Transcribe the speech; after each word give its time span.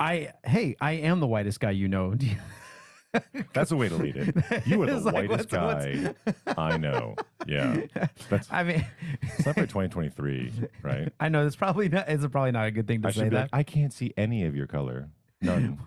I 0.00 0.32
hey, 0.44 0.76
I 0.80 0.92
am 0.92 1.20
the 1.20 1.26
whitest 1.26 1.60
guy 1.60 1.70
you 1.72 1.86
know. 1.86 2.14
That's 3.52 3.72
a 3.72 3.76
way 3.76 3.88
to 3.88 3.96
lead 3.96 4.16
it. 4.16 4.66
You 4.66 4.80
are 4.82 4.86
the 4.86 5.00
like, 5.00 5.28
whitest 5.28 5.48
guy 5.50 6.14
what's- 6.24 6.58
I 6.58 6.76
know. 6.76 7.16
Yeah. 7.46 7.82
That's 8.30 8.48
I 8.50 8.62
mean, 8.62 8.86
it's 9.20 9.46
not 9.46 9.56
by 9.56 9.62
2023, 9.62 10.52
right? 10.82 11.12
I 11.18 11.28
know 11.28 11.44
it's 11.46 11.56
probably 11.56 11.88
not. 11.88 12.08
It's 12.08 12.24
probably 12.28 12.52
not 12.52 12.66
a 12.66 12.70
good 12.70 12.86
thing 12.86 13.02
to 13.02 13.08
I 13.08 13.10
say 13.10 13.28
that. 13.28 13.32
like, 13.32 13.50
I 13.52 13.62
can't 13.62 13.92
see 13.92 14.14
any 14.16 14.44
of 14.46 14.54
your 14.56 14.66
color. 14.66 15.08
None. 15.42 15.78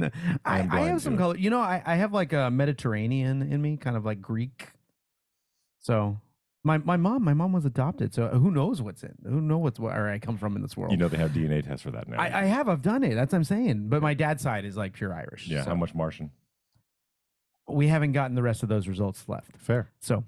I, 0.00 0.10
I'm 0.44 0.72
I 0.72 0.80
have 0.82 1.02
some 1.02 1.16
color. 1.16 1.36
You 1.36 1.50
know, 1.50 1.60
I, 1.60 1.82
I 1.84 1.96
have 1.96 2.12
like 2.12 2.32
a 2.32 2.50
Mediterranean 2.50 3.42
in 3.42 3.60
me, 3.60 3.76
kind 3.76 3.96
of 3.96 4.04
like 4.04 4.20
Greek. 4.20 4.68
So 5.80 6.18
my 6.62 6.78
my 6.78 6.96
mom, 6.96 7.24
my 7.24 7.34
mom 7.34 7.52
was 7.52 7.64
adopted. 7.64 8.12
So 8.14 8.28
who 8.28 8.50
knows 8.50 8.82
what's 8.82 9.02
in? 9.02 9.14
Who 9.24 9.40
knows 9.40 9.62
what's 9.62 9.80
where 9.80 10.08
I 10.08 10.18
come 10.18 10.36
from 10.36 10.56
in 10.56 10.62
this 10.62 10.76
world? 10.76 10.92
You 10.92 10.98
know 10.98 11.08
they 11.08 11.16
have 11.16 11.30
DNA 11.30 11.64
tests 11.66 11.82
for 11.82 11.90
that 11.92 12.08
now. 12.08 12.20
I, 12.20 12.42
I 12.42 12.44
have. 12.44 12.68
I've 12.68 12.82
done 12.82 13.02
it. 13.02 13.14
That's 13.14 13.32
what 13.32 13.38
I'm 13.38 13.44
saying. 13.44 13.88
But 13.88 14.02
my 14.02 14.14
dad's 14.14 14.42
side 14.42 14.64
is 14.64 14.76
like 14.76 14.92
pure 14.92 15.14
Irish. 15.14 15.46
yeah. 15.46 15.64
so 15.64 15.70
How 15.70 15.76
much 15.76 15.94
Martian? 15.94 16.30
We 17.68 17.86
haven't 17.88 18.12
gotten 18.12 18.34
the 18.34 18.42
rest 18.42 18.62
of 18.62 18.68
those 18.68 18.88
results 18.88 19.24
left. 19.28 19.56
Fair. 19.56 19.90
So, 20.00 20.24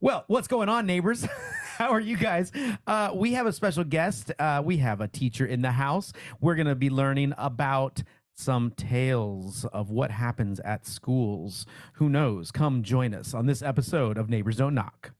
well, 0.00 0.24
what's 0.28 0.48
going 0.48 0.68
on, 0.68 0.86
neighbors? 0.86 1.26
How 1.76 1.90
are 1.90 2.00
you 2.00 2.16
guys? 2.16 2.50
Uh, 2.86 3.10
we 3.14 3.34
have 3.34 3.46
a 3.46 3.52
special 3.52 3.84
guest. 3.84 4.32
Uh, 4.38 4.62
we 4.64 4.78
have 4.78 5.02
a 5.02 5.08
teacher 5.08 5.44
in 5.44 5.60
the 5.60 5.72
house. 5.72 6.12
We're 6.40 6.54
going 6.54 6.68
to 6.68 6.74
be 6.74 6.88
learning 6.88 7.34
about 7.36 8.02
some 8.32 8.70
tales 8.70 9.66
of 9.66 9.90
what 9.90 10.10
happens 10.10 10.58
at 10.60 10.86
schools. 10.86 11.66
Who 11.94 12.08
knows? 12.08 12.50
Come 12.50 12.82
join 12.82 13.14
us 13.14 13.34
on 13.34 13.44
this 13.46 13.60
episode 13.62 14.16
of 14.16 14.30
Neighbors 14.30 14.56
Don't 14.56 14.74
Knock. 14.74 15.12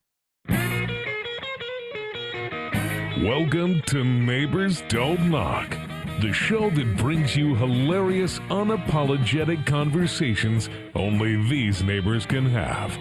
Welcome 3.26 3.82
to 3.86 4.04
Neighbors 4.04 4.84
Don't 4.86 5.30
Knock, 5.30 5.76
the 6.20 6.32
show 6.32 6.70
that 6.70 6.96
brings 6.96 7.34
you 7.34 7.56
hilarious, 7.56 8.38
unapologetic 8.50 9.66
conversations 9.66 10.70
only 10.94 11.34
these 11.48 11.82
neighbors 11.82 12.24
can 12.24 12.46
have. 12.46 12.96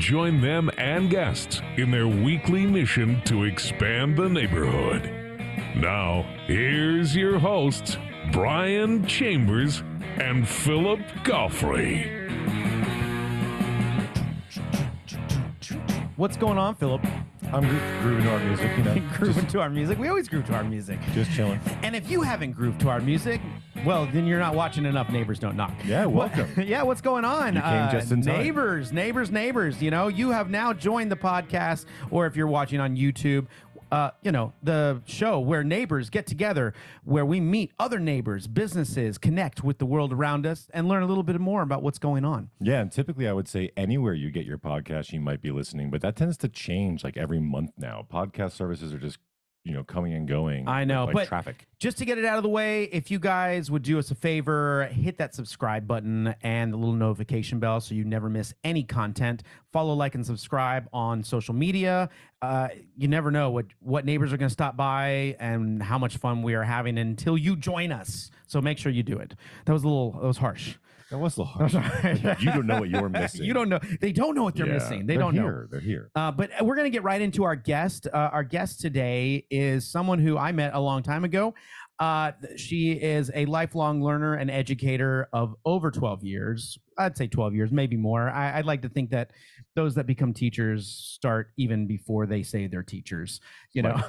Join 0.00 0.40
them 0.40 0.68
and 0.78 1.08
guests 1.08 1.62
in 1.76 1.92
their 1.92 2.08
weekly 2.08 2.66
mission 2.66 3.22
to 3.26 3.44
expand 3.44 4.16
the 4.16 4.28
neighborhood. 4.28 5.04
Now, 5.76 6.22
here's 6.48 7.14
your 7.14 7.38
hosts, 7.38 7.96
Brian 8.32 9.06
Chambers 9.06 9.84
and 10.18 10.48
Philip 10.48 10.98
Goffrey. 11.22 12.21
What's 16.16 16.36
going 16.36 16.58
on, 16.58 16.74
Philip? 16.74 17.04
I'm 17.52 17.66
gro- 17.68 18.00
grooving 18.02 18.24
to 18.24 18.30
our 18.32 18.38
music, 18.40 18.70
you 18.76 18.84
know. 18.84 19.02
Grooving 19.16 19.46
to 19.48 19.60
our 19.60 19.70
music. 19.70 19.98
We 19.98 20.08
always 20.08 20.28
groove 20.28 20.46
to 20.46 20.54
our 20.54 20.62
music. 20.64 20.98
just 21.12 21.30
chilling. 21.32 21.58
And 21.82 21.96
if 21.96 22.08
you 22.10 22.22
haven't 22.22 22.52
grooved 22.52 22.80
to 22.82 22.88
our 22.90 23.00
music, 23.00 23.40
well, 23.84 24.06
then 24.12 24.26
you're 24.26 24.38
not 24.38 24.54
watching 24.54 24.84
enough 24.86 25.08
Neighbors 25.10 25.38
Don't 25.38 25.56
Knock. 25.56 25.72
Yeah, 25.84 26.04
What- 26.06 26.36
welcome. 26.36 26.62
yeah, 26.66 26.82
what's 26.82 27.00
going 27.00 27.24
on? 27.24 27.56
Uh, 27.56 27.60
You 27.60 27.90
came 27.90 28.00
just 28.00 28.12
in 28.12 28.22
time. 28.22 28.38
Neighbors, 28.42 28.92
neighbors, 28.92 29.30
neighbors. 29.30 29.82
You 29.82 29.90
know, 29.90 30.08
you 30.08 30.30
have 30.30 30.50
now 30.50 30.72
joined 30.72 31.10
the 31.10 31.16
podcast, 31.16 31.86
or 32.10 32.26
if 32.26 32.36
you're 32.36 32.46
watching 32.46 32.78
on 32.78 32.96
YouTube, 32.96 33.46
uh, 33.92 34.10
you 34.22 34.32
know, 34.32 34.54
the 34.62 35.02
show 35.04 35.38
where 35.38 35.62
neighbors 35.62 36.08
get 36.08 36.26
together, 36.26 36.72
where 37.04 37.26
we 37.26 37.40
meet 37.40 37.72
other 37.78 37.98
neighbors, 37.98 38.46
businesses, 38.46 39.18
connect 39.18 39.62
with 39.62 39.78
the 39.78 39.84
world 39.84 40.14
around 40.14 40.46
us, 40.46 40.66
and 40.72 40.88
learn 40.88 41.02
a 41.02 41.06
little 41.06 41.22
bit 41.22 41.38
more 41.38 41.60
about 41.60 41.82
what's 41.82 41.98
going 41.98 42.24
on. 42.24 42.48
Yeah, 42.58 42.80
and 42.80 42.90
typically 42.90 43.28
I 43.28 43.34
would 43.34 43.46
say 43.46 43.70
anywhere 43.76 44.14
you 44.14 44.30
get 44.30 44.46
your 44.46 44.56
podcast, 44.56 45.12
you 45.12 45.20
might 45.20 45.42
be 45.42 45.50
listening, 45.50 45.90
but 45.90 46.00
that 46.00 46.16
tends 46.16 46.38
to 46.38 46.48
change 46.48 47.04
like 47.04 47.18
every 47.18 47.38
month 47.38 47.72
now. 47.76 48.06
Podcast 48.10 48.52
services 48.52 48.94
are 48.94 48.98
just, 48.98 49.18
you 49.64 49.72
know, 49.72 49.84
coming 49.84 50.12
and 50.14 50.26
going. 50.26 50.66
I 50.66 50.84
know, 50.84 51.08
but- 51.12 51.28
traffic. 51.28 51.66
Just 51.78 51.98
to 51.98 52.04
get 52.04 52.16
it 52.16 52.24
out 52.24 52.36
of 52.36 52.44
the 52.44 52.48
way, 52.48 52.84
if 52.84 53.10
you 53.10 53.18
guys 53.18 53.68
would 53.68 53.82
do 53.82 53.98
us 53.98 54.12
a 54.12 54.14
favor, 54.14 54.88
hit 54.92 55.18
that 55.18 55.34
subscribe 55.34 55.84
button 55.84 56.32
and 56.42 56.72
the 56.72 56.76
little 56.76 56.94
notification 56.94 57.58
bell 57.58 57.80
so 57.80 57.92
you 57.96 58.04
never 58.04 58.28
miss 58.28 58.54
any 58.62 58.84
content. 58.84 59.42
Follow, 59.72 59.92
like, 59.94 60.14
and 60.14 60.24
subscribe 60.24 60.88
on 60.92 61.24
social 61.24 61.54
media. 61.54 62.08
Uh, 62.40 62.68
you 62.96 63.08
never 63.08 63.32
know 63.32 63.50
what 63.50 63.66
what 63.80 64.04
neighbors 64.04 64.32
are 64.32 64.36
going 64.36 64.48
to 64.48 64.52
stop 64.52 64.76
by 64.76 65.36
and 65.40 65.82
how 65.82 65.98
much 65.98 66.18
fun 66.18 66.42
we 66.42 66.54
are 66.54 66.62
having 66.62 66.98
until 66.98 67.36
you 67.36 67.56
join 67.56 67.90
us. 67.90 68.30
So 68.46 68.60
make 68.60 68.78
sure 68.78 68.92
you 68.92 69.02
do 69.02 69.18
it. 69.18 69.34
That 69.64 69.72
was 69.72 69.82
a 69.82 69.88
little 69.88 70.12
that 70.12 70.26
was 70.26 70.38
harsh. 70.38 70.76
That 71.12 71.18
was 71.18 71.36
little 71.38 71.52
harsh. 71.52 71.74
You 72.42 72.50
don't 72.52 72.66
know 72.66 72.80
what 72.80 72.88
you're 72.88 73.08
missing. 73.20 73.44
you 73.44 73.52
don't 73.52 73.68
know. 73.68 73.78
They 74.00 74.12
don't 74.12 74.34
know 74.34 74.42
what 74.44 74.54
they're 74.56 74.66
Yeah, 74.66 74.72
missing. 74.74 75.06
They 75.06 75.14
they're 75.14 75.22
don't 75.22 75.34
know. 75.34 75.42
They're 75.42 75.52
here. 75.52 75.68
They're 75.70 75.80
here. 75.80 76.10
Uh, 76.14 76.32
but 76.32 76.50
we're 76.62 76.74
going 76.74 76.86
to 76.86 76.90
get 76.90 77.02
right 77.04 77.20
into 77.20 77.44
our 77.44 77.54
guest. 77.54 78.06
Uh, 78.12 78.16
our 78.16 78.42
guest 78.42 78.80
today 78.80 79.46
is 79.50 79.86
someone 79.90 80.18
who 80.18 80.38
I 80.38 80.52
met 80.52 80.72
a 80.74 80.80
long 80.80 81.02
time 81.02 81.24
ago. 81.24 81.54
Uh, 81.98 82.32
she 82.56 82.92
is 82.92 83.30
a 83.34 83.44
lifelong 83.44 84.02
learner 84.02 84.34
and 84.34 84.50
educator 84.50 85.28
of 85.32 85.54
over 85.64 85.90
12 85.90 86.24
years. 86.24 86.78
I'd 86.98 87.16
say 87.16 87.26
12 87.28 87.54
years, 87.54 87.70
maybe 87.70 87.96
more. 87.96 88.28
I, 88.30 88.58
I'd 88.58 88.64
like 88.64 88.82
to 88.82 88.88
think 88.88 89.10
that 89.10 89.30
those 89.74 89.94
that 89.94 90.06
become 90.06 90.32
teachers 90.32 90.86
start 90.86 91.50
even 91.56 91.86
before 91.86 92.26
they 92.26 92.42
say 92.42 92.66
they're 92.66 92.82
teachers, 92.82 93.40
you 93.72 93.82
know. 93.82 94.00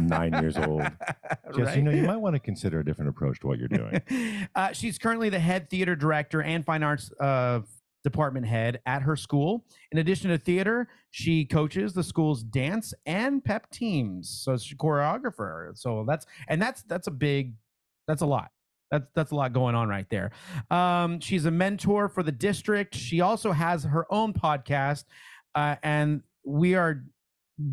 Nine 0.00 0.32
years 0.34 0.56
old. 0.56 0.82
Just, 1.56 1.76
you 1.76 1.82
know, 1.82 1.90
you 1.90 2.02
might 2.02 2.16
want 2.16 2.34
to 2.34 2.40
consider 2.40 2.80
a 2.80 2.84
different 2.84 3.08
approach 3.08 3.40
to 3.40 3.46
what 3.46 3.58
you're 3.58 3.68
doing. 3.68 4.48
uh, 4.54 4.72
she's 4.72 4.98
currently 4.98 5.28
the 5.28 5.38
head 5.38 5.70
theater 5.70 5.94
director 5.94 6.42
and 6.42 6.64
fine 6.64 6.82
arts 6.82 7.12
uh, 7.20 7.60
department 8.02 8.46
head 8.46 8.80
at 8.86 9.02
her 9.02 9.16
school. 9.16 9.64
In 9.92 9.98
addition 9.98 10.30
to 10.30 10.38
theater, 10.38 10.88
she 11.10 11.44
coaches 11.44 11.92
the 11.92 12.02
school's 12.02 12.42
dance 12.42 12.94
and 13.06 13.44
pep 13.44 13.70
teams. 13.70 14.28
So 14.28 14.56
she's 14.56 14.72
a 14.72 14.76
choreographer. 14.76 15.76
So 15.76 16.04
that's 16.06 16.26
and 16.48 16.60
that's 16.60 16.82
that's 16.82 17.06
a 17.06 17.12
big, 17.12 17.54
that's 18.08 18.22
a 18.22 18.26
lot. 18.26 18.50
That's 18.90 19.06
that's 19.14 19.30
a 19.30 19.34
lot 19.34 19.52
going 19.52 19.74
on 19.74 19.88
right 19.88 20.06
there. 20.10 20.32
Um, 20.70 21.20
she's 21.20 21.44
a 21.44 21.50
mentor 21.50 22.08
for 22.08 22.22
the 22.22 22.32
district. 22.32 22.94
She 22.94 23.20
also 23.20 23.52
has 23.52 23.84
her 23.84 24.06
own 24.12 24.32
podcast, 24.32 25.04
uh, 25.54 25.76
and 25.82 26.22
we 26.44 26.74
are 26.74 27.04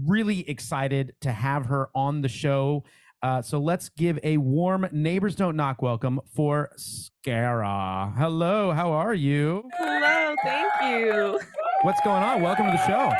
really 0.05 0.47
excited 0.49 1.15
to 1.21 1.31
have 1.31 1.65
her 1.67 1.89
on 1.95 2.21
the 2.21 2.29
show. 2.29 2.83
Uh, 3.23 3.41
so 3.41 3.57
let's 3.57 3.89
give 3.89 4.19
a 4.23 4.37
warm 4.37 4.87
neighbors 4.91 5.35
don't 5.35 5.55
knock 5.55 5.81
welcome 5.81 6.21
for 6.35 6.69
Scara. 6.77 8.15
Hello, 8.15 8.71
how 8.71 8.91
are 8.91 9.15
you? 9.15 9.67
Hello, 9.75 10.35
thank 10.43 10.71
you. 10.83 11.39
What's 11.81 11.99
going 12.01 12.21
on? 12.21 12.43
Welcome 12.43 12.67
to 12.67 12.73
the 12.73 12.85
show. 12.85 13.11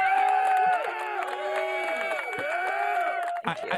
I, 3.45 3.55
I, 3.71 3.76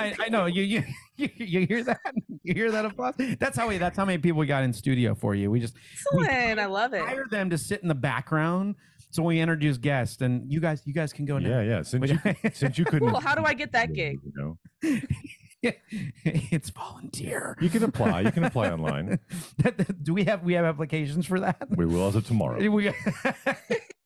I, 0.00 0.14
I 0.26 0.28
know 0.28 0.46
you, 0.46 0.62
you 0.62 0.82
you 1.16 1.28
you 1.36 1.66
hear 1.66 1.84
that 1.84 2.00
you 2.42 2.54
hear 2.54 2.70
that 2.70 2.84
applause. 2.84 3.14
That's 3.38 3.56
how 3.56 3.68
we 3.68 3.78
that's 3.78 3.96
how 3.96 4.04
many 4.04 4.18
people 4.18 4.38
we 4.40 4.46
got 4.46 4.62
in 4.64 4.72
studio 4.72 5.14
for 5.14 5.34
you. 5.34 5.50
We 5.50 5.60
just 5.60 5.74
we 6.14 6.24
Excellent. 6.26 6.58
I 6.60 6.66
love 6.66 6.92
it. 6.94 7.02
hire 7.02 7.26
them 7.30 7.50
to 7.50 7.58
sit 7.58 7.82
in 7.82 7.88
the 7.88 7.94
background. 7.94 8.76
So 9.12 9.22
when 9.24 9.34
we 9.36 9.40
introduce 9.40 9.76
guests, 9.76 10.22
and 10.22 10.50
you 10.52 10.60
guys 10.60 10.82
you 10.84 10.94
guys 10.94 11.12
can 11.12 11.24
go 11.24 11.38
now. 11.38 11.48
yeah, 11.48 11.62
yeah. 11.62 11.82
Since 11.82 12.10
you, 12.10 12.18
since 12.52 12.78
you 12.78 12.84
couldn't. 12.84 13.08
Cool. 13.10 13.18
How 13.20 13.34
do 13.34 13.42
I 13.44 13.54
get 13.54 13.72
that 13.72 13.92
gig? 13.92 14.18
You 14.24 14.32
know, 14.82 15.00
it's 16.24 16.70
volunteer. 16.70 17.54
you 17.60 17.68
can 17.68 17.82
apply. 17.82 18.22
You 18.22 18.32
can 18.32 18.44
apply 18.44 18.70
online. 18.70 19.18
That- 19.58 19.76
that- 19.78 20.02
Do 20.02 20.14
we 20.14 20.24
have 20.24 20.42
we 20.42 20.54
have 20.54 20.64
applications 20.64 21.26
for 21.26 21.38
that? 21.40 21.68
We 21.76 21.84
will 21.86 22.06
as 22.08 22.14
of 22.16 22.26
tomorrow. 22.26 22.58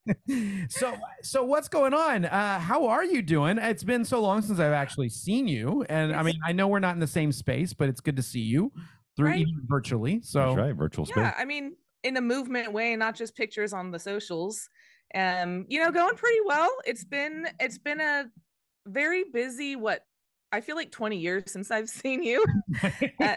We- 0.06 0.66
so 0.69 0.94
so 1.22 1.44
what's 1.44 1.69
going 1.69 1.94
on? 1.94 2.25
Uh, 2.25 2.59
how 2.59 2.87
are 2.88 3.04
you 3.04 3.22
doing? 3.22 3.59
It's 3.59 3.84
been 3.84 4.04
so 4.04 4.20
long 4.20 4.42
since 4.42 4.59
I've 4.59 4.72
actually 4.72 5.09
seen 5.09 5.48
you, 5.48 5.84
and 5.88 6.15
I 6.15 6.22
mean 6.22 6.38
I 6.44 6.53
know 6.53 6.69
we're 6.69 6.78
not 6.81 6.94
in 6.94 7.00
the 7.00 7.06
same 7.06 7.32
space, 7.32 7.72
but 7.72 7.88
it's 7.88 8.00
good 8.00 8.16
to 8.16 8.22
see 8.22 8.41
you 8.41 8.72
through 9.16 9.28
Right. 9.28 9.41
even 9.41 9.60
virtually. 9.66 10.20
So 10.22 10.41
That's 10.41 10.56
right. 10.56 10.75
Virtual 10.75 11.06
space. 11.06 11.16
Yeah, 11.19 11.34
I 11.38 11.44
mean, 11.44 11.76
in 12.03 12.16
a 12.16 12.20
movement 12.20 12.72
way, 12.72 12.97
not 12.97 13.15
just 13.15 13.37
pictures 13.37 13.72
on 13.72 13.91
the 13.91 13.98
socials. 13.98 14.69
Um, 15.15 15.65
you 15.69 15.78
know, 15.78 15.92
going 15.92 16.16
pretty 16.16 16.41
well. 16.44 16.71
It's 16.84 17.04
been 17.04 17.47
it's 17.60 17.78
been 17.78 18.00
a 18.00 18.25
very 18.86 19.25
busy 19.32 19.76
what 19.76 20.04
I 20.54 20.60
feel 20.60 20.76
like 20.76 20.92
20 20.92 21.16
years 21.16 21.42
since 21.48 21.70
I've 21.70 21.88
seen 21.88 22.22
you. 22.22 22.44
Uh, 23.20 23.37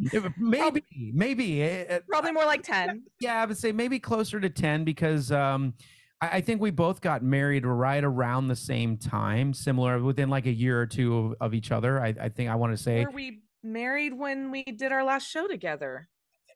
maybe 0.38 0.82
maybe 1.12 1.62
uh, 1.62 2.00
Probably 2.08 2.32
more 2.32 2.44
like 2.44 2.62
10. 2.62 3.02
yeah, 3.20 3.42
I 3.42 3.44
would 3.44 3.58
say 3.58 3.72
maybe 3.72 3.98
closer 3.98 4.40
to 4.40 4.48
10 4.48 4.84
because 4.84 5.30
um, 5.30 5.74
I, 6.20 6.28
I 6.28 6.40
think 6.40 6.60
we 6.60 6.70
both 6.70 7.00
got 7.00 7.22
married 7.22 7.66
right 7.66 8.02
around 8.02 8.48
the 8.48 8.56
same 8.56 8.96
time, 8.96 9.52
similar 9.52 10.02
within 10.02 10.30
like 10.30 10.46
a 10.46 10.52
year 10.52 10.80
or 10.80 10.86
two 10.86 11.16
of, 11.18 11.34
of 11.40 11.54
each 11.54 11.72
other. 11.72 12.00
I, 12.00 12.14
I 12.20 12.28
think 12.30 12.48
I 12.50 12.54
want 12.54 12.72
to 12.72 12.82
say 12.82 13.04
Were 13.04 13.10
we 13.10 13.42
married 13.62 14.14
when 14.14 14.50
we 14.50 14.62
did 14.62 14.92
our 14.92 15.04
last 15.04 15.28
show 15.28 15.46
together? 15.46 16.08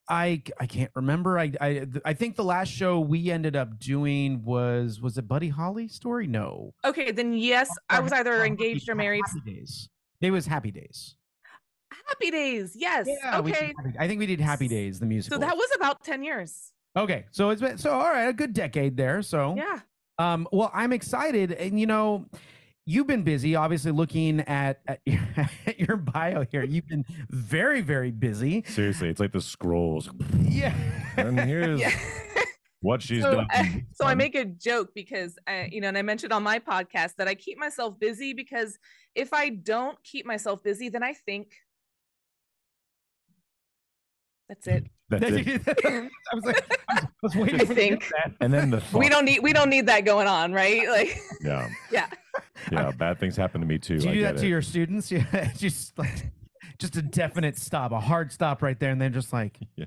I 0.08 0.43
I 0.61 0.67
can't 0.67 0.91
remember. 0.94 1.38
I 1.38 1.53
I 1.61 1.87
I 2.05 2.12
think 2.14 2.37
the 2.37 2.44
last 2.44 2.69
show 2.70 3.00
we 3.00 3.31
ended 3.31 3.56
up 3.56 3.79
doing 3.79 4.44
was 4.44 5.00
was 5.00 5.19
it 5.19 5.26
Buddy 5.26 5.49
Holly 5.49 5.88
story? 5.88 6.26
No, 6.26 6.75
Okay, 6.85 7.11
then 7.11 7.32
yes, 7.32 7.69
I 7.91 8.00
was 8.00 8.12
either 8.12 8.44
engaged 8.44 8.88
or 8.88 8.94
married. 8.94 9.25
Happy 9.26 9.41
Days. 9.55 9.88
It 10.20 10.31
was 10.31 10.47
Happy 10.47 10.70
Days. 10.70 11.17
Happy 12.08 12.31
Days. 12.31 12.75
Yes. 12.76 13.06
did 13.06 13.19
okay. 13.25 13.73
Happy- 13.76 13.99
I 13.99 14.06
think 14.06 14.20
we 14.20 14.26
did 14.26 14.41
Happy 14.41 14.69
Days 14.69 15.00
the 15.00 15.06
musical. 15.06 15.37
So 15.37 15.41
that 15.41 15.56
was 15.56 15.69
about 15.75 16.05
10 16.05 16.23
years. 16.23 16.73
okay. 16.97 17.25
So 17.32 17.50
it's 17.50 17.61
been 17.61 17.79
so 17.79 17.91
all 17.91 18.11
right, 18.11 18.29
a 18.29 18.32
good 18.32 18.53
decade 18.53 18.97
there. 18.97 19.23
So 19.23 19.55
Yeah. 19.56 19.81
Um, 20.19 20.49
well, 20.50 20.70
I'm 20.73 20.93
excited, 20.94 21.53
and 21.53 21.79
you 21.79 21.87
know, 21.87 22.25
you've 22.86 23.06
been 23.06 23.22
busy, 23.22 23.56
obviously 23.56 23.90
looking 23.92 24.40
at, 24.40 24.80
at, 24.86 25.00
your, 25.04 25.20
at 25.66 25.78
your 25.78 25.96
bio 25.96 26.44
here. 26.50 26.64
You've 26.64 26.86
been 26.86 27.04
very, 27.28 27.80
very 27.80 28.10
busy. 28.12 28.62
Seriously, 28.66 29.08
it's 29.08 29.20
like 29.20 29.32
the 29.32 29.40
scrolls. 29.40 30.08
Yeah. 30.42 30.74
And 31.16 31.38
here's 31.40 31.80
Yeah. 31.80 31.90
what 32.80 33.02
she's 33.02 33.22
so, 33.22 33.32
done. 33.34 33.46
uh, 33.52 33.64
so 33.92 34.06
I 34.06 34.14
make 34.14 34.34
a 34.34 34.44
joke 34.44 34.90
because 34.94 35.36
I, 35.46 35.68
you 35.72 35.80
know, 35.80 35.88
and 35.88 35.98
I 35.98 36.02
mentioned 36.02 36.32
on 36.32 36.42
my 36.42 36.58
podcast 36.58 37.16
that 37.18 37.26
I 37.28 37.34
keep 37.34 37.58
myself 37.58 37.98
busy 37.98 38.32
because 38.32 38.78
if 39.14 39.32
I 39.32 39.48
don't 39.50 39.98
keep 40.04 40.24
myself 40.24 40.62
busy, 40.62 40.88
then 40.88 41.02
I 41.02 41.12
think. 41.12 41.52
That's 44.48 44.66
it. 44.66 44.87
That's 45.08 45.25
it. 45.26 45.62
I 45.87 46.34
was 46.34 46.44
like, 46.44 46.81
I 46.88 47.02
was, 47.22 47.34
waiting 47.37 47.60
I 47.60 47.64
for 47.64 47.72
you 47.72 47.75
think- 47.75 48.00
get 48.02 48.12
that. 48.25 48.32
And 48.40 48.52
then 48.52 48.70
the 48.70 48.82
We 48.93 49.08
don't 49.08 49.25
need 49.25 49.40
we 49.40 49.52
don't 49.52 49.70
need 49.70 49.87
that 49.87 50.04
going 50.04 50.26
on, 50.28 50.52
right? 50.52 50.88
Like, 50.88 51.16
Yeah. 51.43 51.69
yeah. 51.93 52.08
Yeah. 52.70 52.90
Bad 52.93 53.19
things 53.19 53.37
happen 53.37 53.60
to 53.60 53.66
me 53.66 53.78
too. 53.78 53.98
Do 53.98 54.08
I 54.08 54.12
you 54.12 54.19
do 54.19 54.22
that 54.25 54.37
to 54.38 54.46
it. 54.46 54.48
your 54.48 54.62
students? 54.62 55.10
Yeah, 55.10 55.52
just 55.56 55.98
like 55.98 56.31
just 56.78 56.96
a 56.96 57.02
definite 57.02 57.56
stop, 57.58 57.93
a 57.93 58.00
hard 58.00 58.31
stop 58.32 58.62
right 58.62 58.78
there, 58.78 58.90
and 58.90 59.00
then 59.00 59.12
just 59.12 59.32
like 59.32 59.58
yeah. 59.76 59.87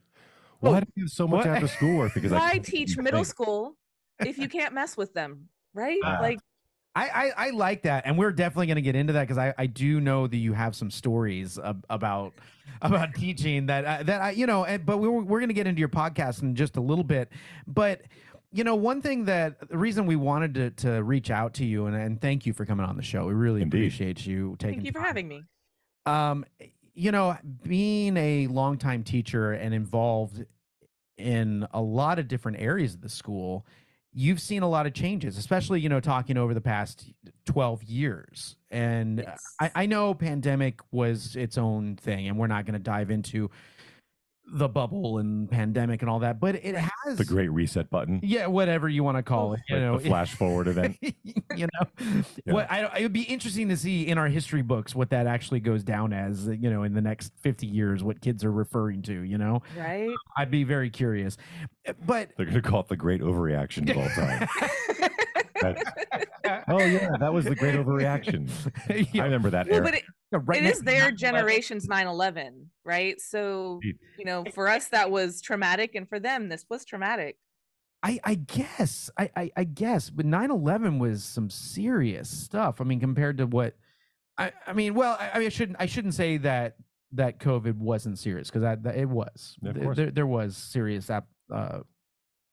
Why 0.62 0.80
do 0.82 0.88
you 0.96 1.04
have 1.04 1.12
so 1.12 1.28
much 1.28 1.46
What? 1.46 1.56
after 1.56 1.68
schoolwork? 1.68 2.14
Because 2.14 2.32
Why 2.32 2.52
I 2.54 2.58
teach 2.58 2.98
middle 2.98 3.20
think. 3.20 3.28
school 3.28 3.76
if 4.20 4.38
you 4.38 4.50
can't 4.50 4.74
mess 4.74 4.98
with 4.98 5.14
them, 5.14 5.48
right? 5.74 6.00
Ah. 6.04 6.18
like, 6.22 6.40
I, 7.00 7.26
I 7.26 7.48
I 7.48 7.50
like 7.52 7.84
that, 7.84 8.06
and 8.06 8.18
we're 8.18 8.32
definitely 8.32 8.68
going 8.68 8.76
to 8.76 8.82
get 8.82 8.96
into 8.96 9.14
that 9.14 9.22
because 9.22 9.38
I 9.38 9.54
I 9.58 9.66
do 9.66 10.00
know 10.00 10.28
that 10.28 10.38
you 10.38 10.54
have 10.54 10.76
some 10.76 10.92
stories 10.92 11.58
ab- 11.60 11.86
about 11.90 12.34
about 12.82 13.14
teaching 13.16 13.68
that 13.68 13.86
uh, 13.86 14.04
that 14.04 14.22
I 14.22 14.32
you 14.32 14.46
know, 14.48 14.66
and, 14.66 14.86
but 14.86 14.98
we're 14.98 15.12
we're 15.12 15.40
going 15.40 15.50
to 15.50 15.54
get 15.54 15.68
into 15.68 15.80
your 15.80 15.90
podcast 15.90 16.42
in 16.42 16.56
just 16.56 16.78
a 16.78 16.82
little 16.82 17.04
bit, 17.04 17.32
but. 17.68 18.02
You 18.52 18.64
know, 18.64 18.74
one 18.74 19.04
thing 19.04 19.26
that 19.26 19.70
the 19.70 19.78
reason 19.78 20.08
we 20.08 20.16
wanted 20.16 20.56
to, 20.56 20.72
to 20.72 21.04
reach 21.04 21.30
out 21.30 21.54
to 21.54 21.64
you 21.64 21.86
and, 21.86 21.96
and 21.96 22.20
thank 22.20 22.48
you 22.48 22.54
for 22.54 22.66
coming 22.66 22.84
on 22.84 22.98
the 22.98 23.04
show. 23.04 23.28
We 23.28 23.34
really 23.36 23.62
Indeed. 23.62 23.78
appreciate 23.78 24.26
you 24.26 24.56
taking 24.58 24.80
thank 24.80 24.86
you 24.88 24.92
for 24.92 24.98
time. 24.98 25.06
having 25.06 25.28
me. 25.28 25.44
Um, 26.08 26.46
you 26.96 27.12
know, 27.12 27.38
being 27.62 28.18
a 28.18 28.48
longtime 28.48 29.04
teacher 29.04 29.52
and 29.52 29.72
involved 29.72 30.46
in 31.16 31.68
a 31.74 31.80
lot 31.82 32.18
of 32.18 32.28
different 32.28 32.60
areas 32.60 32.96
of 32.96 33.02
the 33.02 33.10
school, 33.10 33.68
you've 34.20 34.42
seen 34.42 34.64
a 34.64 34.70
lot 34.70 34.86
of 34.86 34.94
changes, 34.94 35.38
especially, 35.38 35.80
you 35.80 35.88
know, 35.88 36.02
talking 36.02 36.36
over 36.36 36.54
the 36.54 36.60
past 36.60 37.14
12 37.46 37.84
years. 37.84 38.58
And 38.70 39.20
Yes. 39.20 39.40
I, 39.62 39.72
I 39.74 39.86
know 39.86 40.14
pandemic 40.14 40.82
was 40.92 41.38
its 41.38 41.58
own 41.58 41.96
thing, 41.96 42.28
and 42.28 42.38
we're 42.38 42.48
not 42.48 42.66
going 42.66 42.74
to 42.74 42.80
dive 42.80 43.12
into 43.12 43.50
the 44.52 44.68
bubble 44.68 45.18
and 45.20 45.50
pandemic 45.50 46.02
and 46.02 46.10
all 46.10 46.20
that, 46.20 46.40
but 46.40 46.56
it 46.56 46.76
has 46.76 47.18
The 47.18 47.26
great 47.26 47.50
reset 47.50 47.90
button. 47.90 48.20
yeah, 48.24 48.48
whatever 48.48 48.90
you 48.90 49.04
want 49.04 49.18
to 49.18 49.24
call 49.24 49.52
oh, 49.52 49.54
it, 49.54 49.60
you 49.70 49.76
like 49.76 49.84
know, 49.84 49.98
the 50.00 50.08
flash 50.10 50.34
forward 50.34 50.68
event. 50.68 50.98
you 51.02 51.68
know, 51.74 51.88
Yeah. 52.46 52.54
what 52.54 52.72
I, 52.72 52.98
it 52.98 53.04
would 53.04 53.14
be 53.14 53.24
interesting 53.24 53.70
to 53.70 53.78
see 53.78 54.08
in 54.08 54.18
our 54.18 54.28
history 54.28 54.62
books 54.62 54.96
what 54.96 55.10
that 55.12 55.28
actually 55.28 55.60
goes 55.60 55.84
down 55.84 56.14
as, 56.14 56.48
you 56.48 56.70
know, 56.70 56.84
in 56.84 56.94
the 56.94 57.02
next 57.02 57.34
50 57.42 57.68
years, 57.68 58.04
what 58.04 58.22
kids 58.22 58.44
are 58.44 58.52
referring 58.52 59.02
to, 59.04 59.22
you 59.22 59.38
know, 59.38 59.62
Right? 59.78 60.10
I'd 60.38 60.52
be 60.52 60.64
very 60.64 60.90
curious. 60.90 61.38
But 62.06 62.32
They're 62.38 62.46
gonna 62.46 62.62
call 62.62 62.82
it 62.82 62.88
the 62.88 62.98
great 62.98 63.22
overreaction 63.22 63.90
of 63.90 63.98
all 63.98 64.10
time. 64.10 64.48
oh 66.68 66.80
yeah, 66.80 67.10
that 67.20 67.34
was 67.34 67.46
the 67.46 67.56
great 67.56 67.76
overreaction. 67.76 68.50
I 69.20 69.24
remember 69.24 69.50
that 69.50 69.68
well, 69.68 69.78
era. 69.78 69.84
but 69.84 69.94
it, 69.96 70.04
right 70.46 70.60
it 70.60 70.64
next 70.64 70.78
is 70.78 70.84
their 70.84 71.12
9/11. 71.12 71.18
generation's 71.18 71.88
9-11 71.88 72.66
right 72.86 73.20
so 73.20 73.80
you 73.84 74.26
know 74.26 74.44
for 74.54 74.68
us 74.68 74.88
that 74.90 75.10
was 75.10 75.42
traumatic 75.42 75.96
and 75.96 76.08
for 76.08 76.20
them 76.20 76.50
this 76.50 76.66
was 76.70 76.86
traumatic 76.86 77.38
I, 78.02 78.20
I 78.24 78.36
guess, 78.36 79.10
I, 79.18 79.30
I, 79.36 79.52
I 79.58 79.64
guess, 79.66 80.10
but 80.10 80.26
9-11 80.26 81.00
was 81.00 81.24
some 81.24 81.50
serious 81.50 82.30
stuff. 82.30 82.80
I 82.80 82.86
mean, 82.86 83.00
compared 83.00 83.38
to 83.40 83.46
what, 83.46 83.76
I, 84.38 84.54
I 84.66 84.74
mean, 84.74 84.94
well, 84.94 85.18
I, 85.20 85.32
I 85.34 85.40
mean, 85.40 85.48
I 85.48 85.50
shouldn't, 85.50 85.78
I 85.82 85.86
shouldn't 85.86 86.14
say 86.14 86.38
that 86.38 86.78
that 87.12 87.40
COVID 87.40 87.76
wasn't 87.76 88.18
serious 88.18 88.48
because 88.48 88.62
that, 88.62 88.84
that 88.84 88.96
it 88.96 89.10
was. 89.10 89.58
Yeah, 89.62 89.72
of 89.72 89.82
course. 89.82 89.98
There, 89.98 90.12
there 90.12 90.28
was 90.28 90.56
serious 90.56 91.10
ap- 91.10 91.28
uh, 91.54 91.80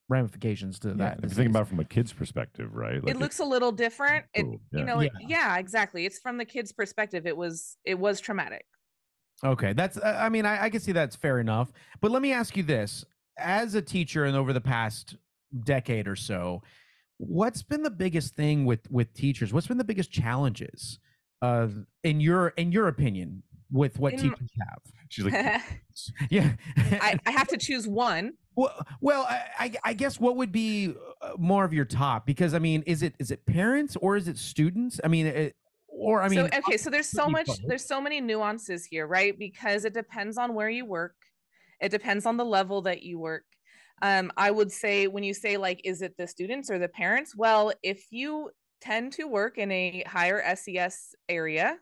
ramifications 0.08 0.79
to 0.81 0.88
Yeah, 0.88 0.94
that. 0.94 1.19
if 1.19 1.31
you 1.31 1.37
think 1.37 1.50
about 1.50 1.62
it 1.62 1.69
from 1.69 1.81
a 1.81 1.85
kid's 1.85 2.12
perspective, 2.12 2.75
right? 2.75 3.00
it 3.06 3.17
looks 3.17 3.41
a 3.41 3.44
little 3.44 3.73
different 3.73 4.25
it 4.35 4.43
Cool, 4.43 4.53
you 4.73 4.79
yeah. 4.81 4.85
know 4.85 5.00
it- 5.00 5.12
Yeah. 5.20 5.26
yeah 5.55 5.58
exactly 5.58 6.06
it's 6.06 6.19
from 6.19 6.37
the 6.38 6.44
kid's 6.44 6.73
perspective 6.73 7.26
it 7.26 7.37
was 7.37 7.76
it 7.85 7.99
was 7.99 8.20
traumatic 8.20 8.64
Okay, 9.44 9.75
that's. 9.75 9.99
Uh, 9.99 10.19
I 10.19 10.31
mean, 10.31 10.47
I, 10.47 10.62
I 10.64 10.70
can 10.70 10.81
see 10.81 10.93
that's 10.93 11.14
fair 11.14 11.41
enough. 11.41 11.70
But 12.00 12.11
let 12.11 12.23
me 12.23 12.32
ask 12.32 12.56
you 12.56 12.62
this: 12.62 13.05
as 13.37 13.75
a 13.75 13.82
teacher, 13.82 14.25
and 14.25 14.35
over 14.35 14.55
the 14.55 14.62
past 14.62 15.19
decade 15.64 16.08
or 16.08 16.17
so, 16.17 16.62
what's 17.19 17.62
been 17.62 17.82
the 17.82 17.91
biggest 17.91 18.35
thing 18.35 18.64
with 18.64 18.91
with 18.91 19.12
teachers? 19.12 19.53
What's 19.53 19.67
been 19.67 19.76
the 19.76 19.85
biggest 19.85 20.11
challenges, 20.11 20.99
uh, 21.43 21.69
in 22.03 22.19
your 22.19 22.49
in 22.56 22.73
your 22.73 22.88
opinion, 22.88 23.43
with 23.70 23.99
what 23.99 24.14
In- 24.14 24.20
teachers 24.20 24.49
have? 24.58 24.79
She's 25.11 25.26
like, 25.26 25.35
Yeah. 26.31 26.53
I, 26.79 27.19
I 27.26 27.31
have 27.31 27.49
to 27.49 27.58
choose 27.67 27.87
one 27.87 28.32
well, 28.56 28.87
well, 29.00 29.26
I, 29.29 29.73
I 29.85 29.93
guess 29.93 30.19
what 30.19 30.37
would 30.37 30.50
be 30.50 30.94
uh, 31.23 31.32
more 31.38 31.64
of 31.64 31.73
your 31.73 31.85
top? 31.85 32.26
Because 32.26 32.55
I 32.55 32.58
mean, 32.58 32.82
is 32.87 33.03
it 33.03 33.14
is 33.19 33.31
it 33.31 33.44
parents 33.47 33.97
or 34.00 34.17
is 34.17 34.29
it 34.29 34.38
students? 34.38 34.99
I 35.05 35.08
mean, 35.08 35.26
it, 35.26 35.56
or 35.97 36.23
I 36.23 36.29
mean, 36.29 36.49
so 36.50 36.58
okay 36.58 36.76
so 36.76 36.91
there's 36.91 37.08
so 37.08 37.29
much 37.29 37.49
there's 37.67 37.85
so 37.85 38.00
many 38.00 38.20
nuances 38.20 38.85
here 38.85 39.06
right 39.06 39.37
because 39.38 39.85
it 39.85 39.94
depends 39.94 40.37
on 40.37 40.55
where 40.55 40.69
you 40.69 40.85
work 40.85 41.14
it 41.81 41.91
depends 41.91 42.26
on 42.26 42.37
the 42.37 42.44
level 42.44 42.82
that 42.82 43.03
you 43.03 43.19
work 43.19 43.44
um, 44.03 44.31
i 44.37 44.50
would 44.50 44.70
say 44.70 45.06
when 45.06 45.25
you 45.25 45.32
say 45.32 45.56
like 45.56 45.81
is 45.85 46.03
it 46.03 46.14
the 46.19 46.26
students 46.26 46.70
or 46.70 46.79
the 46.79 46.88
parents 46.88 47.35
well 47.35 47.73
if 47.82 48.06
you 48.11 48.50
tend 48.81 49.12
to 49.14 49.25
work 49.25 49.56
in 49.56 49.73
a 49.73 50.05
higher 50.06 50.43
ses 50.55 51.14
area 51.29 51.79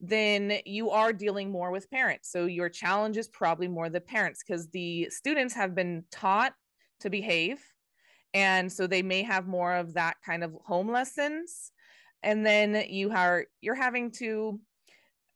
then 0.00 0.58
you 0.64 0.90
are 0.90 1.12
dealing 1.12 1.50
more 1.50 1.70
with 1.70 1.90
parents. 1.90 2.30
So 2.30 2.46
your 2.46 2.68
challenge 2.68 3.16
is 3.16 3.28
probably 3.28 3.68
more 3.68 3.88
the 3.88 4.00
parents 4.00 4.42
because 4.46 4.68
the 4.68 5.08
students 5.10 5.54
have 5.54 5.74
been 5.74 6.04
taught 6.10 6.52
to 7.00 7.10
behave 7.10 7.58
and 8.34 8.70
so 8.70 8.86
they 8.86 9.02
may 9.02 9.22
have 9.22 9.46
more 9.46 9.74
of 9.74 9.94
that 9.94 10.16
kind 10.24 10.44
of 10.44 10.54
home 10.64 10.90
lessons. 10.90 11.72
And 12.22 12.44
then 12.44 12.84
you 12.88 13.10
are 13.12 13.46
you're 13.60 13.74
having 13.74 14.10
to 14.12 14.60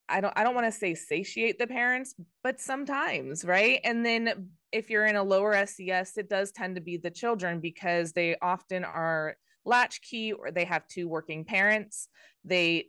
i 0.09 0.21
don't 0.21 0.33
i 0.37 0.43
don't 0.43 0.57
want 0.57 0.67
to 0.67 0.73
say 0.73 0.93
satiate 0.93 1.59
the 1.59 1.67
parents 1.67 2.15
but 2.43 2.61
sometimes 2.61 3.45
right? 3.45 3.81
And 3.85 4.05
then 4.05 4.51
if 4.73 4.91
you're 4.91 5.07
in 5.07 5.17
a 5.17 5.23
lower 5.23 5.55
ses 5.67 6.17
it 6.17 6.29
does 6.29 6.53
tend 6.53 6.75
to 6.75 6.83
be 6.83 6.97
the 6.97 7.11
children 7.11 7.61
because 7.61 8.13
they 8.13 8.37
often 8.43 8.85
are 8.85 9.37
latchkey 9.65 10.33
or 10.33 10.51
they 10.51 10.65
have 10.65 10.87
two 10.89 11.09
working 11.09 11.45
parents. 11.45 12.09
They 12.45 12.89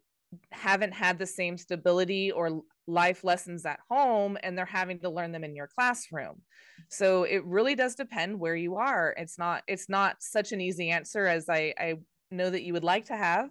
haven't 0.52 0.94
had 0.94 1.20
the 1.20 1.26
same 1.26 1.58
stability 1.58 2.32
or 2.32 2.62
life 2.88 3.24
lessons 3.24 3.66
at 3.66 3.80
home 3.90 4.38
and 4.44 4.58
they're 4.58 4.66
having 4.66 5.00
to 5.00 5.10
learn 5.10 5.32
them 5.32 5.44
in 5.44 5.56
your 5.56 5.68
classroom. 5.68 6.42
So 6.90 7.24
it 7.24 7.44
really 7.46 7.76
does 7.76 7.96
depend 7.96 8.40
where 8.40 8.56
you 8.56 8.76
are. 8.76 9.14
It's 9.18 9.38
not 9.38 9.64
it's 9.68 9.90
not 9.90 10.18
such 10.20 10.52
an 10.52 10.62
easy 10.62 10.90
answer 10.90 11.26
as 11.26 11.48
i 11.50 11.74
i 11.78 11.96
know 12.32 12.50
that 12.50 12.64
you 12.64 12.74
would 12.74 12.84
like 12.84 13.06
to 13.06 13.16
have 13.16 13.50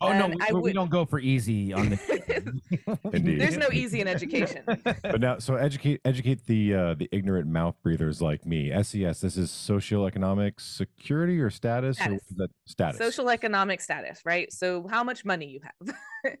oh 0.00 0.12
no, 0.12 0.28
we, 0.28 0.36
I 0.40 0.52
we 0.52 0.72
don't 0.72 0.90
go 0.90 1.04
for 1.04 1.18
easy 1.18 1.72
on 1.72 1.90
the. 1.90 2.98
Indeed. 3.12 3.40
there's 3.40 3.56
no 3.56 3.68
easy 3.72 4.00
in 4.00 4.08
education 4.08 4.62
but 4.84 5.20
now, 5.20 5.38
so 5.38 5.56
educate 5.56 6.00
educate 6.04 6.44
the 6.46 6.74
uh, 6.74 6.94
the 6.94 7.08
ignorant 7.12 7.48
mouth 7.48 7.74
breathers 7.82 8.22
like 8.22 8.46
me. 8.46 8.70
SES. 8.82 9.20
This 9.20 9.36
is 9.36 9.50
socioeconomic 9.50 10.60
security 10.60 11.40
or 11.40 11.50
status, 11.50 11.98
or 12.00 12.02
Status. 12.02 12.10
what 12.10 12.30
is 12.30 12.36
that 12.36 12.50
status? 12.66 12.98
social 12.98 13.30
economic 13.30 13.80
status 13.80 14.20
right 14.24 14.52
so 14.52 14.86
how 14.88 15.02
much 15.02 15.24
money 15.24 15.46
you 15.46 15.60
have 15.62 15.96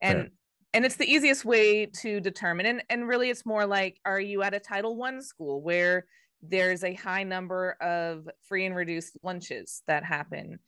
and 0.00 0.18
Fair. 0.18 0.28
and 0.74 0.84
it's 0.84 0.96
the 0.96 1.10
easiest 1.10 1.44
way 1.44 1.86
to 1.86 2.20
determine 2.20 2.66
and, 2.66 2.82
and 2.90 3.08
really 3.08 3.30
it's 3.30 3.44
more 3.46 3.66
like 3.66 3.98
are 4.04 4.20
you 4.20 4.42
at 4.42 4.54
a 4.54 4.60
title 4.60 4.96
one 4.96 5.22
school 5.22 5.62
where 5.62 6.06
there's 6.42 6.84
a 6.84 6.94
high 6.94 7.22
number 7.22 7.72
of 7.80 8.28
free 8.42 8.66
and 8.66 8.76
reduced 8.76 9.16
lunches 9.22 9.82
that 9.86 10.04
happen 10.04 10.58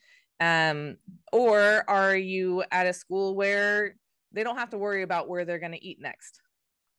um, 0.41 0.97
or 1.33 1.85
are 1.89 2.17
you 2.17 2.65
at 2.71 2.87
a 2.87 2.93
school 2.93 3.35
where 3.35 3.97
they 4.33 4.45
don't 4.45 4.59
have 4.59 4.71
to 4.71 4.79
worry 4.79 5.03
about 5.03 5.29
where 5.29 5.45
they're 5.45 5.59
going 5.59 5.73
to 5.73 5.85
eat 5.85 5.99
next? 6.01 6.41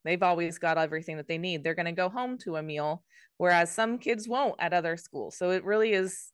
They've 0.05 0.23
always 0.23 0.57
got 0.57 0.77
everything 0.77 1.17
that 1.17 1.27
they 1.27 1.37
need. 1.37 1.63
They're 1.63 1.75
going 1.75 1.85
to 1.85 1.91
go 1.91 2.09
home 2.09 2.37
to 2.39 2.55
a 2.55 2.63
meal 2.63 3.03
whereas 3.39 3.71
some 3.71 3.97
kids 3.97 4.27
won't 4.27 4.55
at 4.59 4.73
other 4.73 4.95
schools. 4.95 5.35
So 5.35 5.49
it 5.49 5.63
really 5.65 5.93
is 5.93 6.31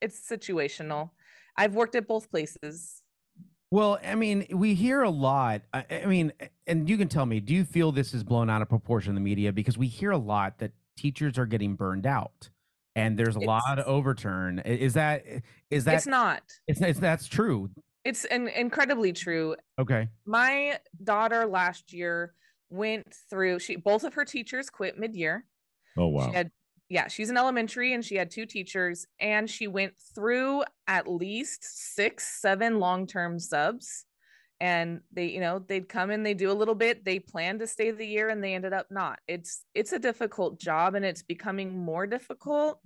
it's 0.00 0.28
situational. 0.28 1.10
I've 1.56 1.74
worked 1.74 1.96
at 1.96 2.06
both 2.06 2.30
places. 2.30 3.02
Well, 3.70 3.98
I 4.04 4.14
mean, 4.14 4.46
we 4.52 4.74
hear 4.74 5.02
a 5.02 5.10
lot. 5.10 5.62
I, 5.72 5.84
I 6.04 6.06
mean, 6.06 6.32
and 6.66 6.88
you 6.88 6.98
can 6.98 7.08
tell 7.08 7.24
me, 7.24 7.40
do 7.40 7.54
you 7.54 7.64
feel 7.64 7.90
this 7.90 8.12
is 8.12 8.22
blown 8.22 8.50
out 8.50 8.62
of 8.62 8.68
proportion 8.68 9.10
in 9.10 9.14
the 9.14 9.20
media? 9.20 9.52
Because 9.52 9.78
we 9.78 9.86
hear 9.86 10.10
a 10.10 10.18
lot 10.18 10.58
that 10.58 10.72
teachers 10.96 11.38
are 11.38 11.46
getting 11.46 11.74
burned 11.74 12.06
out, 12.06 12.50
and 12.96 13.18
there's 13.18 13.36
a 13.36 13.40
lot 13.40 13.78
of 13.78 13.86
overturn. 13.86 14.58
Is 14.60 14.94
that 14.94 15.24
is 15.70 15.84
that 15.84 15.94
it's 15.94 16.06
not 16.06 16.42
it's, 16.66 16.80
it's 16.80 17.00
that's 17.00 17.26
true? 17.26 17.70
it's 18.04 18.24
an 18.26 18.48
incredibly 18.48 19.12
true 19.12 19.54
Okay. 19.78 20.08
my 20.26 20.78
daughter 21.04 21.46
last 21.46 21.92
year 21.92 22.34
went 22.70 23.06
through 23.30 23.58
she 23.58 23.76
both 23.76 24.04
of 24.04 24.14
her 24.14 24.24
teachers 24.24 24.70
quit 24.70 24.98
mid-year 24.98 25.44
oh 25.96 26.06
wow. 26.08 26.26
she 26.26 26.32
had 26.34 26.50
yeah 26.88 27.06
she's 27.08 27.30
in 27.30 27.36
elementary 27.36 27.92
and 27.92 28.04
she 28.04 28.16
had 28.16 28.30
two 28.30 28.46
teachers 28.46 29.06
and 29.20 29.48
she 29.48 29.68
went 29.68 29.92
through 30.14 30.64
at 30.86 31.06
least 31.06 31.94
six 31.94 32.40
seven 32.40 32.78
long-term 32.78 33.38
subs 33.38 34.04
and 34.62 35.00
they 35.12 35.26
you 35.26 35.40
know 35.40 35.58
they'd 35.58 35.88
come 35.88 36.12
in 36.12 36.22
they 36.22 36.34
do 36.34 36.50
a 36.50 36.54
little 36.54 36.76
bit 36.76 37.04
they 37.04 37.18
planned 37.18 37.58
to 37.58 37.66
stay 37.66 37.90
the 37.90 38.06
year 38.06 38.30
and 38.30 38.42
they 38.42 38.54
ended 38.54 38.72
up 38.72 38.86
not. 38.90 39.18
It's 39.26 39.64
it's 39.74 39.92
a 39.92 39.98
difficult 39.98 40.58
job 40.58 40.94
and 40.94 41.04
it's 41.04 41.22
becoming 41.22 41.76
more 41.76 42.06
difficult. 42.06 42.78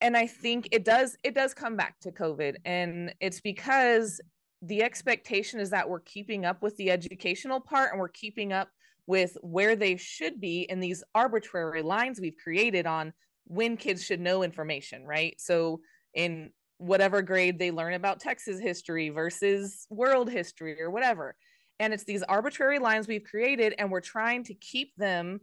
And 0.00 0.16
i 0.16 0.26
think 0.26 0.68
it 0.72 0.84
does 0.84 1.16
it 1.24 1.34
does 1.34 1.54
come 1.54 1.76
back 1.76 1.98
to 2.00 2.12
covid 2.12 2.56
and 2.64 3.14
it's 3.20 3.40
because 3.40 4.20
the 4.62 4.82
expectation 4.82 5.60
is 5.60 5.70
that 5.70 5.88
we're 5.88 6.00
keeping 6.00 6.44
up 6.44 6.62
with 6.62 6.76
the 6.76 6.90
educational 6.90 7.60
part 7.60 7.92
and 7.92 8.00
we're 8.00 8.08
keeping 8.08 8.52
up 8.52 8.68
with 9.06 9.36
where 9.42 9.74
they 9.74 9.96
should 9.96 10.40
be 10.40 10.62
in 10.62 10.80
these 10.80 11.02
arbitrary 11.14 11.82
lines 11.82 12.20
we've 12.20 12.36
created 12.42 12.86
on 12.86 13.12
when 13.44 13.76
kids 13.76 14.04
should 14.04 14.20
know 14.20 14.42
information 14.42 15.04
right? 15.04 15.34
So 15.40 15.80
in 16.14 16.50
whatever 16.78 17.22
grade 17.22 17.58
they 17.58 17.70
learn 17.70 17.94
about 17.94 18.20
Texas 18.20 18.60
history 18.60 19.10
versus 19.10 19.86
world 19.90 20.30
history 20.30 20.80
or 20.80 20.90
whatever. 20.90 21.36
And 21.80 21.92
it's 21.92 22.04
these 22.04 22.22
arbitrary 22.22 22.78
lines 22.78 23.06
we've 23.06 23.24
created, 23.24 23.74
and 23.78 23.90
we're 23.90 24.00
trying 24.00 24.44
to 24.44 24.54
keep 24.54 24.96
them 24.96 25.40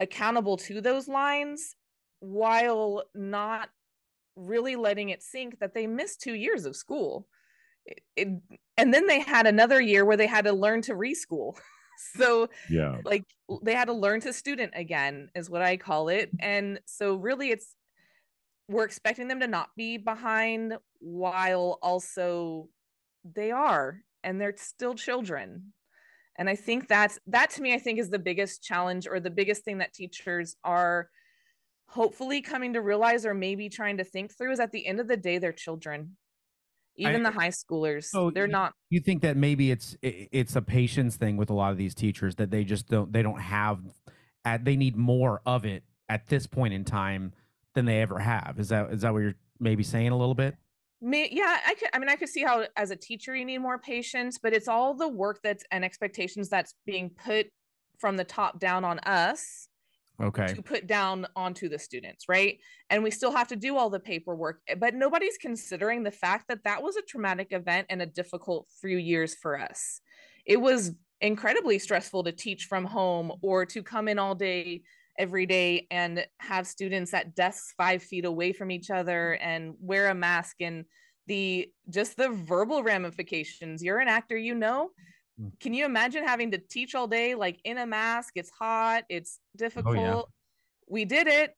accountable 0.00 0.56
to 0.58 0.80
those 0.80 1.08
lines 1.08 1.74
while 2.20 3.04
not 3.14 3.70
really 4.36 4.76
letting 4.76 5.08
it 5.08 5.22
sink 5.22 5.58
that 5.60 5.74
they 5.74 5.86
missed 5.86 6.20
two 6.20 6.34
years 6.34 6.64
of 6.64 6.76
school. 6.76 7.26
It, 7.86 8.02
it, 8.16 8.28
and 8.76 8.92
then 8.92 9.06
they 9.06 9.20
had 9.20 9.46
another 9.46 9.80
year 9.80 10.04
where 10.04 10.16
they 10.16 10.26
had 10.26 10.44
to 10.44 10.52
learn 10.52 10.82
to 10.82 10.94
reschool. 10.94 11.58
so, 12.16 12.48
Yeah. 12.68 12.98
like, 13.04 13.24
they 13.62 13.74
had 13.74 13.86
to 13.86 13.94
learn 13.94 14.20
to 14.22 14.32
student 14.32 14.72
again, 14.76 15.30
is 15.34 15.48
what 15.50 15.62
I 15.62 15.76
call 15.76 16.08
it. 16.08 16.30
And 16.38 16.80
so, 16.86 17.16
really, 17.16 17.50
it's 17.50 17.74
we're 18.68 18.84
expecting 18.84 19.28
them 19.28 19.40
to 19.40 19.46
not 19.46 19.70
be 19.76 19.96
behind 19.96 20.76
while 21.00 21.78
also 21.82 22.68
they 23.24 23.50
are 23.50 24.00
and 24.22 24.40
they're 24.40 24.54
still 24.56 24.94
children. 24.94 25.72
And 26.36 26.48
i 26.48 26.54
think 26.54 26.86
that's 26.86 27.18
that 27.26 27.50
to 27.50 27.62
me 27.62 27.74
i 27.74 27.78
think 27.78 27.98
is 27.98 28.10
the 28.10 28.18
biggest 28.18 28.62
challenge 28.62 29.08
or 29.08 29.18
the 29.18 29.30
biggest 29.30 29.64
thing 29.64 29.78
that 29.78 29.92
teachers 29.92 30.54
are 30.62 31.08
hopefully 31.88 32.40
coming 32.42 32.74
to 32.74 32.80
realize 32.80 33.26
or 33.26 33.34
maybe 33.34 33.68
trying 33.68 33.96
to 33.96 34.04
think 34.04 34.32
through 34.36 34.52
is 34.52 34.60
at 34.60 34.70
the 34.70 34.86
end 34.86 35.00
of 35.00 35.08
the 35.08 35.16
day 35.16 35.38
they're 35.38 35.52
children. 35.52 36.16
Even 36.96 37.26
I- 37.26 37.30
the 37.30 37.36
high 37.40 37.48
schoolers 37.48 38.04
So 38.04 38.30
they're 38.30 38.46
you- 38.46 38.52
not 38.52 38.72
You 38.90 39.00
think 39.00 39.22
that 39.22 39.36
maybe 39.36 39.70
it's 39.72 39.96
it's 40.02 40.54
a 40.54 40.62
patience 40.62 41.16
thing 41.16 41.36
with 41.36 41.50
a 41.50 41.54
lot 41.54 41.72
of 41.72 41.78
these 41.78 41.94
teachers 41.94 42.36
that 42.36 42.50
they 42.50 42.62
just 42.62 42.86
don't 42.88 43.12
they 43.12 43.22
don't 43.22 43.40
have 43.40 43.80
at 44.44 44.64
they 44.64 44.76
need 44.76 44.96
more 44.96 45.42
of 45.44 45.64
it 45.64 45.82
at 46.08 46.28
this 46.28 46.46
point 46.46 46.72
in 46.72 46.84
time 46.84 47.32
than 47.78 47.86
they 47.86 48.02
ever 48.02 48.18
have. 48.18 48.56
Is 48.58 48.68
that 48.70 48.90
is 48.92 49.02
that 49.02 49.12
what 49.12 49.20
you're 49.20 49.36
maybe 49.60 49.84
saying 49.84 50.08
a 50.08 50.16
little 50.16 50.34
bit? 50.34 50.56
Me, 51.00 51.28
yeah, 51.30 51.58
I 51.64 51.74
could. 51.74 51.88
I 51.92 51.98
mean, 52.00 52.08
I 52.08 52.16
could 52.16 52.28
see 52.28 52.42
how 52.42 52.66
as 52.76 52.90
a 52.90 52.96
teacher 52.96 53.34
you 53.34 53.44
need 53.44 53.58
more 53.58 53.78
patience, 53.78 54.36
but 54.36 54.52
it's 54.52 54.66
all 54.66 54.94
the 54.94 55.08
work 55.08 55.38
that's 55.44 55.64
and 55.70 55.84
expectations 55.84 56.48
that's 56.48 56.74
being 56.84 57.10
put 57.10 57.46
from 57.98 58.16
the 58.16 58.24
top 58.24 58.58
down 58.58 58.84
on 58.84 58.98
us 59.00 59.68
Okay. 60.20 60.46
to 60.48 60.60
put 60.62 60.88
down 60.88 61.26
onto 61.36 61.68
the 61.68 61.78
students, 61.78 62.28
right? 62.28 62.58
And 62.90 63.04
we 63.04 63.12
still 63.12 63.30
have 63.30 63.46
to 63.48 63.56
do 63.56 63.76
all 63.76 63.90
the 63.90 64.00
paperwork, 64.00 64.60
eh, 64.66 64.74
but 64.74 64.94
nobody's 64.94 65.38
considering 65.38 66.02
the 66.02 66.10
fact 66.10 66.48
that 66.48 66.64
that 66.64 66.82
was 66.82 66.96
a 66.96 67.02
traumatic 67.02 67.48
event 67.52 67.86
and 67.90 68.02
a 68.02 68.06
difficult 68.06 68.66
few 68.80 68.96
years 68.96 69.36
for 69.36 69.56
us. 69.56 70.00
It 70.44 70.60
was 70.60 70.96
incredibly 71.20 71.78
stressful 71.78 72.24
to 72.24 72.32
teach 72.32 72.64
from 72.64 72.84
home 72.84 73.32
or 73.42 73.64
to 73.66 73.82
come 73.82 74.08
in 74.08 74.18
all 74.18 74.34
day 74.34 74.82
every 75.18 75.46
day 75.46 75.86
and 75.90 76.24
have 76.38 76.66
students 76.66 77.12
at 77.12 77.34
desks 77.34 77.74
five 77.76 78.02
feet 78.02 78.24
away 78.24 78.52
from 78.52 78.70
each 78.70 78.90
other 78.90 79.32
and 79.34 79.74
wear 79.80 80.08
a 80.08 80.14
mask 80.14 80.56
and 80.60 80.84
the 81.26 81.70
just 81.90 82.16
the 82.16 82.30
verbal 82.30 82.82
ramifications. 82.82 83.82
You're 83.82 83.98
an 83.98 84.08
actor 84.08 84.36
you 84.36 84.54
know. 84.54 84.90
Mm. 85.40 85.52
can 85.60 85.72
you 85.74 85.84
imagine 85.84 86.24
having 86.24 86.50
to 86.50 86.58
teach 86.58 86.94
all 86.94 87.06
day 87.06 87.34
like 87.34 87.60
in 87.64 87.78
a 87.78 87.86
mask? 87.86 88.32
It's 88.36 88.50
hot 88.50 89.04
it's 89.08 89.40
difficult. 89.56 90.30
We 90.88 91.04
did 91.04 91.26
it 91.26 91.54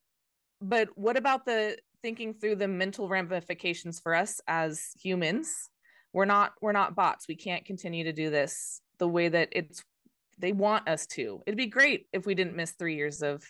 but 0.61 0.89
what 0.95 1.17
about 1.17 1.45
the 1.45 1.77
thinking 2.01 2.33
through 2.33 2.55
the 2.55 2.67
mental 2.67 3.09
ramifications 3.09 3.99
for 3.99 4.13
us 4.13 4.39
as 4.47 4.91
humans? 5.01 5.69
We're 6.13 6.25
not 6.25 6.53
we're 6.61 6.71
not 6.71 6.95
bots. 6.95 7.27
We 7.27 7.35
can't 7.35 7.65
continue 7.65 8.03
to 8.03 8.13
do 8.13 8.29
this 8.29 8.81
the 8.99 9.07
way 9.07 9.29
that 9.29 9.49
it's 9.51 9.83
they 10.41 10.51
want 10.51 10.87
us 10.87 11.05
to 11.07 11.41
it'd 11.45 11.57
be 11.57 11.67
great 11.67 12.07
if 12.13 12.25
we 12.25 12.35
didn't 12.35 12.55
miss 12.55 12.71
three 12.71 12.95
years 12.95 13.21
of 13.21 13.43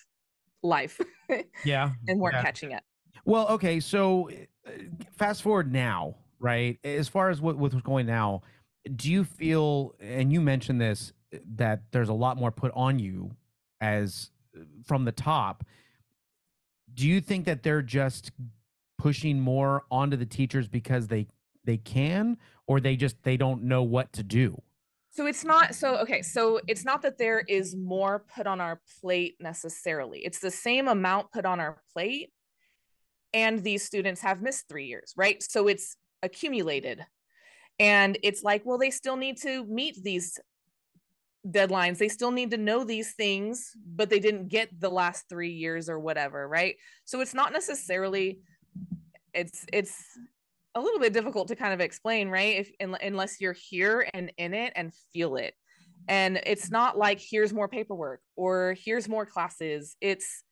life 0.63 0.99
Yeah. 1.65 1.91
and 2.07 2.19
weren't 2.19 2.35
Yeah. 2.35 2.43
catching 2.43 2.73
up 2.73 2.83
Well, 3.25 3.47
okay, 3.49 3.79
so 3.79 4.29
uh, 4.65 4.71
fast 5.17 5.41
forward 5.41 5.71
now, 5.71 6.15
right? 6.39 6.77
As 6.83 7.07
far 7.07 7.29
as 7.29 7.41
what 7.41 7.57
what's 7.57 7.75
going 7.75 8.05
now, 8.05 8.41
do 8.95 9.11
you 9.11 9.23
feel 9.23 9.95
and 9.99 10.31
you 10.33 10.41
mentioned 10.41 10.79
this 10.81 11.13
eh, 11.33 11.39
that 11.55 11.83
there's 11.91 12.09
a 12.09 12.13
lot 12.13 12.37
more 12.37 12.51
put 12.51 12.71
on 12.75 12.99
you 12.99 13.31
as 13.79 14.31
from 14.85 15.05
the 15.05 15.11
top. 15.11 15.63
Do 16.93 17.07
you 17.07 17.21
think 17.21 17.45
that 17.45 17.63
they're 17.63 17.81
just 17.81 18.31
pushing 18.97 19.39
more 19.39 19.85
onto 19.89 20.17
the 20.17 20.25
teachers 20.25 20.67
because 20.67 21.07
they 21.07 21.27
they 21.63 21.77
can 21.77 22.37
or 22.67 22.79
they 22.79 22.95
just 22.95 23.21
they 23.23 23.37
don't 23.37 23.63
know 23.63 23.81
what 23.83 24.11
to 24.13 24.23
do? 24.23 24.61
So 25.11 25.25
it's 25.25 25.43
not 25.43 25.75
so 25.75 25.97
okay. 25.97 26.21
So 26.21 26.61
it's 26.67 26.85
not 26.85 27.01
that 27.01 27.17
there 27.17 27.39
is 27.39 27.75
more 27.75 28.25
put 28.33 28.47
on 28.47 28.61
our 28.61 28.79
plate 29.01 29.35
necessarily. 29.39 30.19
It's 30.19 30.39
the 30.39 30.51
same 30.51 30.87
amount 30.87 31.31
put 31.31 31.45
on 31.45 31.59
our 31.59 31.81
plate. 31.93 32.31
And 33.33 33.63
these 33.63 33.83
students 33.83 34.21
have 34.21 34.41
missed 34.41 34.67
three 34.67 34.85
years, 34.85 35.13
right? 35.15 35.41
So 35.41 35.67
it's 35.67 35.95
accumulated. 36.23 37.05
And 37.79 38.17
it's 38.23 38.43
like, 38.43 38.65
well, 38.65 38.77
they 38.77 38.91
still 38.91 39.15
need 39.15 39.37
to 39.41 39.65
meet 39.65 40.01
these 40.01 40.39
deadlines. 41.47 41.97
They 41.97 42.09
still 42.09 42.31
need 42.31 42.51
to 42.51 42.57
know 42.57 42.83
these 42.83 43.13
things, 43.13 43.71
but 43.85 44.09
they 44.09 44.19
didn't 44.19 44.49
get 44.49 44.69
the 44.79 44.89
last 44.89 45.25
three 45.29 45.51
years 45.51 45.89
or 45.89 45.99
whatever, 45.99 46.47
right? 46.47 46.75
So 47.05 47.21
it's 47.21 47.33
not 47.33 47.53
necessarily 47.53 48.39
it's 49.33 49.65
it's 49.71 50.03
a 50.75 50.81
little 50.81 50.99
bit 50.99 51.13
difficult 51.13 51.47
to 51.49 51.55
kind 51.55 51.73
of 51.73 51.81
explain, 51.81 52.29
right? 52.29 52.57
If 52.59 52.71
un- 52.81 52.97
unless 53.01 53.41
you're 53.41 53.53
here 53.53 54.07
and 54.13 54.31
in 54.37 54.53
it 54.53 54.73
and 54.75 54.93
feel 55.13 55.35
it. 55.35 55.53
And 56.07 56.39
it's 56.45 56.71
not 56.71 56.97
like 56.97 57.19
here's 57.19 57.53
more 57.53 57.67
paperwork 57.67 58.21
or 58.35 58.75
here's 58.83 59.07
more 59.07 59.25
classes. 59.25 59.95
It's 60.01 60.43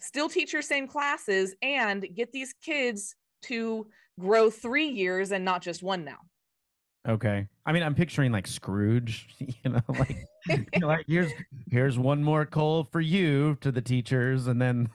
still 0.00 0.28
teach 0.28 0.52
your 0.52 0.62
same 0.62 0.86
classes 0.86 1.54
and 1.62 2.06
get 2.14 2.32
these 2.32 2.54
kids 2.62 3.14
to 3.42 3.86
grow 4.18 4.50
3 4.50 4.86
years 4.86 5.32
and 5.32 5.44
not 5.44 5.62
just 5.62 5.82
one 5.82 6.04
now. 6.04 6.18
Okay. 7.06 7.48
I 7.66 7.72
mean, 7.72 7.82
I'm 7.82 7.94
picturing 7.94 8.30
like 8.32 8.46
Scrooge, 8.46 9.28
you 9.38 9.70
know, 9.70 9.80
like, 9.88 10.16
you 10.48 10.66
know, 10.80 10.86
like 10.88 11.06
here's 11.08 11.32
here's 11.70 11.98
one 11.98 12.22
more 12.22 12.44
coal 12.46 12.84
for 12.92 13.00
you 13.00 13.56
to 13.62 13.72
the 13.72 13.80
teachers, 13.80 14.46
and 14.46 14.60
then 14.60 14.90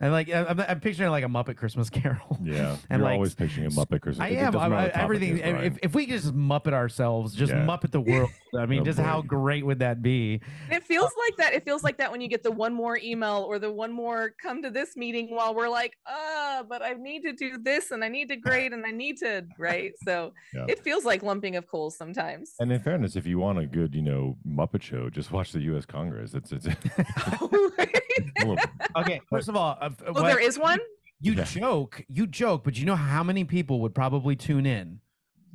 and 0.00 0.10
like 0.12 0.28
I- 0.30 0.44
I'm, 0.46 0.58
I'm 0.60 0.80
picturing 0.80 1.10
like 1.10 1.22
a 1.24 1.28
Muppet 1.28 1.56
Christmas 1.56 1.88
Carol. 1.90 2.38
Yeah. 2.42 2.76
And 2.90 3.00
You're 3.00 3.08
like, 3.08 3.14
always 3.14 3.34
picturing 3.34 3.66
a 3.66 3.70
Muppet 3.70 4.00
Christmas. 4.00 4.26
Carol. 4.28 4.36
I 4.38 4.40
it 4.40 4.46
am. 4.46 4.52
doesn't 4.52 4.60
I, 4.60 4.68
matter 4.68 4.74
I, 4.80 4.82
what 4.84 4.92
topic 4.92 5.04
everything. 5.04 5.38
it 5.38 5.46
is, 5.46 5.66
if- 5.66 5.72
if, 5.74 5.78
if 5.84 5.94
we 5.94 6.06
could 6.06 6.20
just 6.20 6.34
Muppet 6.34 6.72
ourselves, 6.72 7.34
just 7.34 7.52
Yeah. 7.52 7.64
Muppet 7.66 7.90
the 7.92 8.00
world. 8.00 8.30
I 8.58 8.66
mean, 8.66 8.80
Oh, 8.80 8.84
just 8.84 8.98
how 9.00 9.20
great 9.22 9.66
would 9.66 9.80
that 9.80 10.00
be? 10.02 10.40
It 10.70 10.82
feels 10.84 11.10
like 11.26 11.36
that. 11.38 11.54
It 11.54 11.64
feels 11.64 11.82
like 11.84 11.96
that 11.98 12.10
when 12.10 12.20
you 12.20 12.28
get 12.28 12.42
the 12.42 12.50
one 12.52 12.72
more 12.72 12.98
email 13.02 13.44
or 13.48 13.58
the 13.58 13.70
one 13.70 13.92
more 13.92 14.32
come 14.40 14.62
to 14.62 14.70
this 14.70 14.96
meeting 14.96 15.34
while 15.34 15.54
we're 15.54 15.68
like, 15.68 15.96
ah, 16.06 16.62
but 16.68 16.80
I 16.82 16.92
need 16.94 17.22
to 17.22 17.32
do 17.32 17.58
this 17.58 17.90
and 17.90 18.02
I 18.04 18.08
need 18.08 18.28
to 18.28 18.36
grade 18.36 18.72
and 18.72 18.84
I 18.86 18.90
need 18.92 19.18
to, 19.18 19.44
right? 19.58 19.92
So 20.04 20.32
Yeah. 20.54 20.66
it 20.68 20.80
feels 20.80 21.04
like 21.04 21.22
lumping 21.22 21.56
of 21.56 21.66
coals 21.66 21.96
sometimes. 21.96 22.13
Times 22.14 22.54
and 22.60 22.70
in 22.72 22.80
fairness, 22.80 23.16
if 23.16 23.26
you 23.26 23.38
want 23.38 23.58
a 23.58 23.66
good, 23.66 23.94
you 23.94 24.02
know, 24.02 24.36
Muppet 24.46 24.82
show, 24.82 25.10
just 25.10 25.30
watch 25.32 25.52
the 25.52 25.60
U.S. 25.62 25.84
Congress. 25.84 26.32
It's 26.34 26.52
it's. 26.52 26.66
Okay, 28.96 29.20
first 29.28 29.48
of 29.48 29.56
all, 29.56 29.76
uh, 29.80 29.90
oh, 30.06 30.12
what- 30.12 30.22
there 30.24 30.38
is 30.40 30.58
one? 30.58 30.78
you 31.20 31.32
Yeah. 31.32 31.44
joke, 31.44 32.04
you 32.08 32.26
joke, 32.26 32.64
but 32.64 32.78
you 32.78 32.84
know 32.86 32.96
how 32.96 33.22
many 33.24 33.44
people 33.44 33.80
would 33.80 33.94
probably 33.94 34.36
tune 34.36 34.66
in 34.66 35.00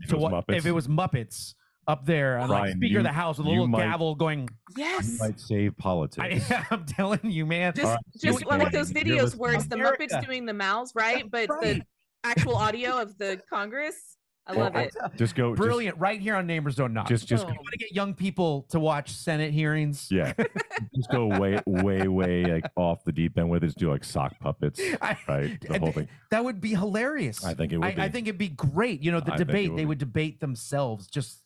If 0.02 0.10
to 0.10 0.16
it 0.16 0.20
was 0.20 0.32
what 0.32 0.46
if 0.50 0.64
Muppets, 0.64 0.66
it 0.66 0.72
was 0.72 0.88
Muppets 0.88 1.54
up 1.88 2.06
there 2.06 2.38
and 2.38 2.50
like 2.50 2.64
Ryan, 2.64 2.78
Speaker 2.78 2.98
of 3.00 3.04
the 3.04 3.12
House 3.12 3.38
with 3.38 3.48
a 3.48 3.50
little 3.50 3.68
might- 3.68 3.84
gavel 3.84 4.16
going. 4.16 4.50
Yes, 4.76 5.06
you 5.08 5.12
Yes. 5.14 5.20
might 5.20 5.40
save 5.40 5.78
politics. 5.78 6.52
I, 6.52 6.66
I'm 6.72 6.86
telling 6.86 7.20
you, 7.24 7.46
man. 7.46 7.74
Just, 7.76 7.86
right, 7.88 8.00
just 8.22 8.46
like 8.46 8.62
can. 8.64 8.72
those 8.72 8.92
videos 8.92 9.36
where 9.36 9.54
it's 9.54 9.68
the 9.68 9.76
Muppets 9.78 10.26
doing 10.26 10.46
the 10.46 10.54
mouths, 10.54 10.92
right? 10.96 11.30
But 11.30 11.50
Right. 11.50 11.62
the 11.80 11.82
actual 12.24 12.56
audio 12.56 12.98
of 13.00 13.18
the 13.18 13.42
Congress. 13.50 14.18
I 14.48 14.54
Well, 14.54 14.62
love 14.66 14.76
it. 14.78 14.96
Just 15.16 15.36
go. 15.36 15.52
just- 15.52 15.62
Brilliant, 15.62 16.00
right 16.00 16.20
here 16.20 16.36
on 16.36 16.48
Neighbors 16.48 16.76
Don't 16.76 16.92
Knock. 16.94 17.08
Just, 17.08 17.28
just, 17.28 17.46
Oh. 17.46 17.50
You 17.50 17.54
want 17.54 17.68
to 17.72 17.78
get 17.78 17.92
young 17.94 18.16
people 18.16 18.66
to 18.70 18.80
watch 18.80 19.12
Senate 19.12 19.52
hearings? 19.54 20.08
yeah. 20.12 20.34
just 20.96 21.12
go 21.12 21.28
way, 21.28 21.60
way, 21.68 22.08
way 22.08 22.44
like 22.46 22.66
off 22.76 23.04
the 23.04 23.12
deep 23.12 23.38
end 23.38 23.50
with 23.52 23.64
it. 23.64 23.68
Just 23.68 23.78
do 23.78 23.92
like 23.92 24.04
sock 24.04 24.40
puppets, 24.40 24.82
I- 25.04 25.18
right? 25.28 25.62
The 25.62 25.78
whole 25.78 25.92
thing. 25.92 26.08
That 26.32 26.44
would 26.44 26.60
be 26.62 26.70
hilarious. 26.70 27.46
I 27.46 27.54
think 27.54 27.74
it 27.74 27.78
would 27.78 27.86
I, 28.00 28.06
I 28.06 28.08
be. 28.08 28.12
think 28.14 28.28
it'd 28.28 28.40
be 28.40 28.50
great. 28.50 29.04
You 29.04 29.12
know, 29.12 29.20
the 29.20 29.34
I 29.34 29.38
debate 29.38 29.70
would 29.70 29.78
they 29.78 29.84
be. 29.84 29.88
would 29.88 29.98
debate 30.00 30.40
themselves. 30.40 31.08
Just 31.08 31.44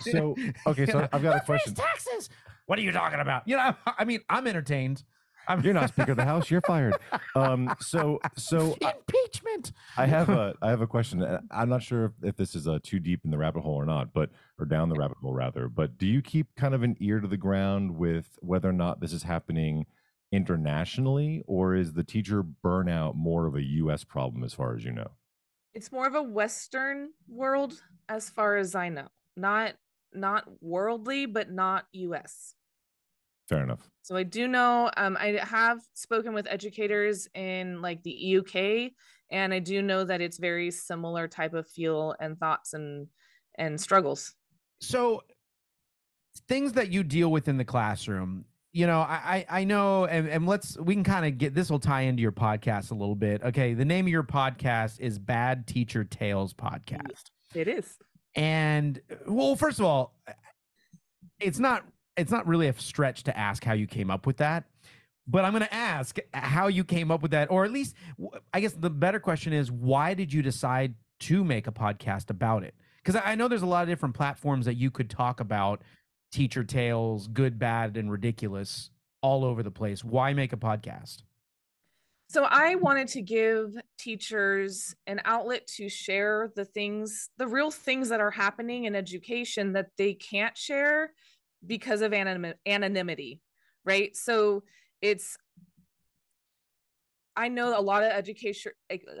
So 0.00 0.34
okay, 0.66 0.86
so 0.86 1.08
I've 1.12 1.22
got 1.22 1.36
a 1.36 1.40
question. 1.44 1.74
Taxes. 1.74 2.28
What 2.66 2.78
are 2.78 2.82
you 2.82 2.92
talking 2.92 3.20
about? 3.20 3.48
You 3.48 3.56
know, 3.56 3.74
I, 3.86 3.92
I 4.00 4.04
mean, 4.04 4.20
I'm 4.28 4.46
entertained. 4.46 5.02
I'm- 5.48 5.62
You're 5.64 5.74
not 5.74 5.88
Speaker 5.88 6.12
of 6.12 6.16
the 6.16 6.24
House. 6.24 6.50
You're 6.50 6.60
fired. 6.62 6.94
Um, 7.34 7.74
so, 7.80 8.20
so 8.36 8.76
I- 8.84 8.92
impeachment. 8.92 9.72
I 9.96 10.06
have 10.06 10.28
a 10.28 10.54
I 10.62 10.70
have 10.70 10.80
a 10.80 10.86
question. 10.86 11.22
Uh, 11.22 11.40
I'm 11.50 11.68
not 11.68 11.82
sure 11.82 12.04
if, 12.06 12.12
if 12.22 12.36
this 12.36 12.54
is 12.54 12.68
uh, 12.68 12.78
too 12.82 13.00
deep 13.00 13.20
in 13.24 13.30
the 13.30 13.38
rabbit 13.38 13.62
hole 13.62 13.74
or 13.74 13.86
not, 13.86 14.12
but 14.12 14.30
or 14.58 14.66
down 14.66 14.88
the 14.88 14.94
rabbit 14.96 15.16
hole 15.20 15.34
rather. 15.34 15.68
But 15.68 15.98
do 15.98 16.06
you 16.06 16.22
keep 16.22 16.54
kind 16.56 16.74
of 16.74 16.82
an 16.82 16.96
ear 17.00 17.20
to 17.20 17.28
the 17.28 17.36
ground 17.36 17.96
with 17.96 18.38
whether 18.40 18.68
or 18.68 18.72
not 18.72 19.00
this 19.00 19.12
is 19.12 19.22
happening 19.24 19.86
internationally, 20.30 21.42
or 21.46 21.74
is 21.74 21.94
the 21.94 22.04
teacher 22.04 22.42
burnout 22.42 23.14
more 23.14 23.46
of 23.46 23.54
a 23.54 23.62
U.S. 23.62 24.04
problem 24.04 24.44
as 24.44 24.52
far 24.54 24.74
as 24.76 24.84
you 24.84 24.92
know? 24.92 25.10
It's 25.74 25.90
more 25.92 26.06
of 26.06 26.14
a 26.14 26.22
Western 26.22 27.10
world, 27.28 27.80
as 28.08 28.28
far 28.30 28.56
as 28.56 28.74
I 28.74 28.88
know. 28.88 29.08
Not 29.36 29.74
not 30.14 30.44
worldly, 30.62 31.26
but 31.26 31.50
not 31.50 31.86
U.S. 31.92 32.54
Fair 33.48 33.62
enough. 33.62 33.88
So 34.02 34.16
I 34.16 34.22
do 34.22 34.46
know. 34.48 34.90
Um, 34.96 35.16
I 35.18 35.38
have 35.42 35.80
spoken 35.94 36.34
with 36.34 36.46
educators 36.48 37.28
in 37.34 37.80
like 37.82 38.02
the 38.02 38.36
UK, 38.38 38.92
and 39.30 39.52
I 39.54 39.58
do 39.58 39.82
know 39.82 40.04
that 40.04 40.20
it's 40.20 40.38
very 40.38 40.70
similar 40.70 41.28
type 41.28 41.54
of 41.54 41.68
feel 41.68 42.14
and 42.20 42.38
thoughts 42.38 42.74
and 42.74 43.06
and 43.56 43.80
struggles. 43.80 44.34
so 44.80 45.22
things 46.46 46.74
that 46.74 46.90
you 46.92 47.02
deal 47.02 47.32
with 47.32 47.48
in 47.48 47.56
the 47.56 47.64
classroom 47.64 48.44
you 48.72 48.86
know 48.86 49.00
i 49.00 49.44
i, 49.50 49.60
I 49.60 49.64
know 49.64 50.04
and, 50.04 50.28
and 50.28 50.46
let's 50.46 50.78
we 50.78 50.94
can 50.94 51.02
kind 51.02 51.26
of 51.26 51.36
get 51.36 51.52
this 51.54 51.68
will 51.68 51.80
tie 51.80 52.02
into 52.02 52.22
your 52.22 52.30
podcast 52.30 52.92
a 52.92 52.94
little 52.94 53.16
bit 53.16 53.42
okay 53.42 53.74
the 53.74 53.84
name 53.84 54.04
of 54.06 54.12
your 54.12 54.22
podcast 54.22 55.00
is 55.00 55.18
bad 55.18 55.66
teacher 55.66 56.04
tales 56.04 56.54
podcast 56.54 57.24
It 57.56 57.66
is. 57.66 57.96
and 58.36 59.00
well 59.26 59.56
first 59.56 59.80
of 59.80 59.84
all 59.86 60.14
it's 61.40 61.58
not 61.58 61.84
it's 62.18 62.30
not 62.30 62.46
really 62.46 62.68
a 62.68 62.74
stretch 62.74 63.22
to 63.24 63.38
ask 63.38 63.64
how 63.64 63.72
you 63.72 63.86
came 63.86 64.10
up 64.10 64.26
with 64.26 64.38
that 64.38 64.64
but 65.26 65.44
i'm 65.44 65.52
going 65.52 65.62
to 65.62 65.74
ask 65.74 66.18
how 66.34 66.66
you 66.66 66.84
came 66.84 67.10
up 67.10 67.22
with 67.22 67.30
that 67.30 67.50
or 67.50 67.64
at 67.64 67.70
least 67.70 67.94
I 68.52 68.60
guess 68.60 68.72
the 68.72 68.90
better 68.90 69.20
question 69.20 69.52
is 69.52 69.70
why 69.70 70.14
did 70.14 70.32
you 70.32 70.42
decide 70.42 70.94
to 71.20 71.44
make 71.44 71.66
a 71.66 71.72
podcast 71.72 72.30
about 72.30 72.64
it? 72.64 72.74
Because 73.02 73.20
i 73.24 73.34
know 73.34 73.48
there's 73.48 73.62
a 73.62 73.66
lot 73.66 73.82
of 73.82 73.88
different 73.88 74.14
platforms 74.14 74.66
that 74.66 74.74
you 74.74 74.90
could 74.90 75.10
talk 75.10 75.40
about 75.40 75.82
teacher 76.32 76.64
tales 76.64 77.28
good 77.28 77.58
bad 77.58 77.96
and 77.96 78.10
ridiculous 78.10 78.90
all 79.22 79.44
over 79.44 79.62
the 79.62 79.70
place. 79.70 80.04
Why 80.04 80.32
make 80.32 80.52
a 80.52 80.56
podcast? 80.56 81.22
So 82.30 82.44
I 82.44 82.74
wanted 82.74 83.08
to 83.08 83.22
give 83.22 83.74
teachers 83.98 84.94
an 85.06 85.22
outlet 85.24 85.66
to 85.78 85.88
share 85.88 86.52
the 86.54 86.66
things, 86.66 87.30
the 87.38 87.48
real 87.48 87.70
things 87.70 88.10
that 88.10 88.20
are 88.20 88.30
happening 88.30 88.84
in 88.84 88.94
education 88.94 89.72
that 89.72 89.92
they 89.96 90.12
can't 90.12 90.56
share 90.56 91.12
because 91.66 92.02
of 92.02 92.12
anonym- 92.12 92.54
anonymity, 92.66 93.40
right? 93.84 94.16
So 94.16 94.64
it's 95.00 95.36
I 97.36 97.48
know 97.48 97.78
a 97.78 97.80
lot 97.80 98.02
of 98.02 98.10
education 98.10 98.72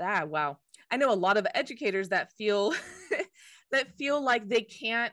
ah 0.02 0.24
wow. 0.24 0.58
I 0.90 0.96
know 0.96 1.12
a 1.12 1.14
lot 1.14 1.36
of 1.36 1.46
educators 1.54 2.08
that 2.08 2.32
feel 2.32 2.74
that 3.70 3.96
feel 3.96 4.22
like 4.22 4.48
they 4.48 4.62
can't 4.62 5.12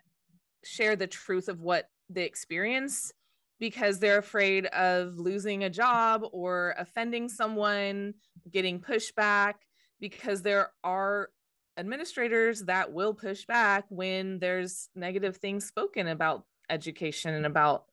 share 0.63 0.95
the 0.95 1.07
truth 1.07 1.47
of 1.47 1.61
what 1.61 1.89
they 2.09 2.23
experience 2.23 3.11
because 3.59 3.99
they're 3.99 4.17
afraid 4.17 4.65
of 4.67 5.17
losing 5.17 5.63
a 5.63 5.69
job 5.69 6.23
or 6.31 6.75
offending 6.77 7.29
someone, 7.29 8.13
getting 8.51 8.79
pushback, 8.79 9.53
because 9.99 10.41
there 10.41 10.71
are 10.83 11.29
administrators 11.77 12.63
that 12.63 12.91
will 12.91 13.13
push 13.13 13.45
back 13.45 13.85
when 13.89 14.39
there's 14.39 14.89
negative 14.95 15.37
things 15.37 15.65
spoken 15.65 16.07
about 16.07 16.43
education 16.69 17.33
and 17.33 17.45
about 17.45 17.85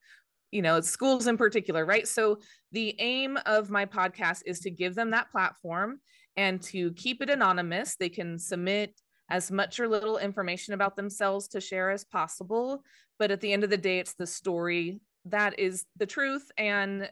you 0.51 0.63
know 0.63 0.81
schools 0.81 1.27
in 1.27 1.37
particular 1.37 1.85
right? 1.85 2.07
So 2.07 2.39
the 2.73 2.95
aim 2.99 3.39
of 3.47 3.71
my 3.71 3.87
podcast 3.87 4.43
is 4.47 4.61
to 4.61 4.71
give 4.71 4.95
them 4.95 5.11
that 5.11 5.31
platform 5.31 6.01
and 6.37 6.63
to 6.63 6.93
keep 6.93 7.23
it 7.23 7.31
anonymous. 7.31 7.97
They 7.97 8.09
can 8.09 8.39
submit 8.39 8.99
as 9.29 9.51
much 9.51 9.81
or 9.81 9.89
little 9.89 10.19
information 10.19 10.75
about 10.75 10.97
themselves 10.97 11.49
to 11.49 11.61
share 11.61 11.91
as 11.91 12.05
possible. 12.05 12.83
But 13.19 13.31
at 13.31 13.41
the 13.41 13.53
end 13.53 13.65
of 13.65 13.71
the 13.71 13.77
day 13.77 13.99
it's 13.99 14.15
the 14.15 14.27
story 14.27 15.01
that 15.27 15.59
is 15.59 15.87
the 15.97 16.07
truth 16.07 16.51
and 16.59 17.11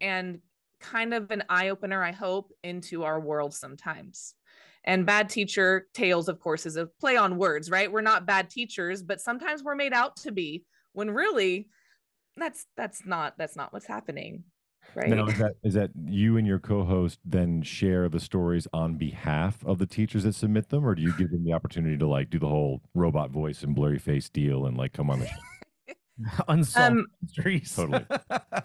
and 0.00 0.40
kind 0.80 1.14
of 1.14 1.30
an 1.30 1.42
eye 1.48 1.70
opener 1.70 2.02
i 2.02 2.12
hope 2.12 2.52
into 2.62 3.02
our 3.02 3.18
world 3.18 3.54
sometimes. 3.54 4.34
And 4.84 5.06
bad 5.06 5.28
teacher 5.28 5.88
tales 5.94 6.28
of 6.28 6.38
course 6.38 6.66
is 6.66 6.76
a 6.76 6.86
play 7.00 7.16
on 7.16 7.38
words 7.38 7.70
right? 7.70 7.90
We're 7.90 8.02
not 8.02 8.26
bad 8.26 8.50
teachers 8.50 9.02
but 9.02 9.20
sometimes 9.20 9.62
we're 9.62 9.74
made 9.74 9.92
out 9.92 10.16
to 10.18 10.32
be 10.32 10.64
when 10.96 11.10
really 11.10 11.68
that's 12.36 12.66
that's 12.76 13.04
not 13.06 13.34
that's 13.36 13.54
not 13.54 13.72
what's 13.72 13.86
happening 13.86 14.44
right 14.94 15.08
Now, 15.08 15.26
is 15.26 15.38
that 15.38 15.52
is 15.62 15.74
that 15.74 15.90
you 16.06 16.38
and 16.38 16.46
your 16.46 16.58
co-host 16.58 17.20
then 17.24 17.62
share 17.62 18.08
the 18.08 18.18
stories 18.18 18.66
on 18.72 18.96
behalf 18.96 19.62
of 19.64 19.78
the 19.78 19.86
teachers 19.86 20.24
that 20.24 20.34
submit 20.34 20.70
them, 20.70 20.86
or 20.86 20.94
do 20.94 21.02
you 21.02 21.12
give 21.18 21.30
them 21.30 21.44
the 21.44 21.52
opportunity 21.52 21.98
to 21.98 22.06
like 22.06 22.30
do 22.30 22.38
the 22.38 22.48
whole 22.48 22.80
robot 22.94 23.30
voice 23.30 23.62
and 23.62 23.74
blurry 23.74 23.98
face 23.98 24.30
deal 24.30 24.64
and 24.66 24.76
like 24.76 24.94
come 24.94 25.10
on 25.10 25.20
the 25.20 25.26
show? 25.26 25.34
unsolved 26.48 26.98
Um, 26.98 27.06
mysteries 27.20 27.76
Totally. 27.76 28.06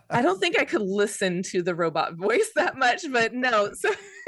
I 0.10 0.22
don't 0.22 0.40
think 0.40 0.58
I 0.58 0.64
could 0.64 0.82
listen 0.82 1.44
to 1.44 1.62
the 1.62 1.76
robot 1.76 2.16
voice 2.16 2.50
that 2.56 2.78
much, 2.78 3.04
but 3.12 3.34
no. 3.34 3.72
So, 3.74 3.92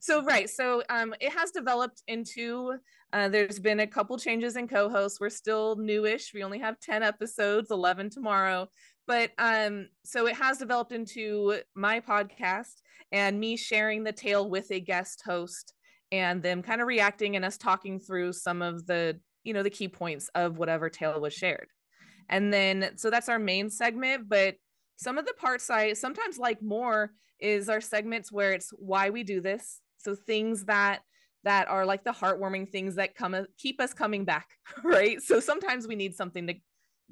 so 0.00 0.22
right. 0.22 0.48
So, 0.48 0.82
um, 0.88 1.14
it 1.20 1.32
has 1.32 1.50
developed 1.50 2.02
into. 2.06 2.74
Uh, 3.12 3.28
there's 3.28 3.58
been 3.58 3.80
a 3.80 3.86
couple 3.86 4.18
changes 4.18 4.56
in 4.56 4.68
co-hosts. 4.68 5.18
We're 5.18 5.30
still 5.30 5.76
newish. 5.76 6.32
We 6.34 6.44
only 6.44 6.58
have 6.58 6.78
ten 6.80 7.02
episodes, 7.02 7.70
eleven 7.70 8.10
tomorrow. 8.10 8.68
But 9.06 9.30
um, 9.38 9.88
so 10.04 10.26
it 10.26 10.36
has 10.36 10.58
developed 10.58 10.92
into 10.92 11.60
my 11.74 12.00
podcast 12.00 12.74
and 13.10 13.40
me 13.40 13.56
sharing 13.56 14.04
the 14.04 14.12
tale 14.12 14.48
with 14.50 14.70
a 14.70 14.80
guest 14.80 15.22
host, 15.24 15.72
and 16.12 16.42
them 16.42 16.62
kind 16.62 16.80
of 16.80 16.86
reacting 16.86 17.36
and 17.36 17.44
us 17.44 17.56
talking 17.56 17.98
through 17.98 18.34
some 18.34 18.60
of 18.62 18.86
the 18.86 19.18
you 19.44 19.54
know 19.54 19.62
the 19.62 19.70
key 19.70 19.88
points 19.88 20.28
of 20.34 20.58
whatever 20.58 20.90
tale 20.90 21.20
was 21.20 21.32
shared. 21.32 21.68
And 22.28 22.52
then 22.52 22.92
so 22.96 23.08
that's 23.10 23.30
our 23.30 23.38
main 23.38 23.70
segment, 23.70 24.28
but 24.28 24.56
some 24.96 25.16
of 25.16 25.26
the 25.26 25.32
parts 25.34 25.70
I 25.70 25.94
sometimes 25.94 26.38
like 26.38 26.60
more 26.60 27.12
is 27.40 27.68
our 27.68 27.80
segments 27.80 28.30
where 28.30 28.52
it's 28.52 28.70
why 28.76 29.10
we 29.10 29.22
do 29.22 29.40
this. 29.40 29.80
So 30.08 30.14
things 30.14 30.64
that 30.64 31.00
that 31.44 31.68
are 31.68 31.84
like 31.84 32.02
the 32.02 32.12
heartwarming 32.12 32.70
things 32.70 32.94
that 32.94 33.14
come 33.14 33.36
keep 33.58 33.78
us 33.80 33.92
coming 33.92 34.24
back, 34.24 34.48
right? 34.84 35.20
So 35.22 35.38
sometimes 35.38 35.86
we 35.86 35.96
need 35.96 36.14
something 36.14 36.46
to 36.46 36.54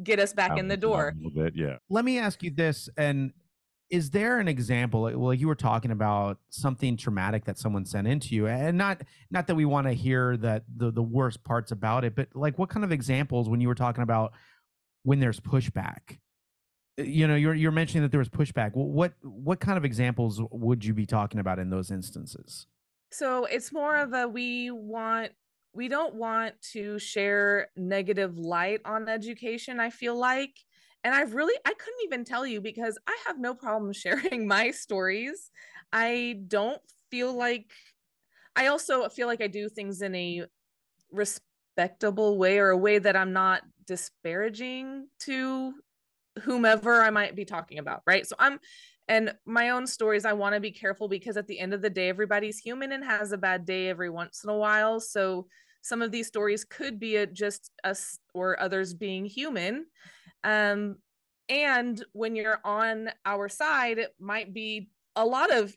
get 0.02 0.18
us 0.18 0.32
back 0.32 0.58
in 0.58 0.68
the 0.68 0.76
Balance 0.76 0.82
it 0.82 0.86
out 0.86 0.90
door. 0.90 1.08
a 1.08 1.14
little 1.24 1.44
bit, 1.44 1.52
yeah. 1.56 1.76
let 1.90 2.04
me 2.06 2.18
ask 2.18 2.42
you 2.42 2.50
this 2.50 2.88
and 2.96 3.32
is 3.88 4.10
there 4.10 4.40
an 4.40 4.48
example 4.48 5.02
like- 5.02 5.16
well 5.16 5.32
you 5.32 5.46
were 5.46 5.54
talking 5.54 5.90
about 5.90 6.38
something 6.50 6.96
traumatic 6.96 7.44
that 7.44 7.56
someone 7.58 7.84
sent 7.84 8.06
into 8.06 8.34
you 8.34 8.46
and 8.46 8.76
not 8.76 9.02
not 9.30 9.46
that 9.46 9.54
we 9.54 9.64
want 9.64 9.86
to 9.86 9.92
hear 9.92 10.36
that 10.38 10.64
the 10.76 10.90
the 10.90 11.02
worst 11.02 11.44
parts 11.44 11.70
about 11.70 12.04
it 12.04 12.14
but 12.16 12.28
like 12.34 12.58
what 12.58 12.68
kind 12.68 12.84
of 12.84 12.90
examples 12.92 13.48
when 13.48 13.60
you 13.60 13.68
were 13.68 13.74
talking 13.76 14.02
about 14.02 14.32
when 15.04 15.20
there's 15.20 15.38
pushback 15.40 16.18
Uh, 16.98 17.04
you 17.04 17.26
know 17.28 17.36
you're 17.36 17.54
you're 17.54 17.70
mentioning 17.72 18.02
that 18.02 18.10
there 18.10 18.18
was 18.18 18.28
pushback 18.28 18.72
what 18.74 19.12
what 19.22 19.60
kind 19.60 19.78
of 19.78 19.84
examples 19.84 20.42
would 20.50 20.84
you 20.84 20.92
be 20.92 21.06
talking 21.06 21.38
about 21.40 21.58
in 21.58 21.70
those 21.70 21.90
instances 21.90 22.66
So 23.16 23.46
it's 23.46 23.72
more 23.72 23.96
of 23.96 24.12
a 24.12 24.28
we 24.28 24.70
want 24.70 25.32
we 25.72 25.88
don't 25.88 26.14
want 26.14 26.54
to 26.72 26.98
share 26.98 27.68
negative 27.74 28.36
light 28.36 28.80
on 28.84 29.08
education, 29.08 29.80
I 29.80 29.88
feel 29.88 30.18
like. 30.18 30.54
And 31.02 31.14
I've 31.14 31.34
really 31.34 31.54
I 31.64 31.72
couldn't 31.72 32.04
even 32.04 32.24
tell 32.24 32.46
you 32.46 32.60
because 32.60 32.98
I 33.06 33.16
have 33.26 33.38
no 33.38 33.54
problem 33.54 33.92
sharing 33.94 34.46
my 34.46 34.70
stories. 34.70 35.50
I 35.94 36.40
don't 36.46 36.82
feel 37.10 37.32
like 37.32 37.70
I 38.54 38.66
also 38.66 39.08
feel 39.08 39.28
like 39.28 39.40
I 39.40 39.46
do 39.46 39.70
things 39.70 40.02
in 40.02 40.14
a 40.14 40.44
respectable 41.10 42.36
way 42.36 42.58
or 42.58 42.68
a 42.68 42.76
way 42.76 42.98
that 42.98 43.16
I'm 43.16 43.32
not 43.32 43.62
disparaging 43.86 45.08
to 45.20 45.72
whomever 46.42 47.00
I 47.00 47.10
might 47.10 47.34
be 47.34 47.46
talking 47.46 47.78
about, 47.78 48.02
right? 48.06 48.26
So 48.26 48.36
I'm 48.38 48.58
and 49.08 49.34
my 49.44 49.70
own 49.70 49.86
stories 49.86 50.24
i 50.24 50.32
want 50.32 50.54
to 50.54 50.60
be 50.60 50.70
careful 50.70 51.08
because 51.08 51.36
at 51.36 51.46
the 51.46 51.58
end 51.58 51.72
of 51.72 51.82
the 51.82 51.90
day 51.90 52.08
everybody's 52.08 52.58
human 52.58 52.92
and 52.92 53.04
has 53.04 53.32
a 53.32 53.38
bad 53.38 53.64
day 53.64 53.88
every 53.88 54.10
once 54.10 54.42
in 54.44 54.50
a 54.50 54.56
while. 54.56 55.00
So 55.00 55.46
some 55.82 56.02
of 56.02 56.10
these 56.10 56.26
stories 56.26 56.64
could 56.64 56.98
be 56.98 57.16
a, 57.16 57.26
just 57.26 57.70
us 57.84 58.18
or 58.34 58.58
others 58.60 58.92
being 58.92 59.24
human. 59.24 59.86
Um, 60.42 60.96
and 61.48 62.04
when 62.12 62.34
you're 62.34 62.60
on 62.64 63.10
our 63.24 63.48
side 63.48 63.98
it 63.98 64.12
might 64.18 64.52
be 64.52 64.88
a 65.14 65.24
lot 65.24 65.52
of 65.52 65.76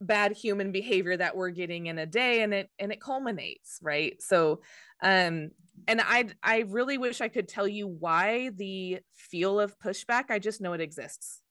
bad 0.00 0.32
human 0.32 0.72
behavior 0.72 1.16
that 1.16 1.36
we're 1.36 1.50
getting 1.50 1.86
in 1.86 1.98
a 1.98 2.06
day 2.06 2.42
and 2.42 2.54
it 2.54 2.70
and 2.78 2.90
it 2.90 3.00
culminates 3.00 3.78
right? 3.82 4.20
So 4.22 4.62
um 5.02 5.50
and 5.88 6.00
i 6.00 6.26
i 6.42 6.60
really 6.68 6.96
wish 6.96 7.20
i 7.20 7.28
could 7.28 7.48
tell 7.48 7.66
you 7.66 7.88
why 7.88 8.50
the 8.50 9.00
feel 9.14 9.58
of 9.58 9.78
pushback 9.78 10.24
i 10.30 10.38
just 10.38 10.60
know 10.60 10.72
it 10.72 10.80
exists. 10.80 11.42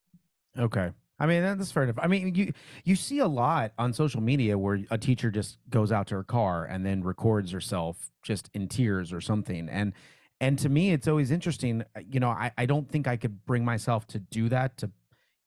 Okay 0.58 0.92
i 1.22 1.26
mean 1.26 1.42
that's 1.42 1.72
fair 1.72 1.84
enough 1.84 2.00
i 2.02 2.08
mean 2.08 2.36
you 2.36 2.52
you 2.84 2.96
see 2.96 3.20
a 3.20 3.28
lot 3.28 3.72
on 3.78 3.94
social 3.94 4.22
media 4.22 4.58
where 4.58 4.80
a 4.92 4.98
teacher 4.98 5.32
just 5.32 5.58
goes 5.70 5.92
out 5.92 6.08
to 6.08 6.16
her 6.16 6.24
car 6.24 6.66
and 6.66 6.86
then 6.86 7.04
records 7.04 7.52
herself 7.52 8.12
just 8.24 8.50
in 8.54 8.68
tears 8.68 9.14
or 9.14 9.22
something 9.22 9.70
and 9.70 9.94
and 10.42 10.60
to 10.60 10.68
me 10.68 10.92
it's 10.92 11.08
always 11.08 11.32
interesting 11.32 11.84
uh, 11.96 12.02
you 12.10 12.20
know 12.20 12.30
i, 12.30 12.52
I 12.58 12.66
don't 12.66 12.90
think 12.90 13.08
i 13.08 13.16
could 13.16 13.46
bring 13.46 13.64
myself 13.64 14.06
to 14.08 14.20
do 14.20 14.50
that 14.50 14.78
to 14.78 14.92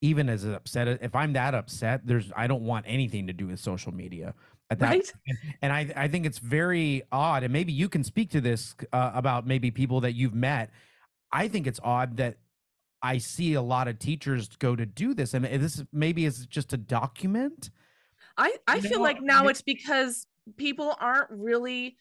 even 0.05 0.29
as 0.29 0.45
upset 0.45 0.87
if 0.87 1.15
I'm 1.15 1.33
that 1.33 1.55
upset, 1.55 2.03
there's 2.05 2.31
I 2.37 2.47
don't 2.47 2.63
want 2.63 2.85
anything 2.87 3.27
to 3.29 3.33
do 3.33 3.47
with 3.47 3.59
social 3.59 3.91
media 3.91 4.35
at 4.69 4.79
that 4.81 4.91
Right? 4.91 5.13
and, 5.27 5.39
and 5.63 5.73
I 5.73 6.05
I 6.05 6.09
think 6.09 6.27
it's 6.27 6.39
very 6.39 7.03
odd 7.11 7.43
and 7.43 7.51
maybe 7.53 7.73
you 7.73 7.89
can 7.89 8.05
speak 8.05 8.31
to 8.33 8.43
this 8.43 8.75
uh, 8.93 9.13
about 9.15 9.47
maybe 9.47 9.71
people 9.71 10.03
that 10.03 10.13
you've 10.13 10.35
met. 10.35 10.71
I 11.33 11.49
think 11.49 11.67
it's 11.67 11.81
odd 11.83 12.19
that 12.19 12.37
I 13.05 13.19
see 13.19 13.53
a 13.53 13.61
lot 13.61 13.87
of 13.87 13.99
teachers 13.99 14.49
go 14.59 14.75
to 14.75 14.87
do 14.87 15.13
this 15.13 15.35
and 15.35 15.45
this 15.45 15.85
maybe 15.93 16.25
is 16.25 16.47
just 16.47 16.73
a 16.73 16.79
document. 16.79 17.69
I, 18.39 18.57
I 18.67 18.81
feel 18.81 19.03
like 19.03 19.21
now 19.21 19.49
it's 19.49 19.61
because 19.61 20.27
people 20.57 20.97
aren't 20.99 21.31
really 21.31 21.99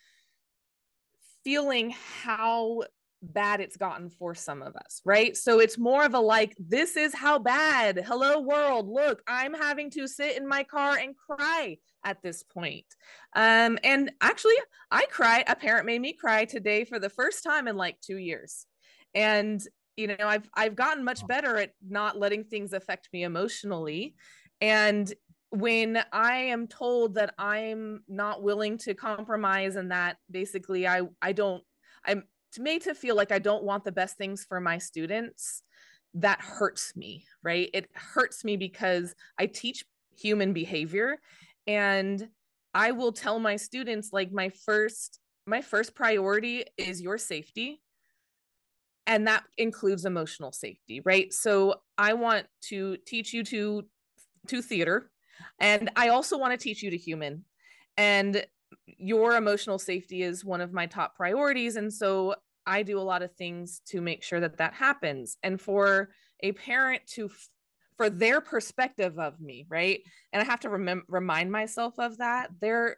feeling 1.44 1.94
how 2.24 2.84
bad 3.22 3.60
it's 3.60 3.76
gotten 3.76 4.10
for 4.10 4.34
some 4.34 4.62
of 4.62 4.78
us, 4.78 5.02
right? 5.04 5.36
So 5.36 5.60
it's 5.60 5.78
more 5.78 6.06
of 6.06 6.14
a 6.14 6.20
like, 6.20 6.56
this 6.58 6.96
is 6.96 7.14
how 7.14 7.38
bad. 7.38 8.02
Hello, 8.08 8.40
world. 8.40 8.88
Look, 8.88 9.22
I'm 9.28 9.54
having 9.54 9.90
to 9.92 10.08
sit 10.08 10.38
in 10.38 10.48
my 10.48 10.64
car 10.64 10.98
and 10.98 11.16
cry 11.18 11.80
at 12.06 12.22
this 12.24 12.44
point. 12.44 12.86
Um, 13.36 13.78
and 13.84 14.10
actually, 14.22 14.56
I 14.90 15.06
cried. 15.12 15.44
A 15.48 15.56
parent 15.56 15.86
made 15.86 16.00
me 16.00 16.14
cry 16.14 16.46
today 16.46 16.86
for 16.86 16.98
the 16.98 17.10
first 17.10 17.44
time 17.44 17.68
in 17.68 17.76
like 17.76 18.00
two 18.00 18.18
years. 18.18 18.66
And 19.14 19.62
you 19.96 20.08
know, 20.08 20.16
I've 20.20 20.50
I've 20.54 20.76
gotten 20.76 21.04
much 21.04 21.26
better 21.28 21.58
at 21.58 21.72
not 21.88 22.18
letting 22.18 22.44
things 22.44 22.74
affect 22.74 23.10
me 23.14 23.24
emotionally. 23.24 24.16
And 24.62 25.12
when 25.50 26.04
I 26.12 26.36
am 26.36 26.68
told 26.68 27.16
that 27.16 27.36
I'm 27.38 28.04
not 28.08 28.42
willing 28.42 28.78
to 28.80 28.96
compromise 28.96 29.76
and 29.76 29.92
that 29.92 30.18
basically 30.32 30.88
I 30.88 31.02
I 31.22 31.32
don't 31.32 31.64
I'm 32.06 32.24
made 32.60 32.82
to 32.84 32.96
feel 32.96 33.16
like 33.16 33.32
I 33.32 33.40
don't 33.40 33.64
want 33.64 33.84
the 33.84 33.92
best 33.92 34.18
things 34.18 34.46
for 34.48 34.60
my 34.60 34.78
students, 34.78 35.64
that 36.16 36.40
hurts 36.42 36.96
me, 36.96 37.26
right? 37.44 37.70
It 37.74 37.90
hurts 37.94 38.44
me 38.44 38.58
because 38.58 39.16
I 39.40 39.48
teach 39.48 39.86
human 40.16 40.54
behavior 40.54 41.18
and 41.66 42.28
I 42.74 42.92
will 42.92 43.12
tell 43.12 43.40
my 43.40 43.56
students 43.56 44.10
like 44.12 44.32
my 44.32 44.50
first 44.50 45.20
my 45.46 45.62
first 45.62 45.94
priority 45.94 46.64
is 46.78 47.02
your 47.02 47.18
safety 47.18 47.82
and 49.06 49.28
that 49.28 49.44
includes 49.58 50.06
emotional 50.06 50.52
safety 50.52 51.02
right? 51.06 51.32
So 51.34 51.76
i 51.98 52.14
want 52.14 52.48
to 52.70 52.98
teach 53.06 53.34
you 53.34 53.44
to 53.44 53.84
to 54.48 54.62
theater 54.62 55.12
and 55.60 55.90
i 55.96 56.10
also 56.10 56.38
want 56.38 56.52
to 56.52 56.64
teach 56.64 56.82
you 56.82 56.90
to 56.90 56.98
human 56.98 57.46
and 57.98 58.46
your 58.86 59.36
emotional 59.36 59.80
safety 59.80 60.24
is 60.24 60.44
one 60.44 60.62
of 60.62 60.74
my 60.74 60.86
top 60.86 61.16
priorities 61.16 61.76
and 61.76 61.94
so 61.94 62.36
i 62.66 62.84
do 62.84 63.00
a 63.00 63.02
lot 63.02 63.22
of 63.22 63.34
things 63.36 63.82
to 63.86 64.02
make 64.02 64.24
sure 64.24 64.40
that 64.40 64.58
that 64.58 64.74
happens 64.74 65.38
and 65.44 65.62
for 65.62 66.10
a 66.42 66.52
parent 66.54 67.02
to 67.08 67.30
for 67.98 68.10
their 68.10 68.42
perspective 68.42 69.20
of 69.20 69.40
me 69.40 69.66
right? 69.70 70.02
And 70.32 70.42
i 70.42 70.46
have 70.46 70.60
to 70.62 70.70
remem- 70.70 71.04
remind 71.08 71.52
myself 71.52 71.94
of 72.00 72.18
that 72.18 72.50
they're 72.60 72.98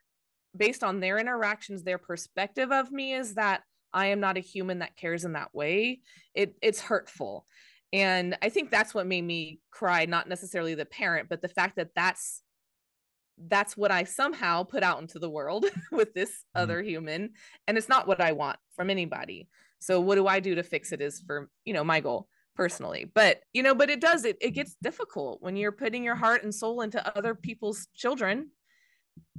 based 0.56 0.84
on 0.84 1.00
their 1.00 1.20
interactions 1.20 1.84
their 1.84 1.98
perspective 1.98 2.72
of 2.72 2.92
me 2.92 3.14
is 3.14 3.36
that 3.36 3.62
I 3.94 4.08
am 4.08 4.20
not 4.20 4.38
a 4.38 4.42
human 4.42 4.80
that 4.80 4.98
cares 4.98 5.26
in 5.26 5.34
that 5.34 5.54
way. 5.54 6.02
It 6.34 6.56
it's 6.62 6.82
hurtful. 6.82 7.48
And 7.94 8.38
I 8.42 8.50
think 8.50 8.72
that's 8.72 8.94
what 8.94 9.08
made 9.08 9.22
me 9.24 9.62
cry, 9.72 10.06
not 10.06 10.28
necessarily 10.28 10.76
the 10.76 10.86
parent, 10.86 11.30
but 11.30 11.42
the 11.42 11.48
fact 11.48 11.78
that 11.78 11.92
that's 11.96 12.44
that's 13.38 13.76
what 13.76 13.92
I 13.92 14.06
somehow 14.06 14.64
put 14.64 14.82
out 14.84 15.02
into 15.02 15.20
the 15.20 15.30
world 15.30 15.66
with 15.92 16.14
this 16.14 16.46
Mhm. 16.56 16.56
other 16.56 16.82
human 16.82 17.34
and 17.68 17.78
it's 17.78 17.90
not 17.90 18.08
what 18.08 18.22
I 18.22 18.32
want 18.32 18.60
from 18.76 18.90
anybody. 18.90 19.50
So 19.80 20.00
what 20.00 20.16
do 20.16 20.28
I 20.28 20.40
do 20.40 20.56
to 20.56 20.64
fix 20.64 20.92
it 20.92 21.02
is 21.02 21.22
for, 21.22 21.52
you 21.66 21.74
know, 21.74 21.84
my 21.84 22.00
goal 22.00 22.30
personally. 22.56 23.06
But, 23.14 23.42
you 23.54 23.62
know, 23.62 23.76
but 23.76 23.90
it 23.90 24.00
does 24.00 24.24
it 24.26 24.38
it 24.40 24.52
gets 24.52 24.76
difficult 24.82 25.42
when 25.42 25.58
you're 25.58 25.74
putting 25.74 26.04
your 26.04 26.16
heart 26.16 26.44
and 26.44 26.56
soul 26.56 26.82
into 26.82 27.06
other 27.18 27.36
people's 27.36 27.88
children 27.94 28.52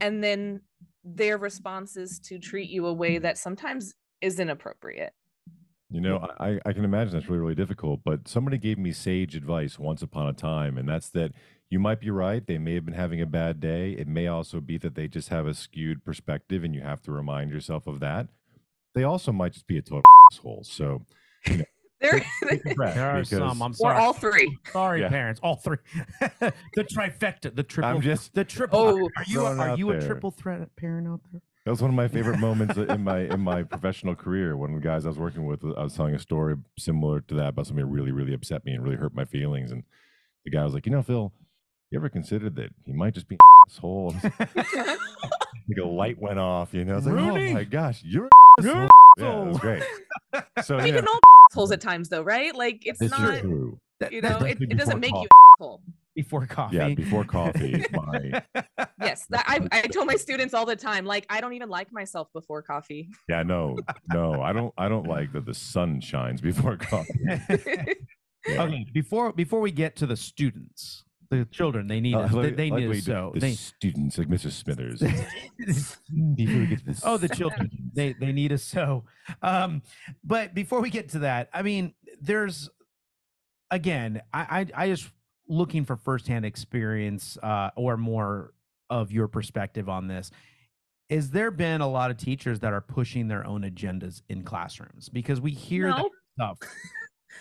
and 0.01 0.23
then 0.23 0.63
their 1.05 1.39
response 1.39 1.97
is 1.97 2.19
to 2.21 2.39
treat 2.39 2.71
you 2.71 2.87
a 2.87 2.93
way 2.93 3.19
that 3.19 3.39
sometimes 3.39 3.95
is 4.21 4.41
inappropriate. 4.41 5.13
You 5.89 6.01
know, 6.01 6.29
I, 6.41 6.59
I 6.67 6.73
can 6.73 6.85
imagine 6.85 7.15
that's 7.15 7.29
really, 7.29 7.41
really 7.43 7.55
difficult. 7.55 8.01
But 8.05 8.27
somebody 8.27 8.59
gave 8.59 8.77
me 8.79 8.91
sage 8.93 9.37
advice 9.37 9.79
once 9.79 10.03
upon 10.03 10.27
a 10.29 10.33
time, 10.33 10.79
and 10.79 10.89
that's 10.89 11.09
that 11.11 11.33
you 11.71 11.79
might 11.79 12.01
be 12.01 12.11
right. 12.11 12.45
They 12.45 12.59
may 12.59 12.75
have 12.75 12.85
been 12.85 12.95
having 12.95 13.21
a 13.21 13.27
bad 13.27 13.61
day. 13.61 13.93
It 13.93 14.09
may 14.09 14.27
also 14.27 14.61
be 14.61 14.79
that 14.79 14.95
they 14.97 15.07
just 15.07 15.29
have 15.29 15.47
a 15.47 15.55
skewed 15.55 16.05
perspective, 16.05 16.65
and 16.65 16.75
you 16.75 16.81
have 16.81 17.03
to 17.03 17.13
remind 17.13 17.51
yourself 17.53 17.87
of 17.87 18.01
that. 18.01 18.27
They 18.95 19.05
also 19.05 19.31
might 19.31 19.53
just 19.53 19.67
be 19.69 19.79
a 19.79 19.83
total 19.83 20.03
asshole. 20.33 20.65
So, 20.65 21.03
There 21.99 22.23
take 22.45 22.67
a 22.67 22.75
breath 22.75 22.95
There 22.95 23.07
are 23.11 23.15
because 23.23 23.31
some. 23.39 23.63
I'm 23.63 23.71
or 23.71 23.75
sorry. 23.75 23.99
all 23.99 24.13
three. 24.13 24.59
Sorry, 24.71 25.01
Yeah. 25.01 25.09
parents, 25.09 25.41
all 25.43 25.57
three. 25.57 25.79
the 26.41 26.53
trifecta, 26.85 27.55
the 27.55 27.63
triple. 27.63 27.91
I'm 27.91 28.03
just 28.03 28.35
the 28.35 28.45
triple. 28.45 28.79
Oh. 28.81 29.09
are 29.17 29.25
you 29.27 29.47
a, 29.47 29.57
are 29.57 29.77
you 29.79 29.91
a 29.91 29.99
there. 29.99 30.07
triple 30.07 30.31
threat 30.31 30.75
parent 30.77 31.09
out 31.09 31.21
there? 31.33 31.41
That 31.67 31.73
was 31.73 31.83
one 31.83 31.91
of 31.91 31.97
my 31.97 32.07
favorite 32.07 32.39
moments 32.41 32.77
in 32.77 33.03
my 33.03 33.23
in 33.23 33.41
my 33.41 33.65
professional 33.65 34.15
career. 34.15 34.57
One 34.57 34.73
of 34.73 34.81
the 34.81 34.89
guys 34.89 35.05
I 35.05 35.09
was 35.09 35.19
working 35.19 35.47
with, 35.47 35.65
I 35.77 35.83
was 35.83 35.95
telling 35.95 36.15
a 36.15 36.19
story 36.19 36.55
similar 36.79 37.21
to 37.23 37.35
that 37.35 37.49
about 37.49 37.67
something 37.67 37.85
that 37.85 37.91
really, 37.91 38.13
really 38.13 38.33
upset 38.35 38.65
me 38.65 38.73
and 38.73 38.85
really 38.85 38.95
hurt 38.95 39.17
my 39.17 39.25
feelings. 39.25 39.73
And 39.73 39.83
the 40.45 40.53
guy 40.53 40.63
was 40.63 40.75
like, 40.75 40.87
"You 40.87 40.93
know, 40.93 41.03
Phil, 41.03 41.33
you 41.91 41.99
ever 41.99 42.09
considered 42.09 42.55
that 42.55 42.71
he 42.85 42.93
might 42.93 43.15
just 43.15 43.29
be 43.29 43.35
an 43.35 43.41
asshole?" 43.67 44.15
I 44.23 44.31
like 45.69 45.79
a 45.83 45.89
light 45.89 46.21
went 46.21 46.39
off. 46.39 46.73
You 46.73 46.85
know, 46.85 46.93
I 46.93 46.97
was 46.97 47.07
like, 47.07 47.17
Rooney. 47.17 47.51
"Oh 47.51 47.55
my 47.55 47.65
gosh, 47.65 48.01
you're 48.05 48.29
an 48.59 48.65
You're 48.65 48.73
asshole." 48.73 48.89
Yeah, 49.19 49.43
it 49.43 49.49
was 49.49 49.59
great. 49.59 49.83
So 50.63 50.77
we 50.77 50.91
yeah, 50.91 50.97
can 50.99 51.09
all 51.09 51.15
be 51.15 51.21
assholes 51.51 51.73
at 51.73 51.81
times 51.81 52.11
though, 52.11 52.23
right? 52.23 52.55
Like 52.55 52.87
it's 52.87 53.01
this 53.01 53.11
not 53.11 53.41
true. 53.41 53.81
You 54.13 54.21
know, 54.21 54.39
it, 54.39 54.59
it 54.61 54.79
doesn't 54.79 55.01
before 55.01 55.01
make 55.01 55.11
you 55.11 55.15
coffee. 55.15 55.27
an 55.27 55.57
asshole. 55.59 55.81
Before 56.17 56.47
coffee. 56.47 56.77
Yeah, 56.77 56.95
before 56.95 57.25
coffee. 57.39 57.75
is 57.75 57.87
my 57.93 58.43
Yes. 59.01 59.27
That 59.31 59.45
I, 59.47 59.61
I 59.71 59.83
tell 59.83 60.05
my 60.05 60.17
students 60.17 60.55
all 60.55 60.67
the 60.67 60.75
time, 60.75 61.05
like 61.05 61.27
I 61.31 61.41
don't 61.41 61.53
even 61.53 61.69
like 61.69 61.93
myself 61.93 62.29
before 62.33 62.63
coffee. 62.63 63.09
yeah. 63.29 63.43
No, 63.45 63.77
no, 64.13 64.41
I 64.43 64.53
don't. 64.53 64.73
I 64.79 64.89
don't 64.89 65.07
like 65.07 65.33
that 65.35 65.45
the 65.47 65.55
sun 65.55 66.01
shines 66.01 66.41
before 66.41 66.77
coffee. 66.93 67.21
Yeah. 67.21 67.45
okay, 68.49 68.87
before 68.93 69.33
before 69.33 69.61
we 69.61 69.71
get 69.71 69.95
to 69.97 70.07
the 70.07 70.17
students, 70.17 71.05
the 71.31 71.45
children, 71.51 71.87
they 71.87 72.01
need 72.01 72.15
Uh, 72.15 72.21
us. 72.21 72.35
I 72.35 72.43
They, 72.43 72.51
they 72.51 72.71
like 72.71 72.81
need 72.81 72.93
the 72.93 72.99
us 72.99 73.05
so. 73.05 73.31
the 73.35 73.41
They, 73.41 73.53
students 73.53 74.17
like 74.19 74.29
Mr. 74.29 74.51
Smithers. 74.51 75.01
Before 76.35 76.59
we 76.61 76.67
get 76.67 76.79
to 76.79 76.85
this, 76.87 77.01
oh, 77.05 77.17
the 77.19 77.29
children. 77.29 77.71
they 77.95 78.15
they 78.15 78.33
need 78.33 78.53
us 78.53 78.63
so. 78.63 79.05
Um, 79.43 79.83
but 80.25 80.55
before 80.55 80.81
we 80.81 80.89
get 80.91 81.11
to 81.11 81.21
that, 81.21 81.49
I 81.53 81.63
mean, 81.63 81.95
there's 82.21 82.71
again, 83.71 84.23
I 84.33 84.67
I, 84.75 84.85
I 84.85 84.89
just 84.89 85.11
looking 85.49 85.85
for 85.85 85.97
firsthand 85.97 86.45
experience 86.45 87.39
uh, 87.43 87.71
or 87.77 87.97
more 87.97 88.53
of 88.91 89.13
your 89.13 89.29
perspective 89.29 89.89
on 89.89 90.09
this. 90.09 90.31
Is 91.09 91.31
there 91.31 91.51
been 91.51 91.81
a 91.81 91.89
lot 91.89 92.11
of 92.11 92.17
teachers 92.17 92.59
that 92.61 92.73
are 92.73 92.81
pushing 92.81 93.29
their 93.29 93.47
own 93.47 93.63
agendas 93.63 94.23
in 94.29 94.43
classrooms? 94.43 95.09
Because 95.09 95.41
we 95.41 95.53
hear 95.53 95.89
that 95.89 96.05
stuff. 96.35 96.59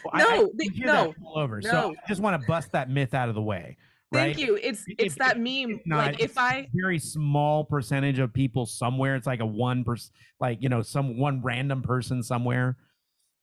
Well, 0.03 0.11
I- 0.13 0.17
I- 0.25 0.37
No, 0.37 0.51
we 0.57 0.67
they- 0.67 0.75
hear 0.75 0.87
that 0.87 1.07
no, 1.07 1.13
all 1.25 1.39
over. 1.39 1.61
So. 1.61 1.95
I 2.03 2.07
just 2.09 2.21
want 2.21 2.39
to 2.41 2.45
bust 2.47 2.71
that 2.73 2.89
myth 2.89 3.13
out 3.13 3.29
of 3.29 3.35
the 3.35 3.41
way. 3.41 3.77
Thank 4.11 4.37
right? 4.37 4.45
you. 4.45 4.55
It's 4.61 4.83
it's 4.99 5.15
it- 5.15 5.19
that 5.19 5.37
it- 5.37 5.39
meme. 5.39 5.79
not- 5.85 6.05
like 6.13 6.19
if 6.19 6.37
I 6.37 6.67
very 6.73 6.99
small 6.99 7.63
percentage 7.63 8.19
of 8.19 8.33
people 8.33 8.65
somewhere. 8.65 9.15
It's 9.15 9.25
like 9.25 9.39
a 9.39 9.45
one 9.45 9.83
per 9.85 9.95
like 10.41 10.61
you 10.61 10.67
know, 10.69 10.81
some 10.81 11.17
one 11.17 11.41
random 11.41 11.81
person 11.81 12.21
somewhere. 12.23 12.77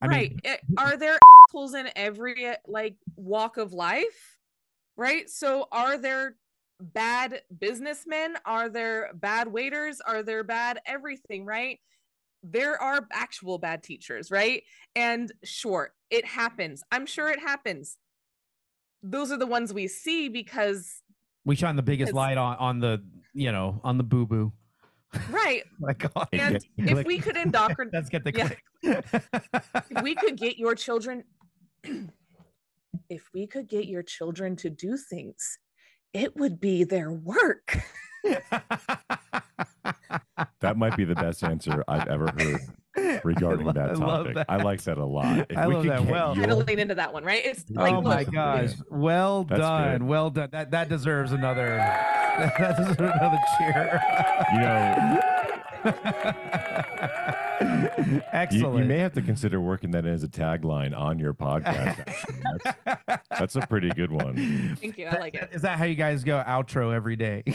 I 0.01 0.07
right 0.07 0.29
mean, 0.31 0.39
eh, 0.45 0.57
are 0.77 0.95
there 0.95 1.17
assholes 1.47 1.73
in 1.73 1.89
every 1.95 2.45
eh, 2.45 2.55
like 2.67 2.95
walk 3.15 3.57
of 3.57 3.73
life 3.73 4.32
right 4.97 5.29
so 5.29 5.67
are 5.71 5.97
there 5.97 6.35
bad 6.79 7.41
businessmen 7.59 8.35
are 8.45 8.69
there 8.69 9.11
bad 9.15 9.47
waiters 9.47 10.01
are 10.01 10.23
there 10.23 10.43
bad 10.43 10.79
everything 10.85 11.45
right 11.45 11.79
there 12.43 12.81
are 12.81 13.07
actual 13.13 13.57
bad 13.57 13.83
teachers 13.83 14.29
right 14.31 14.63
and 14.95 15.31
sure 15.43 15.93
it 16.09 16.25
happens 16.25 16.83
i'm 16.91 17.05
sure 17.05 17.29
it 17.29 17.39
happens 17.39 17.97
those 19.01 19.31
are 19.31 19.37
the 19.37 19.47
ones 19.47 19.73
we 19.73 19.87
see 19.87 20.29
because 20.29 21.01
we 21.45 21.55
shine 21.55 21.75
the 21.75 21.81
biggest 21.83 22.13
light 22.13 22.37
on 22.37 22.55
on 22.57 22.79
the 22.79 23.01
you 23.33 23.51
know 23.51 23.79
on 23.83 23.97
the 23.97 24.03
boo 24.03 24.25
boo. 24.25 24.51
right 25.29 25.63
Like, 25.79 26.05
oh, 26.15 26.23
It 26.31 26.39
and 26.39 26.53
gets 26.53 26.65
if 26.77 26.89
click. 26.91 27.05
we 27.07 27.17
could 27.19 27.35
indoctrinate 27.35 27.93
let's 27.93 28.09
get 28.09 28.23
the 28.23 28.31
Yeah. 28.33 28.49
click. 28.81 29.05
if 29.89 30.01
we 30.01 30.15
could 30.15 30.37
get 30.37 30.57
your 30.57 30.75
children 30.75 31.23
if 33.13 33.29
we 33.33 33.45
could 33.47 33.67
get 33.69 33.85
your 33.85 34.03
children 34.03 34.55
to 34.55 34.69
do 34.69 34.97
things 34.97 35.59
it 36.13 36.35
would 36.35 36.59
be 36.59 36.83
their 36.83 37.11
work 37.11 37.77
that 40.61 40.77
might 40.77 40.95
be 40.95 41.03
the 41.05 41.15
best 41.15 41.43
answer 41.43 41.83
I've 41.87 42.07
ever 42.07 42.27
heard 42.37 43.21
regarding 43.23 43.67
I 43.67 43.71
that 43.73 43.99
love 43.99 44.27
topic. 44.27 44.45
I 44.47 44.57
that. 44.57 44.63
like 44.65 44.81
that 44.83 44.97
a 44.97 45.05
lot. 45.05 45.47
If 45.49 45.57
I 45.57 45.67
we 45.67 45.73
love 45.75 45.83
could 45.83 45.91
that. 45.91 46.03
get 46.03 46.11
Well- 46.11 46.35
Try 46.35 46.45
to 46.45 46.55
lean 46.55 46.79
into 46.79 46.95
that 46.95 47.11
one 47.13 47.23
right 47.23 47.43
it's 47.45 47.69
like 47.69 47.93
oh 47.93 48.01
my 48.01 48.23
gosh! 48.23 48.69
Yeah. 48.69 48.75
Well 48.89 49.43
That's 49.43 49.59
done, 49.61 49.91
good. 49.99 50.03
well 50.07 50.29
done. 50.29 50.49
That 50.51 50.71
that 50.71 50.89
deserves 50.89 51.31
another. 51.31 51.77
That 52.33 52.75
deserves 52.77 52.99
another 52.99 53.37
cheer. 53.59 54.01
you 54.53 54.59
know, 54.59 54.95
You, 55.13 55.42
Excellent. 58.33 58.79
you 58.79 58.85
may 58.85 58.99
have 58.99 59.13
to 59.13 59.21
consider 59.21 59.59
working 59.59 59.91
that 59.91 60.05
as 60.05 60.23
a 60.23 60.27
tagline 60.27 60.97
on 60.97 61.19
your 61.19 61.33
podcast. 61.33 62.05
That's, 63.05 63.27
that's 63.29 63.55
a 63.55 63.61
pretty 63.67 63.89
good 63.89 64.11
one. 64.11 64.75
Thank 64.79 64.97
you. 64.97 65.07
I 65.07 65.19
like 65.19 65.35
it. 65.35 65.49
Is 65.51 65.61
that 65.63 65.77
how 65.77 65.85
you 65.85 65.95
guys 65.95 66.23
go 66.23 66.43
outro 66.45 66.93
every 66.93 67.15
day? 67.15 67.43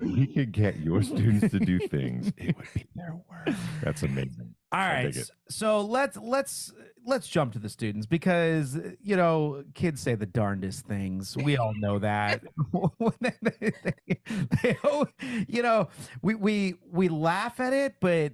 We 0.00 0.26
could 0.26 0.52
get 0.52 0.80
your 0.80 1.02
students 1.02 1.50
to 1.52 1.60
do 1.60 1.78
things. 1.78 2.32
It 2.36 2.56
would 2.56 2.66
be 2.74 2.86
their 2.96 3.14
work. 3.30 3.54
That's 3.82 4.02
amazing. 4.02 4.54
All 4.72 4.78
right. 4.80 5.02
dig 5.06 5.16
it. 5.16 5.20
s- 5.20 5.30
So 5.48 5.80
let's 5.80 6.16
let's 6.16 6.72
let's 7.04 7.26
jump 7.28 7.52
to 7.54 7.58
the 7.58 7.68
students 7.68 8.06
because 8.06 8.78
you 9.02 9.16
know 9.16 9.64
kids 9.74 10.00
say 10.00 10.14
the 10.14 10.26
darndest 10.26 10.86
things. 10.86 11.36
We 11.36 11.56
all 11.56 11.72
know 11.74 11.98
that. 11.98 12.42
they, 13.20 13.32
they- 13.42 14.18
they 14.62 14.76
you 15.48 15.62
know, 15.62 15.88
we 16.22 16.34
we 16.34 16.74
we 16.90 17.08
laugh 17.08 17.58
at 17.60 17.72
it, 17.72 17.96
but 18.00 18.32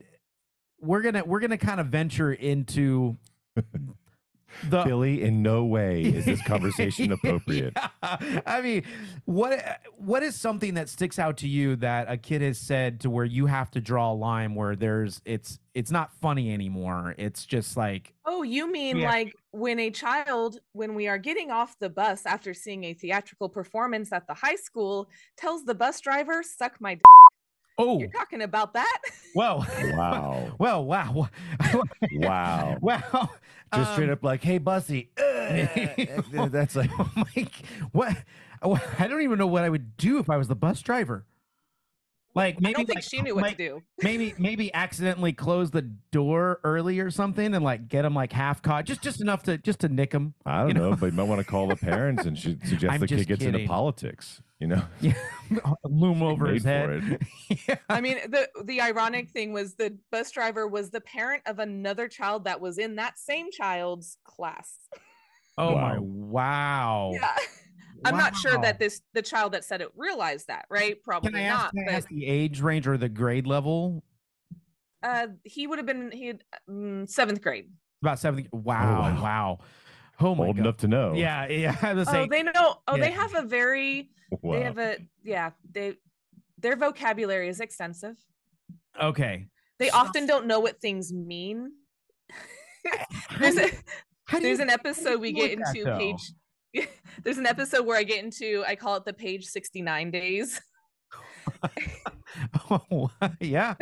we're 0.80 1.00
gonna 1.02 1.24
we're 1.24 1.40
gonna 1.40 1.56
kind 1.58 1.80
of 1.80 1.86
venture 1.86 2.32
into 2.32 3.16
the 3.56 4.84
Billy, 4.84 5.22
in 5.22 5.42
no 5.42 5.64
way 5.64 6.02
is 6.04 6.24
this 6.24 6.42
conversation 6.42 7.12
appropriate. 7.12 7.76
Yeah. 8.02 8.40
I 8.46 8.60
mean, 8.62 8.84
what 9.24 9.80
what 9.96 10.22
is 10.22 10.36
something 10.36 10.74
that 10.74 10.88
sticks 10.88 11.18
out 11.18 11.38
to 11.38 11.48
you 11.48 11.74
that 11.76 12.08
a 12.10 12.16
kid 12.16 12.40
has 12.40 12.56
said 12.58 13.00
to 13.00 13.10
where 13.10 13.24
you 13.24 13.46
have 13.46 13.70
to 13.72 13.80
draw 13.80 14.12
a 14.12 14.14
line 14.14 14.54
where 14.54 14.76
there's 14.76 15.20
it's 15.24 15.58
it's 15.76 15.90
not 15.90 16.10
funny 16.10 16.52
anymore. 16.52 17.14
It's 17.18 17.44
just 17.44 17.76
like 17.76 18.14
Oh, 18.24 18.42
you 18.42 18.72
mean 18.72 18.98
Yeah. 18.98 19.10
like 19.10 19.36
when 19.52 19.78
a 19.78 19.90
child, 19.90 20.58
when 20.72 20.94
we 20.94 21.06
are 21.06 21.18
getting 21.18 21.50
off 21.50 21.78
the 21.78 21.90
bus 21.90 22.24
after 22.26 22.54
seeing 22.54 22.84
a 22.84 22.94
theatrical 22.94 23.48
performance 23.48 24.10
at 24.12 24.26
the 24.26 24.34
high 24.34 24.56
school, 24.56 25.08
tells 25.36 25.64
the 25.64 25.74
bus 25.74 26.00
driver, 26.00 26.42
suck 26.42 26.80
my 26.80 26.94
d-. 26.94 27.02
oh 27.78 27.98
You're 28.00 28.08
talking 28.08 28.40
about 28.42 28.72
that? 28.72 28.98
well 29.34 29.66
Wow. 29.94 30.56
well 30.58 30.84
wow 30.84 31.28
Wow. 32.10 32.78
wow 32.80 33.28
Just 33.74 33.92
straight 33.92 34.06
um, 34.06 34.12
up 34.14 34.22
like, 34.22 34.42
hey, 34.42 34.58
Bussy. 34.58 35.10
uh, 35.18 36.22
that's 36.48 36.74
like, 36.74 36.90
oh 36.98 37.10
my 37.16 37.46
what 37.92 38.16
I 38.98 39.06
don't 39.06 39.20
even 39.22 39.38
know 39.38 39.46
what 39.46 39.62
I 39.64 39.68
would 39.68 39.96
do 39.98 40.18
if 40.18 40.30
I 40.30 40.36
was 40.38 40.48
the 40.48 40.56
bus 40.56 40.80
driver. 40.80 41.26
Like 42.36 42.56
I 42.56 42.58
maybe 42.60 42.74
don't 42.74 42.86
think 42.86 42.96
like, 42.96 43.04
she 43.04 43.22
knew 43.22 43.34
what 43.34 43.42
like, 43.42 43.56
to 43.56 43.68
do. 43.68 43.82
maybe 44.02 44.34
maybe 44.38 44.72
accidentally 44.74 45.32
close 45.32 45.70
the 45.70 45.80
door 45.82 46.60
early 46.64 47.00
or 47.00 47.10
something 47.10 47.54
and 47.54 47.64
like 47.64 47.88
get 47.88 48.04
him 48.04 48.14
like 48.14 48.30
half 48.30 48.60
caught 48.60 48.84
just 48.84 49.02
just 49.02 49.22
enough 49.22 49.42
to 49.44 49.56
just 49.56 49.80
to 49.80 49.88
nick 49.88 50.12
him 50.12 50.34
I 50.44 50.58
don't 50.58 50.68
You 50.68 50.74
know, 50.74 50.90
know? 50.90 50.96
but 50.96 51.06
you 51.06 51.12
might 51.12 51.22
want 51.24 51.40
to 51.40 51.46
call 51.46 51.66
the 51.66 51.76
parents 51.76 52.26
and 52.26 52.38
should 52.38 52.60
suggest 52.68 52.92
I'm 52.92 53.00
the 53.00 53.06
kid 53.08 53.16
just 53.16 53.28
gets 53.28 53.42
into 53.42 53.66
politics. 53.66 54.42
You 54.60 54.66
know, 54.68 54.82
yeah 55.00 55.14
loom 55.84 56.22
over 56.22 56.46
his 56.48 56.62
for 56.62 56.68
head 56.68 57.18
yeah. 57.68 57.76
I 57.88 58.00
mean, 58.02 58.18
the 58.28 58.48
the 58.64 58.80
ironic 58.82 59.30
thing 59.30 59.52
was 59.54 59.74
the 59.74 59.96
bus 60.12 60.30
driver 60.30 60.68
was 60.68 60.90
the 60.90 61.00
parent 61.00 61.42
of 61.46 61.58
another 61.58 62.06
child 62.06 62.44
that 62.44 62.60
was 62.60 62.76
in 62.78 62.96
that 62.96 63.18
same 63.18 63.50
child's 63.50 64.18
class. 64.24 64.76
oh 65.56 65.74
my 65.74 65.98
Wow. 65.98 66.00
wow 66.00 67.10
Yeah. 67.14 67.36
I'm 68.04 68.16
not 68.16 68.36
sure 68.36 68.58
that 68.60 68.78
this 68.78 69.00
the 69.14 69.22
child 69.22 69.52
that 69.52 69.64
said 69.64 69.80
it 69.80 69.88
realized 69.96 70.48
that, 70.48 70.66
right? 70.70 71.02
Probably 71.02 71.30
can 71.32 71.40
I 71.40 71.44
ask, 71.44 71.62
not. 71.64 71.72
can 71.74 71.88
I 71.88 71.92
ask 71.96 72.08
the 72.08 72.26
age 72.26 72.60
range 72.60 72.86
or 72.86 72.96
the 72.96 73.08
grade 73.08 73.46
level 73.46 74.02
uh, 75.02 75.28
he 75.44 75.66
would 75.66 75.78
have 75.78 75.86
been 75.86 76.10
he 76.10 76.26
had 76.28 76.42
um, 76.68 77.06
seventh 77.06 77.40
grade. 77.40 77.70
about 78.02 78.18
70 78.18 78.48
wow 78.52 79.00
wow. 79.02 79.22
wow 79.22 79.58
oh 80.20 80.34
my 80.34 80.46
old 80.46 80.56
god 80.56 80.62
enough 80.62 80.76
to 80.78 80.88
know. 80.88 81.12
yeah 81.14 81.46
yeah 81.48 81.76
I 81.82 81.92
was 81.94 82.08
Oh, 82.08 82.26
they 82.28 82.42
know. 82.42 82.76
Oh, 82.88 82.96
they 82.96 83.10
have 83.12 83.34
a 83.34 83.42
very. 83.42 84.10
Wow. 84.42 84.54
They 84.58 84.62
have 84.62 84.78
a 84.78 84.96
yeah. 85.22 85.50
They 85.70 85.94
their 86.58 86.74
vocabulary 86.76 87.48
is 87.48 87.60
extensive. 87.60 88.16
okay 89.00 89.46
They 89.78 89.88
So- 89.90 89.96
often 89.98 90.26
don't 90.26 90.46
know 90.46 90.58
what 90.60 90.80
things 90.80 91.12
mean. 91.12 91.72
there's 93.38 93.56
a 93.58 93.70
there's 94.32 94.58
you- 94.58 94.62
an 94.62 94.70
episode 94.70 95.20
we 95.20 95.32
get 95.32 95.52
into 95.52 95.84
though? 95.84 95.98
page. 95.98 96.32
There's 97.24 97.38
an 97.38 97.46
episode 97.46 97.86
where 97.86 97.96
I 97.98 98.02
get 98.02 98.22
into 98.24 98.64
I 98.66 98.76
call 98.76 98.96
it 98.96 99.04
the 99.04 99.12
page 99.12 99.46
69 99.46 100.10
days. 100.10 100.60
oh, 102.70 103.10
yeah 103.40 103.74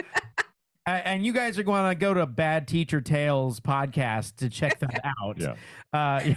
and 0.87 1.25
you 1.25 1.33
guys 1.33 1.59
are 1.59 1.63
going 1.63 1.89
to 1.91 1.95
go 1.99 2.13
to 2.13 2.27
Bad 2.27 2.69
Teacher 2.69 3.01
Tales 3.01 3.59
podcast 3.61 4.37
to 4.37 4.51
check 4.51 4.79
that 4.81 5.01
out. 5.21 5.39
Yeah. 5.39 5.55
Uh, 5.93 6.35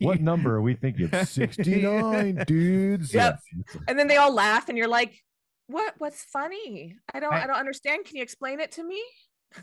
What 0.00 0.20
number 0.20 0.54
are 0.54 0.62
we 0.62 0.74
thinking? 0.74 1.10
69, 1.12 2.44
dudes. 2.46 3.12
Yep. 3.12 3.38
Yeah. 3.52 3.80
And 3.88 3.98
then 3.98 4.06
they 4.06 4.16
all 4.16 4.32
laugh 4.32 4.68
and 4.68 4.78
you're 4.78 4.88
like, 4.88 5.18
"What 5.66 5.94
what's 5.98 6.22
funny? 6.22 6.96
I 7.12 7.20
don't 7.20 7.32
I- 7.32 7.44
I, 7.44 7.46
don't 7.46 7.56
understand. 7.56 8.04
Can 8.04 8.16
you 8.16 8.22
explain 8.22 8.60
it 8.60 8.72
to 8.72 8.84
me?" 8.84 9.02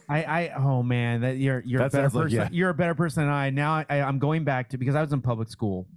I, 0.09 0.23
I, 0.23 0.53
oh 0.57 0.83
man, 0.83 1.21
that 1.21 1.37
you're 1.37 1.63
you're 1.65 1.81
a 1.81 1.89
better 1.89 2.03
sounds 2.03 2.15
like- 2.15 2.23
person. 2.25 2.37
yeah. 2.39 2.49
You're 2.51 2.69
a 2.69 2.73
better 2.73 2.95
person 2.95 3.23
than 3.23 3.31
I. 3.33 3.49
Now 3.49 3.85
I, 3.89 4.01
I'm 4.01 4.19
going 4.19 4.43
back 4.43 4.69
to 4.69 4.77
because 4.77 4.95
I 4.95 5.01
was 5.01 5.13
in 5.13 5.21
public 5.21 5.47
school 5.49 5.87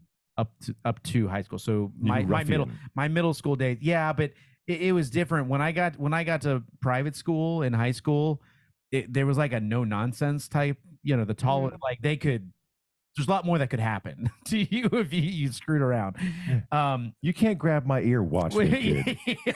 up 0.41 0.51
to 0.65 0.75
up 0.85 1.03
to 1.05 1.29
high 1.29 1.43
school. 1.43 1.59
So 1.59 1.93
my 1.99 2.23
my 2.23 2.45
middle 2.45 2.69
my 2.95 3.09
middle 3.09 3.35
school 3.35 3.57
days, 3.57 3.79
yeah, 3.81 4.13
but 4.13 4.33
it, 4.67 4.81
it 4.83 4.93
was 4.93 5.11
different 5.11 5.49
when 5.49 5.61
I 5.61 5.73
got 5.73 5.99
when 5.99 6.15
I 6.15 6.25
got 6.25 6.41
to 6.43 6.63
private 6.81 7.15
school 7.15 7.63
in 7.63 7.73
high 7.73 7.93
school. 7.93 8.41
It, 8.91 9.13
there 9.13 9.27
was 9.27 9.39
like 9.39 9.53
a 9.53 9.61
no 9.61 9.85
nonsense 9.85 10.49
type. 10.49 10.79
You 11.03 11.17
know, 11.17 11.25
the 11.25 11.35
tall 11.35 11.71
like 11.83 12.01
they 12.03 12.17
could. 12.17 12.51
There's 13.17 13.27
a 13.27 13.31
lot 13.31 13.45
more 13.45 13.59
that 13.59 13.71
could 13.71 13.81
happen 13.81 14.31
to 14.47 14.59
you 14.59 14.89
if 14.93 15.13
you, 15.13 15.21
you 15.21 15.53
screwed 15.53 15.83
around. 15.83 16.17
Um, 16.71 17.13
You 17.21 17.35
can't 17.35 17.59
grab 17.59 17.85
my 17.85 18.01
ear. 18.01 18.23
Watch 18.23 18.55
me, 18.55 19.03
kid. 19.25 19.47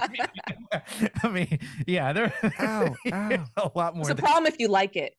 I, 0.00 0.08
mean, 0.08 1.10
I 1.24 1.28
mean, 1.28 1.58
yeah, 1.88 2.12
there 2.12 2.32
Ow, 2.60 2.94
ow. 3.12 3.44
a 3.56 3.70
lot 3.74 3.96
more. 3.96 4.02
It's 4.02 4.10
a 4.10 4.22
problem 4.22 4.46
if 4.46 4.58
you 4.58 4.68
like 4.68 4.96
it. 4.96 5.14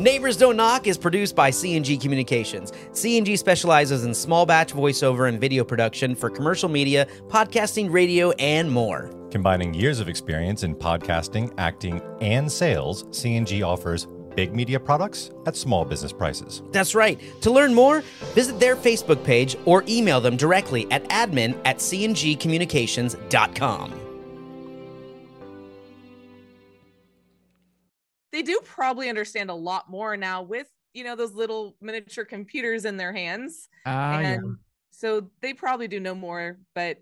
Neighbors 0.00 0.36
Don't 0.36 0.56
Knock 0.56 0.88
is 0.88 0.98
produced 0.98 1.36
by 1.36 1.50
C&G 1.50 1.96
Communications. 1.98 2.72
C&G 2.90 3.36
specializes 3.36 4.04
in 4.04 4.12
small 4.12 4.44
batch 4.44 4.74
voiceover 4.74 5.28
and 5.28 5.40
video 5.40 5.62
production 5.62 6.16
for 6.16 6.28
commercial 6.28 6.68
media, 6.68 7.06
podcasting, 7.28 7.92
radio, 7.92 8.32
and 8.32 8.68
more. 8.68 9.08
Combining 9.30 9.72
years 9.72 10.00
of 10.00 10.08
experience 10.08 10.64
in 10.64 10.74
podcasting, 10.74 11.54
acting, 11.58 12.02
and 12.20 12.50
sales, 12.50 13.04
C&G 13.12 13.62
offers 13.62 14.08
big 14.34 14.52
media 14.52 14.80
products 14.80 15.30
at 15.46 15.54
small 15.54 15.84
business 15.84 16.12
prices. 16.12 16.64
That's 16.72 16.96
right. 16.96 17.20
To 17.42 17.52
learn 17.52 17.72
more, 17.72 18.02
visit 18.34 18.58
their 18.58 18.74
Facebook 18.74 19.22
page 19.22 19.54
or 19.64 19.84
email 19.86 20.20
them 20.20 20.36
directly 20.36 20.90
at 20.90 21.08
admin 21.08 21.56
at 21.64 21.76
cngcommunications.com. 21.76 24.03
They 28.34 28.42
do 28.42 28.58
probably 28.64 29.08
understand 29.08 29.48
a 29.48 29.54
lot 29.54 29.88
more 29.88 30.16
now 30.16 30.42
with, 30.42 30.66
you 30.92 31.04
know, 31.04 31.14
those 31.14 31.34
little 31.34 31.76
miniature 31.80 32.24
computers 32.24 32.84
in 32.84 32.96
their 32.96 33.12
hands. 33.12 33.68
Yeah. 33.86 34.18
and 34.18 34.56
so 34.90 35.30
they 35.40 35.54
probably 35.54 35.86
do 35.86 36.00
know 36.00 36.16
more, 36.16 36.58
but 36.74 36.98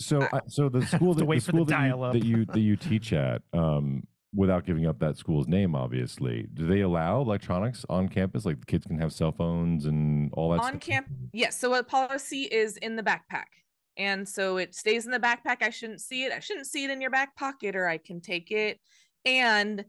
So, 0.00 0.22
I- 0.22 0.38
uh, 0.38 0.40
so 0.48 0.70
the 0.70 0.80
school 0.86 1.12
that, 1.12 1.20
the 1.20 1.26
for 1.26 1.34
the 1.34 1.40
school 1.42 1.64
that, 1.66 1.86
you, 1.86 2.12
that 2.12 2.24
you 2.24 2.44
that 2.46 2.60
you 2.60 2.76
teach 2.76 3.12
at, 3.12 3.42
um, 3.52 4.04
without 4.34 4.64
giving 4.64 4.86
up 4.86 4.98
that 5.00 5.18
school's 5.18 5.46
name, 5.48 5.74
obviously, 5.74 6.46
do 6.54 6.66
they 6.66 6.80
allow 6.80 7.20
electronics 7.20 7.84
on 7.90 8.08
campus? 8.08 8.46
Like 8.46 8.58
the 8.60 8.66
kids 8.66 8.86
can 8.86 8.98
have 8.98 9.12
cell 9.12 9.32
phones 9.32 9.84
and 9.84 10.30
all 10.32 10.50
that. 10.52 10.60
on 10.60 10.70
stuff? 10.72 10.80
camp 10.80 11.06
yes 11.34 11.60
so 11.60 11.74
a 11.74 11.82
policy 11.84 12.44
is 12.44 12.78
in 12.78 12.96
the 12.96 13.02
backpack 13.02 13.50
and 13.98 14.26
so 14.26 14.56
it 14.56 14.74
stays 14.74 15.04
in 15.04 15.12
the 15.12 15.20
backpack 15.20 15.58
i 15.60 15.68
shouldn't 15.70 16.00
see 16.00 16.24
it 16.24 16.32
i 16.32 16.38
shouldn't 16.40 16.66
see 16.66 16.84
it 16.84 16.90
in 16.90 17.00
your 17.02 17.10
back 17.10 17.36
pocket 17.36 17.76
or 17.76 17.86
i 17.86 17.96
can 17.98 18.18
take 18.20 18.50
it 18.50 18.80
and 19.24 19.84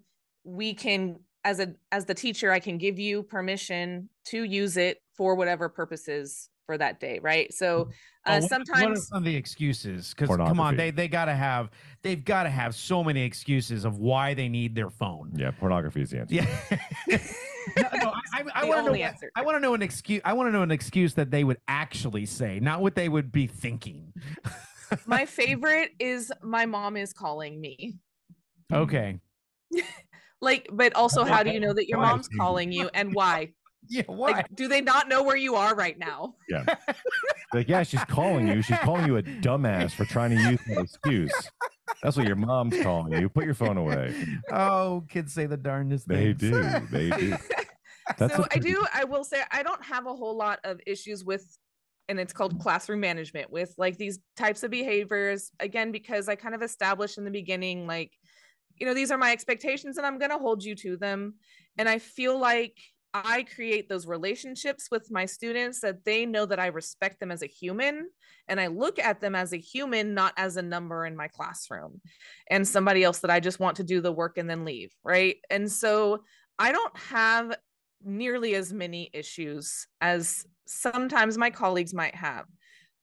we 0.46 0.74
can 0.74 1.18
as 1.44 1.60
a 1.60 1.74
as 1.92 2.06
the 2.06 2.14
teacher 2.14 2.52
i 2.52 2.60
can 2.60 2.78
give 2.78 2.98
you 3.00 3.24
permission 3.24 4.08
to 4.26 4.44
use 4.44 4.78
it 4.78 5.02
for 5.18 5.36
whatever 5.36 5.68
purposes 5.68 6.50
for 6.66 6.78
that 6.78 7.00
day 7.00 7.20
right 7.22 7.54
so 7.54 7.90
Oh, 8.28 8.32
uh, 8.32 8.40
what- 8.40 8.42
what 8.42 8.44
are 8.44 8.48
sometimes 8.48 9.08
some 9.10 9.18
of 9.20 9.24
the 9.24 9.36
excuses? 9.36 10.16
Because 10.18 10.36
come 10.36 10.60
on, 10.60 10.76
they 10.76 10.90
they 10.90 11.08
gotta 11.08 11.36
have 11.36 11.70
they've 12.02 12.26
got 12.26 12.44
to 12.44 12.50
have 12.50 12.74
so 12.74 13.04
many 13.04 13.22
excuses 13.22 13.86
of 13.86 14.00
why 14.00 14.34
they 14.34 14.50
need 14.50 14.74
their 14.74 14.90
phone. 14.90 15.32
Yeah, 15.36 15.52
pornography 15.52 16.02
is 16.02 16.10
the 16.10 16.22
answer. 16.22 16.34
Yeah. 16.34 16.48
no, 17.78 17.84
no, 18.02 18.14
I, 18.34 18.42
I, 18.42 18.44
I 18.56 18.66
want 18.66 18.78
to 18.80 18.82
know. 18.82 18.88
only 18.88 19.04
answer. 19.04 19.30
I 19.36 19.44
want 19.44 19.58
to 19.58 19.60
know 19.60 19.76
an 19.76 19.84
excuse. 19.84 20.22
I 20.26 20.34
want 20.34 20.48
to 20.48 20.52
know 20.52 20.64
an 20.64 20.72
excuse 20.72 21.14
that 21.14 21.30
they 21.30 21.44
would 21.44 21.58
actually 21.68 22.26
say, 22.26 22.60
not 22.60 22.82
what 22.82 22.96
they 22.96 23.10
would 23.10 23.32
be 23.32 23.46
thinking. 23.46 24.12
my 25.06 25.26
favorite 25.28 25.92
is 26.00 26.32
my 26.42 26.66
mom 26.66 26.98
is 26.98 27.14
calling 27.14 27.62
me 27.62 27.98
Okay. 28.74 29.20
like 30.46 30.70
but 30.72 30.96
also 30.96 31.24
how 31.26 31.44
do 31.44 31.50
you 31.52 31.60
know 31.60 31.74
that 31.74 31.88
your 31.90 31.98
Why? 32.00 32.12
mom's 32.12 32.30
calling 32.38 32.72
you 32.72 32.90
and 32.94 33.14
why 33.14 33.52
Yeah. 33.90 34.02
Why? 34.08 34.32
like 34.32 34.56
do 34.56 34.68
they 34.68 34.82
not 34.82 35.10
know 35.10 35.22
where 35.22 35.36
you 35.36 35.56
are 35.56 35.76
right 35.76 35.98
now 36.00 36.36
yeah 36.50 36.64
Like, 37.54 37.70
yeah, 37.70 37.84
she's 37.84 38.04
calling 38.06 38.48
you. 38.50 38.62
She's 38.62 38.80
calling 38.80 39.06
you 39.06 39.16
a 39.16 39.24
dumbass 39.24 39.92
for 39.92 40.04
trying 40.04 40.32
to 40.32 40.52
use 40.52 40.60
that 40.68 40.80
excuse. 40.82 41.32
That's 42.04 42.18
what 42.18 42.26
your 42.28 42.36
mom's 42.36 42.82
calling 42.82 43.14
you. 43.14 43.30
Put 43.30 43.46
your 43.46 43.54
phone 43.54 43.78
away. 43.78 44.14
oh, 44.52 45.06
kids 45.08 45.32
say 45.34 45.46
the 45.46 45.56
darndest 45.56 46.06
They 46.06 46.34
things. 46.34 46.40
do. 46.40 46.62
They 46.92 47.10
do. 47.12 47.38
That's 48.18 48.36
so 48.36 48.42
a 48.42 48.46
I 48.46 48.48
pretty- 48.48 48.72
do. 48.72 48.86
I 48.94 49.06
will 49.06 49.24
say 49.24 49.42
I 49.52 49.64
don't 49.64 49.82
have 49.86 50.06
a 50.06 50.14
whole 50.14 50.36
lot 50.36 50.60
of 50.66 50.82
issues 50.86 51.24
with 51.24 51.46
and 52.10 52.20
it's 52.20 52.34
called 52.34 52.60
classroom 52.60 53.00
management 53.00 53.50
with 53.52 53.74
like 53.78 53.96
these 53.98 54.20
types 54.36 54.64
of 54.64 54.70
behaviors 54.72 55.52
again 55.60 55.92
because 55.92 56.28
i 56.30 56.36
kind 56.36 56.54
of 56.54 56.62
established 56.62 57.18
in 57.18 57.24
the 57.26 57.32
beginning 57.32 57.88
like 57.88 58.12
you 58.78 58.86
know 58.86 58.94
these 58.94 59.12
are 59.12 59.18
my 59.18 59.32
expectations 59.32 59.98
and 59.98 60.06
i'm 60.06 60.18
going 60.18 60.32
to 60.32 60.38
hold 60.38 60.64
you 60.64 60.76
to 60.76 60.98
them. 60.98 61.36
And 61.78 61.88
i 61.90 62.00
feel 62.00 62.40
like 62.40 62.78
i 63.14 63.44
create 63.44 63.88
those 63.88 64.08
relationships 64.08 64.90
with 64.92 65.10
my 65.10 65.26
students 65.26 65.80
that 65.82 66.04
they 66.04 66.26
know 66.26 66.46
that 66.46 66.60
i 66.60 66.68
respect 66.68 67.20
them 67.20 67.32
as 67.32 67.42
a 67.44 67.48
human. 67.48 68.10
And 68.48 68.60
i 68.60 68.68
look 68.68 69.00
at 69.00 69.22
them 69.22 69.36
as 69.36 69.54
a 69.54 69.58
human 69.58 70.14
not 70.14 70.34
as 70.38 70.58
a 70.58 70.62
number 70.62 71.06
in 71.06 71.16
my 71.16 71.28
classroom 71.28 72.02
and 72.50 72.68
somebody 72.68 73.04
else 73.04 73.20
that 73.20 73.32
i 73.32 73.40
just 73.40 73.60
want 73.60 73.78
to 73.78 73.84
do 73.84 74.02
the 74.02 74.12
work 74.12 74.38
and 74.38 74.50
then 74.50 74.66
leave 74.66 74.94
right? 75.04 75.38
And 75.50 75.72
so 75.72 76.24
i 76.60 76.72
don't 76.72 76.98
have 76.98 77.56
nearly 78.04 78.56
as 78.56 78.72
many 78.72 79.10
issues 79.14 79.88
as 80.00 80.46
sometimes 80.68 81.38
my 81.38 81.50
colleagues 81.50 81.94
might 81.94 82.16
have. 82.16 82.46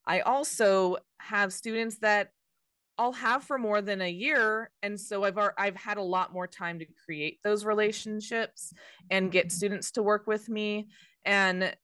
I 0.06 0.20
also 0.20 0.98
have 1.18 1.52
students 1.52 1.98
that 1.98 2.30
I'll 2.98 3.12
have 3.12 3.42
for 3.44 3.58
more 3.58 3.80
than 3.80 4.00
a 4.02 4.10
year 4.10 4.70
and 4.82 5.00
so 5.00 5.24
I've 5.24 5.38
I've 5.58 5.76
had 5.76 5.96
a 5.96 6.02
lot 6.02 6.32
more 6.32 6.46
time 6.46 6.78
to 6.78 6.86
create 7.04 7.38
those 7.42 7.64
relationships 7.64 8.72
and 9.10 9.32
get 9.32 9.50
students 9.50 9.92
to 9.92 10.02
work 10.02 10.26
with 10.26 10.48
me 10.48 10.88
and 11.24 11.74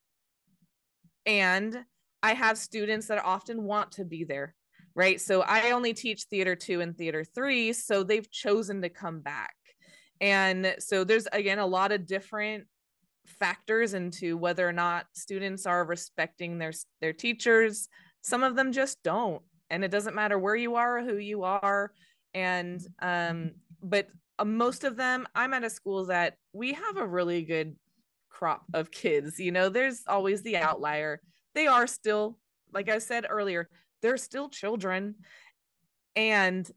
and 1.27 1.85
I 2.23 2.35
have 2.35 2.59
students 2.59 3.07
that 3.07 3.25
often 3.25 3.62
want 3.62 3.92
to 3.92 4.05
be 4.05 4.25
there 4.25 4.55
right? 4.99 5.21
So 5.21 5.42
I 5.42 5.71
only 5.71 5.94
teach 5.94 6.25
theater 6.25 6.57
2 6.57 6.81
and 6.81 6.97
theater 6.99 7.23
3 7.23 7.73
so 7.73 8.03
they've 8.03 8.29
chosen 8.33 8.83
to 8.83 8.88
come 8.88 9.21
back. 9.21 9.55
And 10.21 10.75
so 10.81 11.05
there's 11.05 11.29
again 11.33 11.61
a 11.61 11.66
lot 11.66 11.92
of 11.92 12.05
different 12.05 12.64
factors 13.25 13.94
into 13.94 14.37
whether 14.37 14.68
or 14.68 14.73
not 14.73 15.07
students 15.12 15.66
are 15.66 15.85
respecting 15.85 16.59
their 16.59 16.73
their 17.01 17.12
teachers. 17.12 17.88
Some 18.23 18.42
of 18.42 18.57
them 18.57 18.73
just 18.73 19.01
don't 19.05 19.42
and 19.70 19.85
it 19.85 19.90
doesn't 19.90 20.14
matter 20.14 20.38
where 20.38 20.57
you 20.57 20.74
are 20.76 20.98
or 20.98 21.02
who 21.02 21.16
you 21.16 21.42
are 21.42 21.92
and 22.35 22.81
um 23.00 23.52
but 23.83 24.09
uh, 24.38 24.44
most 24.44 24.85
of 24.85 24.96
them 24.96 25.26
i'm 25.35 25.54
at 25.54 25.64
a 25.64 25.70
school 25.70 26.07
that 26.07 26.35
we 26.52 26.72
have 26.72 26.96
a 26.96 27.07
really 27.07 27.42
good 27.42 27.76
crop 28.28 28.62
of 28.74 28.90
kids 28.90 29.38
you 29.38 29.50
know 29.50 29.68
there's 29.68 30.02
always 30.07 30.42
the 30.42 30.57
outlier. 30.57 31.20
They 31.54 31.66
are 31.66 31.87
still 31.87 32.38
like 32.72 32.88
i 32.88 32.98
said 32.98 33.26
earlier 33.28 33.68
they're 34.02 34.16
still 34.16 34.48
children 34.48 35.16
and 36.14 36.70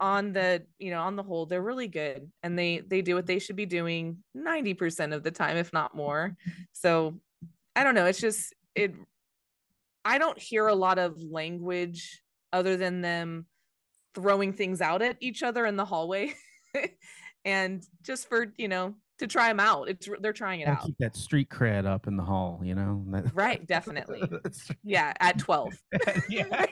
on 0.00 0.32
the 0.32 0.62
you 0.78 0.90
know 0.90 1.00
on 1.00 1.16
the 1.16 1.22
whole 1.22 1.46
they're 1.46 1.62
really 1.62 1.86
good 1.88 2.30
and 2.42 2.58
they 2.58 2.80
they 2.80 3.00
do 3.00 3.14
what 3.14 3.26
they 3.26 3.38
should 3.38 3.56
be 3.56 3.66
doing 3.66 4.18
90% 4.36 5.14
of 5.14 5.22
the 5.22 5.30
time 5.30 5.56
if 5.56 5.72
not 5.72 5.94
more. 5.94 6.36
So 6.72 7.20
i 7.76 7.84
don't 7.84 7.94
know 7.94 8.06
it's 8.06 8.20
just 8.20 8.54
it 8.74 8.94
i 10.04 10.18
don't 10.18 10.38
hear 10.38 10.66
a 10.66 10.74
lot 10.74 10.98
of 10.98 11.20
language 11.20 12.22
other 12.54 12.76
than 12.76 13.02
them 13.02 13.46
throwing 14.14 14.52
things 14.52 14.80
out 14.80 15.02
at 15.02 15.16
each 15.20 15.42
other 15.42 15.66
in 15.66 15.76
the 15.76 15.84
hallway 15.84 16.32
and 17.44 17.84
just 18.02 18.28
for 18.28 18.52
you 18.56 18.68
know 18.68 18.94
to 19.18 19.26
try 19.26 19.48
them 19.48 19.60
out 19.60 19.88
it's 19.88 20.08
they're 20.20 20.32
trying 20.32 20.60
it 20.60 20.66
Gotta 20.66 20.78
out 20.78 20.86
Keep 20.86 20.98
that 20.98 21.16
street 21.16 21.50
cred 21.50 21.84
up 21.84 22.06
in 22.06 22.16
the 22.16 22.22
hall, 22.22 22.60
you 22.62 22.74
know. 22.74 23.04
Right 23.34 23.66
definitely 23.74 24.22
yeah 24.82 25.12
at 25.20 25.38
12 25.38 25.74
Yeah. 26.28 26.66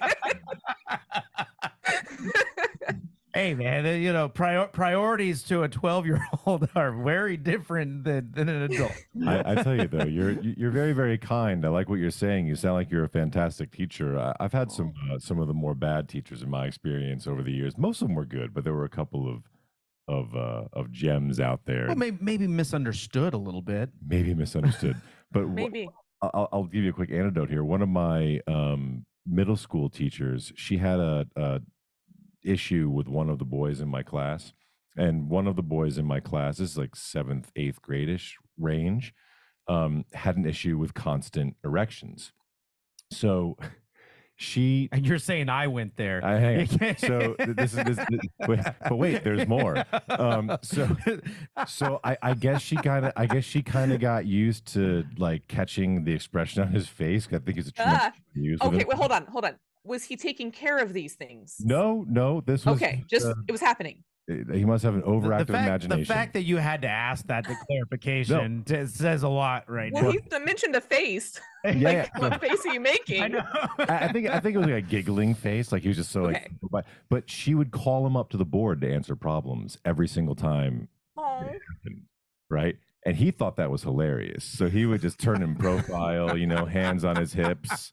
Hey 3.34 3.54
man, 3.54 4.00
you 4.02 4.12
know, 4.12 4.28
prior- 4.28 4.66
priorities 4.66 5.42
to 5.44 5.62
a 5.62 5.68
12 5.68 6.06
year 6.06 6.20
old 6.46 6.68
are 6.74 6.92
very 6.92 7.36
different 7.36 8.04
than, 8.04 8.30
than 8.32 8.48
an 8.48 8.62
adult. 8.62 8.92
I, 9.26 9.52
I 9.52 9.62
tell 9.62 9.74
you 9.76 9.88
though, 9.88 10.04
you're 10.04 10.32
you- 10.32 10.54
you're 10.56 10.70
very 10.70 10.92
very 10.92 11.18
kind. 11.18 11.64
I 11.64 11.68
like 11.68 11.88
what 11.88 11.98
you're 11.98 12.10
saying. 12.10 12.46
You 12.46 12.56
sound 12.56 12.74
like 12.74 12.90
you're 12.90 13.04
a 13.04 13.08
fantastic 13.08 13.70
teacher. 13.70 14.18
I, 14.18 14.34
I've 14.40 14.52
had 14.52 14.70
some 14.70 14.92
uh, 15.10 15.18
some 15.18 15.38
of 15.38 15.48
the 15.48 15.54
more 15.54 15.74
bad 15.74 16.08
teachers 16.08 16.42
in 16.42 16.50
my 16.50 16.66
experience 16.66 17.26
over 17.26 17.42
the 17.42 17.52
years. 17.52 17.76
Most 17.78 18.02
of 18.02 18.08
them 18.08 18.14
were 18.16 18.24
good, 18.26 18.52
but 18.54 18.64
there 18.64 18.74
were 18.74 18.84
a 18.84 18.88
couple 18.90 19.28
of 19.28 19.42
of 20.08 20.34
uh, 20.36 20.64
of 20.72 20.90
gems 20.90 21.38
out 21.40 21.64
there, 21.64 21.86
Well, 21.86 21.96
maybe, 21.96 22.18
maybe 22.20 22.46
misunderstood 22.48 23.34
a 23.34 23.38
little 23.38 23.62
bit. 23.62 23.90
maybe 24.06 24.34
misunderstood. 24.34 24.96
But 25.30 25.44
wh- 25.46 25.54
maybe 25.54 25.88
I'll, 26.20 26.48
I'll 26.52 26.64
give 26.64 26.82
you 26.82 26.90
a 26.90 26.92
quick 26.92 27.10
anecdote 27.10 27.48
here. 27.48 27.64
One 27.64 27.80
of 27.82 27.88
my 27.88 28.40
um, 28.48 29.04
middle 29.26 29.56
school 29.56 29.88
teachers, 29.88 30.52
she 30.56 30.76
had 30.76 30.98
a, 30.98 31.26
a 31.36 31.60
issue 32.44 32.88
with 32.90 33.08
one 33.08 33.28
of 33.30 33.38
the 33.38 33.44
boys 33.44 33.80
in 33.80 33.88
my 33.88 34.02
class, 34.02 34.52
and 34.96 35.28
one 35.28 35.46
of 35.46 35.56
the 35.56 35.62
boys 35.62 35.98
in 35.98 36.04
my 36.04 36.20
class 36.20 36.58
this 36.58 36.70
is 36.72 36.78
like 36.78 36.94
seventh, 36.96 37.50
eighth 37.56 37.80
gradish 37.82 38.32
range, 38.58 39.14
um, 39.68 40.04
had 40.12 40.36
an 40.36 40.44
issue 40.46 40.76
with 40.78 40.94
constant 40.94 41.56
erections. 41.64 42.32
So 43.10 43.56
she 44.36 44.88
And 44.92 45.06
you're 45.06 45.18
saying 45.18 45.48
I 45.48 45.66
went 45.68 45.96
there. 45.96 46.24
I 46.24 46.38
hang 46.38 46.68
on. 46.80 46.96
So 46.98 47.36
this 47.38 47.74
is 47.74 47.84
this, 47.84 47.96
this 47.96 48.20
wait, 48.48 48.60
but 48.88 48.96
wait, 48.96 49.22
there's 49.24 49.46
more. 49.46 49.84
Um, 50.08 50.56
so 50.62 50.88
so 51.66 52.00
I, 52.02 52.16
I 52.22 52.34
guess 52.34 52.60
she 52.62 52.76
kind 52.76 53.06
of 53.06 53.12
I 53.16 53.26
guess 53.26 53.44
she 53.44 53.62
kind 53.62 53.92
of 53.92 54.00
got 54.00 54.26
used 54.26 54.66
to 54.74 55.04
like 55.16 55.46
catching 55.48 56.04
the 56.04 56.12
expression 56.12 56.62
on 56.62 56.72
his 56.72 56.88
face. 56.88 57.28
I 57.32 57.38
think 57.38 57.58
it's 57.58 57.68
a 57.68 57.72
tremendous 57.72 58.12
Ah, 58.62 58.66
okay 58.66 58.78
him. 58.78 58.84
well 58.88 58.96
hold 58.96 59.12
on 59.12 59.26
hold 59.26 59.44
on 59.44 59.54
was 59.84 60.04
he 60.04 60.16
taking 60.16 60.50
care 60.50 60.78
of 60.78 60.92
these 60.92 61.14
things 61.14 61.56
No, 61.60 62.04
no, 62.08 62.40
this 62.40 62.64
was 62.64 62.76
okay 62.76 63.04
just 63.08 63.26
uh, 63.26 63.34
it 63.48 63.52
was 63.52 63.60
happening 63.60 64.02
he 64.28 64.64
must 64.64 64.84
have 64.84 64.94
an 64.94 65.02
overactive 65.02 65.48
the, 65.48 65.52
fact, 65.52 65.66
imagination. 65.66 66.00
the 66.00 66.06
fact 66.06 66.32
that 66.34 66.42
you 66.42 66.56
had 66.56 66.82
to 66.82 66.88
ask 66.88 67.26
that 67.26 67.44
the 67.44 67.56
clarification 67.66 68.62
t- 68.64 68.86
says 68.86 69.24
a 69.24 69.28
lot 69.28 69.68
right 69.68 69.92
well 69.92 70.04
now. 70.04 70.10
he 70.10 70.44
mentioned 70.44 70.76
a 70.76 70.80
face 70.80 71.40
yeah, 71.64 71.70
like 71.72 71.82
yeah. 71.82 72.08
what 72.18 72.40
face 72.40 72.64
are 72.66 72.72
you 72.72 72.80
making 72.80 73.22
I 73.22 73.28
know. 73.28 73.44
I, 73.78 73.84
I 73.88 74.12
think 74.12 74.28
I 74.28 74.40
think 74.40 74.54
it 74.54 74.58
was 74.58 74.66
like 74.66 74.76
a 74.76 74.86
giggling 74.86 75.34
face, 75.34 75.72
like 75.72 75.82
he 75.82 75.88
was 75.88 75.96
just 75.96 76.10
so 76.10 76.22
like. 76.22 76.36
Okay. 76.36 76.48
But, 76.70 76.86
but 77.08 77.30
she 77.30 77.54
would 77.54 77.70
call 77.70 78.06
him 78.06 78.16
up 78.16 78.30
to 78.30 78.36
the 78.36 78.44
board 78.44 78.80
to 78.80 78.92
answer 78.92 79.14
problems 79.14 79.78
every 79.84 80.08
single 80.08 80.34
time 80.34 80.88
happened, 81.16 82.02
right? 82.50 82.76
And 83.04 83.16
he 83.16 83.30
thought 83.32 83.56
that 83.56 83.70
was 83.70 83.82
hilarious. 83.82 84.44
So 84.44 84.68
he 84.68 84.86
would 84.86 85.00
just 85.00 85.18
turn 85.18 85.42
in 85.42 85.56
profile, 85.56 86.36
you 86.36 86.46
know, 86.46 86.66
hands 86.66 87.04
on 87.04 87.16
his 87.16 87.32
hips. 87.32 87.92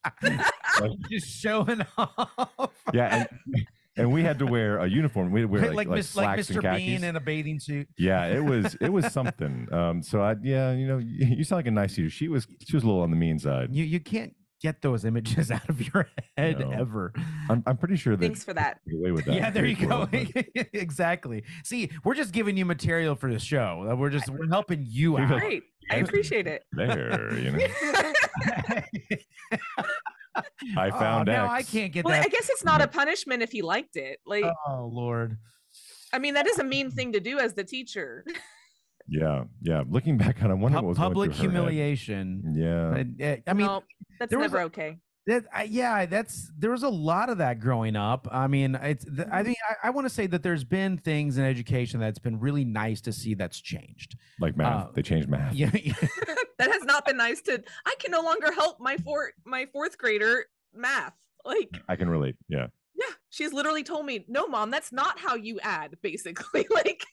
Like, 0.82 0.92
just 1.12 1.28
showing 1.28 1.82
off. 1.98 2.72
yeah, 2.94 3.26
and, 3.56 3.66
and 3.98 4.12
we 4.14 4.24
had 4.24 4.40
to 4.40 4.46
wear 4.46 4.78
a 4.80 4.88
uniform. 4.88 5.32
We 5.32 5.42
had 5.42 5.48
to 5.48 5.52
wear 5.52 5.62
like 5.62 5.70
like, 5.70 5.78
like, 5.78 5.88
like, 5.88 5.98
Miss, 5.98 6.16
like 6.16 6.26
slacks 6.26 6.50
and 6.50 6.60
Mr. 6.60 6.62
khakis. 6.62 6.86
Bean 6.86 7.04
in 7.04 7.16
a 7.16 7.20
bathing 7.20 7.60
suit. 7.60 7.88
yeah, 7.98 8.26
it 8.28 8.44
was 8.44 8.76
it 8.82 8.90
was 8.90 9.12
something. 9.12 9.68
Um, 9.72 10.02
so 10.04 10.22
I 10.22 10.36
yeah, 10.42 10.72
you 10.74 10.88
know, 10.88 10.98
you, 10.98 11.28
you 11.38 11.44
sound 11.44 11.60
like 11.60 11.68
a 11.68 11.72
nice 11.72 11.96
teacher. 11.96 12.10
She 12.10 12.28
was 12.28 12.48
she 12.68 12.76
was 12.76 12.84
a 12.84 12.88
little 12.88 13.02
on 13.02 13.10
the 13.12 13.18
mean 13.18 13.40
side. 13.40 13.70
You 13.76 13.84
you 13.84 14.00
can't 14.00 14.34
get 14.62 14.82
those 14.82 15.06
images 15.06 15.50
out 15.52 15.68
of 15.70 15.82
your 15.94 16.06
head 16.38 16.60
No. 16.60 16.72
ever. 16.72 17.14
I'm 17.50 17.64
I'm 17.66 17.78
pretty 17.78 17.96
sure 17.96 18.16
that 18.18 18.26
thanks 18.26 18.44
for 18.44 18.54
that 18.54 18.80
away 18.94 19.12
with 19.12 19.26
that. 19.26 19.36
Yeah, 19.36 19.50
there 19.52 19.66
you 19.66 19.76
go. 19.88 20.08
exactly. 20.74 21.44
See, 21.64 21.90
we're 22.04 22.16
just 22.16 22.34
giving 22.34 22.58
you 22.58 22.66
material 22.66 23.16
for 23.16 23.32
the 23.32 23.40
show. 23.40 23.88
Uh, 23.90 23.96
We're 23.96 24.10
just 24.10 24.30
we're 24.30 24.50
helping 24.50 24.86
you 24.88 25.18
out. 25.18 25.40
great 25.40 25.64
i 25.92 25.96
appreciate 25.96 26.46
it 26.46 26.66
there, 26.74 27.34
you 27.40 27.52
know. 27.52 27.68
I 30.78 30.90
Oh, 30.90 31.00
found 31.00 31.28
now 31.28 31.46
X. 31.46 31.54
I 31.54 31.72
can't 31.72 31.92
get 31.94 32.06
well 32.06 32.20
i 32.22 32.28
guess 32.28 32.50
it's 32.50 32.64
not 32.64 32.82
a 32.82 32.88
punishment 32.88 33.42
if 33.44 33.52
he 33.52 33.62
liked 33.62 33.96
it 33.96 34.20
like 34.26 34.44
Oh 34.68 34.90
Lord. 34.92 35.38
i 36.14 36.20
mean 36.20 36.34
that 36.36 36.48
is 36.48 36.60
a 36.60 36.64
mean 36.64 36.92
thing 36.92 37.14
to 37.14 37.20
do 37.20 37.40
as 37.40 37.54
the 37.54 37.64
teacher 37.64 38.26
Yeah, 39.12 39.46
yeah. 39.64 39.82
Looking 39.90 40.20
back 40.20 40.44
on, 40.44 40.52
it, 40.52 40.54
I 40.54 40.54
wonder 40.54 40.76
Pub- 40.76 40.84
what 40.86 40.90
was 40.90 40.98
public 41.00 41.32
through 41.34 41.50
her 41.50 41.52
head. 41.52 41.52
humiliation. 41.58 42.54
Yeah, 42.56 43.26
Uh, 43.26 43.32
uh, 43.32 43.36
I 43.48 43.54
mean, 43.54 43.66
no 43.66 43.84
that's 44.20 44.32
never 44.32 44.60
a- 44.60 44.66
okay 44.66 45.00
That 45.26 45.46
I, 45.52 45.64
yeah, 45.64 46.06
that's 46.06 46.52
there 46.56 46.70
was 46.70 46.84
a 46.84 46.90
lot 46.90 47.32
of 47.32 47.40
that 47.40 47.60
growing 47.60 47.96
up. 47.96 48.28
I 48.32 48.46
mean, 48.46 48.76
it's 48.76 49.06
th- 49.06 49.28
I 49.32 49.42
mean, 49.42 49.56
I, 49.68 49.88
I 49.88 49.90
want 49.90 50.06
to 50.06 50.14
say 50.14 50.28
that 50.28 50.44
there's 50.44 50.64
been 50.64 51.00
things 51.00 51.40
in 51.40 51.44
education 51.44 52.00
that's 52.00 52.20
been 52.20 52.40
really 52.40 52.66
nice 52.66 53.02
to 53.02 53.12
see 53.12 53.34
that's 53.34 53.60
changed. 53.60 54.16
like 54.40 54.56
math. 54.56 54.86
uh, 54.86 54.92
they 54.94 55.02
changed 55.02 55.28
math. 55.28 55.56
Yeah, 55.56 55.72
yeah. 55.84 55.94
that 56.60 56.72
has 56.72 56.84
not 56.84 57.04
been 57.06 57.18
nice 57.18 57.42
to 57.44 57.64
i 57.88 57.96
can 58.00 58.12
no 58.12 58.22
longer 58.22 58.52
help 58.52 58.80
my 58.80 58.96
four 58.98 59.32
my 59.44 59.66
fourth 59.74 59.98
grader 59.98 60.46
math 60.74 61.14
like 61.46 61.82
I 61.88 61.96
can 61.96 62.10
relate. 62.10 62.36
Yeah, 62.48 62.68
yeah 62.96 63.14
she's 63.30 63.54
literally 63.54 63.84
told 63.84 64.06
me 64.06 64.26
no 64.28 64.48
mom 64.48 64.72
that's 64.72 64.92
not 64.92 65.20
how 65.20 65.36
you 65.36 65.60
add 65.62 65.98
basically 66.02 66.68
like 66.72 67.06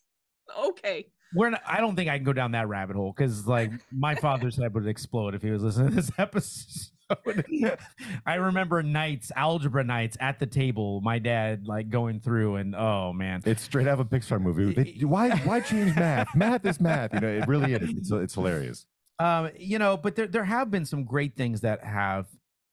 okay 0.59 1.07
we're 1.35 1.51
not, 1.51 1.63
I 1.67 1.81
don't 1.81 1.97
think 1.97 2.09
I 2.09 2.17
can 2.17 2.25
go 2.25 2.33
down 2.33 2.53
that 2.53 2.69
rabbit 2.69 2.97
hole 2.97 3.13
because 3.15 3.47
like 3.47 3.73
my 3.93 4.15
father's 4.15 4.57
head 4.57 4.73
would 4.75 4.87
explode 4.87 5.35
if 5.35 5.43
he 5.43 5.51
was 5.51 5.63
listening 5.63 5.91
to 5.91 5.95
this 5.97 6.11
episode. 6.19 6.93
I 8.27 8.35
remember 8.35 8.83
nights, 8.83 9.31
algebra 9.37 9.85
nights 9.85 10.17
at 10.19 10.39
the 10.41 10.47
table, 10.47 11.01
my 11.03 11.19
dad 11.19 11.67
like 11.67 11.89
going 11.89 12.21
through 12.21 12.57
and 12.57 12.75
oh 12.75 13.13
man. 13.13 13.43
it's 13.45 13.63
straight 13.63 13.87
out 13.87 14.01
of 14.01 14.01
a 14.01 14.05
Pixar 14.05 14.41
movie. 14.41 14.73
They, 14.73 15.05
why 15.05 15.37
why 15.39 15.61
change 15.61 15.95
math? 15.95 16.35
math 16.35 16.65
is 16.65 16.81
math. 16.81 17.15
You 17.15 17.21
know, 17.21 17.29
it 17.29 17.47
really 17.47 17.75
is. 17.75 17.91
It's, 17.91 18.11
it's 18.11 18.35
hilarious. 18.35 18.87
um 19.19 19.51
you 19.57 19.79
know 19.79 19.97
but 19.97 20.17
there 20.17 20.27
there 20.27 20.45
have 20.45 20.71
been 20.71 20.85
some 20.85 21.05
great 21.05 21.37
things 21.37 21.61
that 21.61 21.85
have 21.85 22.27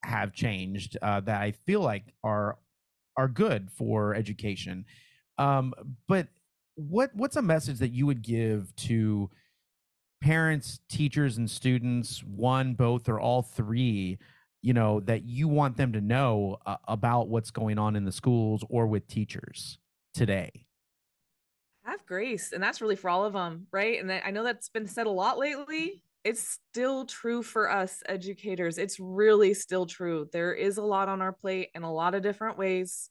have 0.03 0.33
changed 0.33 0.97
uh 1.01 1.19
that 1.19 1.41
i 1.41 1.51
feel 1.51 1.81
like 1.81 2.13
are 2.23 2.57
are 3.17 3.27
good 3.27 3.69
for 3.71 4.15
education. 4.15 4.85
Um 5.37 5.73
but 6.07 6.27
what 6.75 7.11
what's 7.13 7.35
a 7.35 7.41
message 7.41 7.79
that 7.79 7.91
you 7.91 8.05
would 8.05 8.21
give 8.21 8.75
to 8.75 9.29
parents 10.21 10.79
teachers 10.89 11.37
and 11.37 11.49
students 11.49 12.23
one 12.23 12.73
both 12.73 13.09
or 13.09 13.19
all 13.19 13.41
three 13.41 14.17
you 14.61 14.73
know 14.73 14.99
that 15.01 15.23
you 15.23 15.47
want 15.47 15.75
them 15.75 15.91
to 15.93 16.01
know 16.01 16.57
uh, 16.65 16.77
about 16.87 17.27
what's 17.27 17.51
going 17.51 17.77
on 17.77 17.95
in 17.95 18.05
the 18.05 18.11
schools 18.11 18.63
or 18.69 18.87
with 18.87 19.07
teachers 19.07 19.77
today? 20.13 20.65
Have 21.83 22.05
grace 22.05 22.53
and 22.53 22.63
that's 22.63 22.81
really 22.81 22.95
for 22.95 23.09
all 23.09 23.25
of 23.25 23.33
them 23.33 23.67
right? 23.71 23.99
And 24.01 24.11
i 24.11 24.31
know 24.31 24.43
that's 24.43 24.69
been 24.69 24.87
said 24.87 25.07
a 25.07 25.11
lot 25.11 25.37
lately 25.37 26.01
it's 26.23 26.59
still 26.71 27.05
true 27.05 27.43
for 27.43 27.69
us 27.69 28.01
educators. 28.05 28.77
It's 28.77 28.99
really 28.99 29.53
still 29.53 29.85
true. 29.85 30.29
There 30.31 30.53
is 30.53 30.77
a 30.77 30.83
lot 30.83 31.09
on 31.09 31.21
our 31.21 31.33
plate 31.33 31.69
in 31.75 31.83
a 31.83 31.93
lot 31.93 32.15
of 32.15 32.23
different 32.23 32.57
ways. 32.57 33.09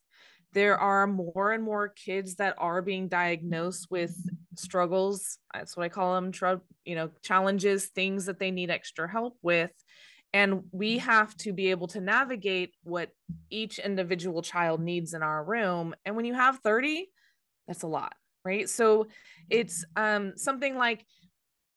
There 0.54 0.78
are 0.78 1.06
more 1.06 1.52
and 1.52 1.62
more 1.62 1.88
kids 1.88 2.36
that 2.36 2.54
are 2.58 2.82
being 2.82 3.08
diagnosed 3.08 3.88
with 3.90 4.14
struggles. 4.56 5.38
That's 5.52 5.76
what 5.76 5.84
i 5.84 5.88
call 5.88 6.14
them 6.14 6.32
tr- 6.32 6.62
you 6.84 6.94
know 6.94 7.10
challenges 7.22 7.86
things 7.86 8.26
that 8.26 8.38
they 8.38 8.50
need 8.50 8.70
extra 8.70 9.10
help 9.10 9.36
with. 9.42 9.72
And 10.34 10.64
we 10.72 10.98
have 10.98 11.36
to 11.38 11.52
be 11.52 11.70
able 11.70 11.88
to 11.88 12.00
navigate 12.00 12.74
what 12.82 13.10
each 13.50 13.78
individual 13.78 14.40
child 14.40 14.80
needs 14.80 15.12
in 15.12 15.22
our 15.22 15.44
room. 15.44 15.94
And 16.06 16.16
when 16.16 16.24
you 16.24 16.34
have 16.34 16.60
30 16.60 17.10
that's 17.66 17.82
a 17.82 17.86
lot 17.86 18.14
right? 18.44 18.68
So 18.68 19.06
it's 19.50 19.84
um 19.96 20.32
something 20.36 20.76
like 20.76 21.04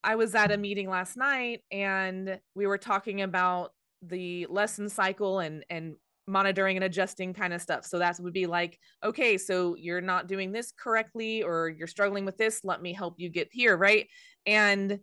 i 0.06 0.16
was 0.16 0.36
at 0.36 0.52
a 0.52 0.58
meeting 0.58 0.90
last 0.90 1.18
night 1.18 1.62
and 1.72 2.40
we 2.56 2.68
were 2.68 2.78
talking 2.78 3.22
about 3.22 3.72
the 4.02 4.46
lesson 4.50 4.90
cycle 4.90 5.40
and 5.40 5.66
and 5.70 5.96
monitoring 6.28 6.76
and 6.76 6.84
adjusting 6.84 7.34
kind 7.34 7.54
of 7.54 7.62
stuff 7.62 7.86
so 7.86 8.00
that 8.00 8.20
would 8.20 8.34
be 8.34 8.48
like 8.48 8.80
okay 9.04 9.38
so 9.38 9.76
you're 9.76 10.02
not 10.02 10.28
doing 10.28 10.52
this 10.52 10.72
correctly 10.72 11.44
or 11.44 11.70
you're 11.70 11.88
struggling 11.88 12.26
with 12.26 12.38
this 12.38 12.62
let 12.64 12.82
me 12.82 12.94
help 12.94 13.16
you 13.18 13.30
get 13.30 13.48
here 13.52 13.78
right 13.78 14.08
and 14.46 15.00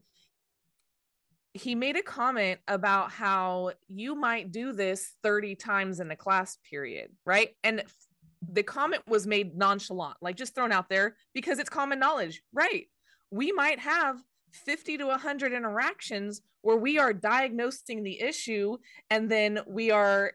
he 1.54 1.74
made 1.74 1.96
a 1.96 2.02
comment 2.02 2.58
about 2.66 3.12
how 3.12 3.70
you 3.86 4.16
might 4.16 4.50
do 4.50 4.72
this 4.72 5.12
30 5.22 5.54
times 5.54 6.00
in 6.00 6.10
a 6.10 6.16
class 6.16 6.58
period 6.68 7.10
right 7.24 7.50
and 7.62 7.84
the 8.50 8.62
comment 8.62 9.02
was 9.06 9.26
made 9.26 9.56
nonchalant, 9.56 10.16
like 10.20 10.36
just 10.36 10.54
thrown 10.54 10.72
out 10.72 10.88
there 10.88 11.16
because 11.34 11.58
it's 11.58 11.70
common 11.70 11.98
knowledge. 11.98 12.42
Right. 12.52 12.86
We 13.30 13.52
might 13.52 13.78
have 13.78 14.18
50 14.52 14.98
to 14.98 15.06
100 15.06 15.52
interactions 15.52 16.42
where 16.62 16.76
we 16.76 16.98
are 16.98 17.12
diagnosing 17.12 18.02
the 18.02 18.20
issue 18.20 18.76
and 19.10 19.30
then 19.30 19.60
we 19.66 19.90
are 19.90 20.32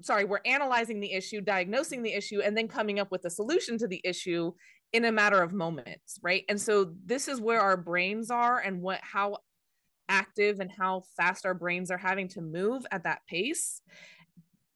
sorry 0.00 0.24
we're 0.24 0.40
analyzing 0.46 0.98
the 0.98 1.12
issue 1.12 1.40
diagnosing 1.40 2.02
the 2.02 2.12
issue 2.12 2.40
and 2.40 2.56
then 2.56 2.66
coming 2.66 2.98
up 2.98 3.10
with 3.10 3.24
a 3.26 3.30
solution 3.30 3.76
to 3.76 3.86
the 3.86 4.00
issue 4.02 4.50
in 4.92 5.04
a 5.04 5.12
matter 5.12 5.42
of 5.42 5.52
moments 5.52 6.18
right? 6.22 6.44
And 6.48 6.60
so 6.60 6.92
this 7.04 7.28
is 7.28 7.40
where 7.40 7.60
our 7.60 7.76
brains 7.76 8.30
are 8.30 8.58
and 8.58 8.80
what 8.80 9.00
how 9.02 9.38
active 10.08 10.60
and 10.60 10.70
how 10.70 11.02
fast 11.16 11.46
our 11.46 11.54
brains 11.54 11.90
are 11.90 11.98
having 11.98 12.28
to 12.28 12.40
move 12.40 12.84
at 12.90 13.04
that 13.04 13.20
pace 13.28 13.82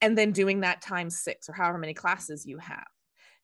and 0.01 0.17
then 0.17 0.33
doing 0.33 0.61
that 0.61 0.83
times 0.83 1.21
six 1.21 1.49
or 1.49 1.53
however 1.53 1.79
many 1.79 1.95
classes 1.95 2.47
you 2.47 2.59
have 2.59 2.87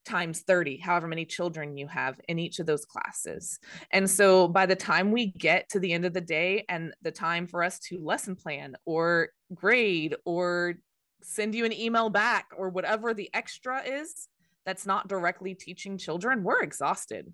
times 0.05 0.41
30 0.41 0.79
however 0.79 1.07
many 1.07 1.25
children 1.25 1.77
you 1.77 1.87
have 1.87 2.21
in 2.29 2.39
each 2.39 2.59
of 2.59 2.67
those 2.67 2.85
classes. 2.85 3.59
And 3.91 4.09
so 4.09 4.49
by 4.49 4.67
the 4.67 4.77
time 4.77 5.11
we 5.11 5.27
get 5.27 5.69
to 5.71 5.81
the 5.81 5.93
end 5.93 6.05
of 6.05 6.15
the 6.15 6.21
day 6.21 6.65
and 6.69 6.93
the 7.03 7.13
time 7.13 7.47
for 7.47 7.63
us 7.63 7.79
to 7.89 8.05
lesson 8.05 8.37
plan 8.37 8.77
or 8.85 9.29
grade 9.55 10.17
or 10.25 10.75
send 11.23 11.55
you 11.55 11.65
an 11.65 11.73
email 11.73 12.11
back 12.11 12.49
or 12.57 12.69
whatever 12.69 13.15
the 13.15 13.31
extra 13.33 13.83
is 13.83 14.29
that's 14.67 14.87
not 14.87 15.09
directly 15.09 15.55
teaching 15.55 15.99
children 15.99 16.43
we're 16.43 16.63
exhausted. 16.63 17.33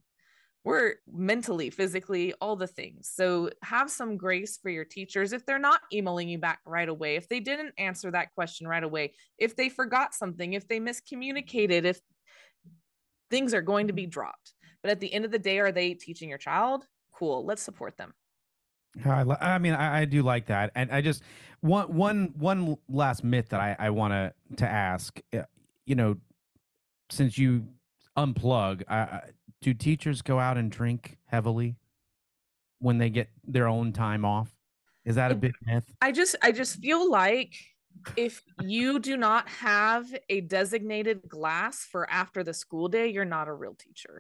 We're 0.65 0.97
mentally, 1.11 1.71
physically, 1.71 2.35
all 2.43 2.57
the 2.57 2.67
things. 2.67 3.11
So 3.15 3.51
have 3.63 3.91
some 3.91 4.17
grace 4.17 4.59
for 4.61 4.69
your 4.69 4.85
teachers. 4.85 5.33
If 5.33 5.47
they're 5.47 5.59
not 5.59 5.81
emailing 5.93 6.29
you 6.29 6.39
back 6.39 6.61
right 6.67 6.89
away, 6.89 7.17
if 7.17 7.29
they 7.29 7.41
didn't 7.41 7.73
answer 7.79 8.11
that 8.11 8.35
question 8.35 8.67
right 8.67 8.83
away, 8.83 9.15
if 9.39 9.57
they 9.57 9.71
forgot 9.71 10.15
something, 10.15 10.53
if 10.53 10.69
they 10.69 10.81
miscommunicated, 10.81 11.85
if 11.85 12.01
things 13.31 13.55
are 13.55 13.63
going 13.63 13.87
to 13.87 13.93
be 13.93 14.07
dropped. 14.07 14.55
But 14.83 14.91
at 14.91 15.01
the 15.01 15.13
end 15.13 15.25
of 15.25 15.31
the 15.31 15.39
day, 15.39 15.59
are 15.59 15.73
they 15.73 15.95
teaching 15.95 16.29
your 16.29 16.39
child? 16.39 16.87
Cool. 17.13 17.45
Let's 17.45 17.63
support 17.63 17.97
them. 17.97 18.15
I, 19.05 19.25
I 19.41 19.59
mean, 19.59 19.75
I, 19.75 20.01
I, 20.01 20.05
do 20.07 20.23
like 20.23 20.47
that, 20.47 20.73
and 20.75 20.91
I 20.91 21.03
just 21.03 21.23
one 21.61 21.95
one 21.95 22.33
one 22.37 22.77
last 22.89 23.23
myth 23.23 23.51
that 23.51 23.61
I, 23.61 23.77
I 23.79 23.91
want 23.91 24.13
to 24.13 24.33
to 24.57 24.69
ask. 24.69 25.21
Uh, 25.33 25.43
you 25.85 25.95
know, 25.95 26.17
since 27.11 27.39
you 27.39 27.67
unplug, 28.17 28.83
I, 28.89 29.21
do 29.61 29.75
teachers 29.75 30.23
go 30.23 30.39
out 30.39 30.57
and 30.57 30.71
drink 30.71 31.19
heavily 31.27 31.77
when 32.79 32.99
they 32.99 33.11
get 33.11 33.29
their 33.47 33.69
own 33.69 33.93
time 33.93 34.25
off? 34.25 34.55
Is 35.05 35.17
that 35.17 35.33
a 35.33 35.35
big 35.35 35.53
myth? 35.63 35.85
I 36.01 36.13
just 36.13 36.37
I 36.43 36.53
just 36.53 36.81
feel 36.81 37.11
like 37.11 37.55
if 38.17 38.43
you 38.63 38.99
do 38.99 39.17
not 39.17 39.49
have 39.49 40.07
a 40.29 40.41
designated 40.41 41.29
glass 41.29 41.85
for 41.85 42.09
after 42.11 42.43
the 42.43 42.55
school 42.55 42.89
day, 42.89 43.09
you're 43.09 43.25
not 43.25 43.49
a 43.49 43.53
real 43.53 43.75
teacher. 43.75 44.19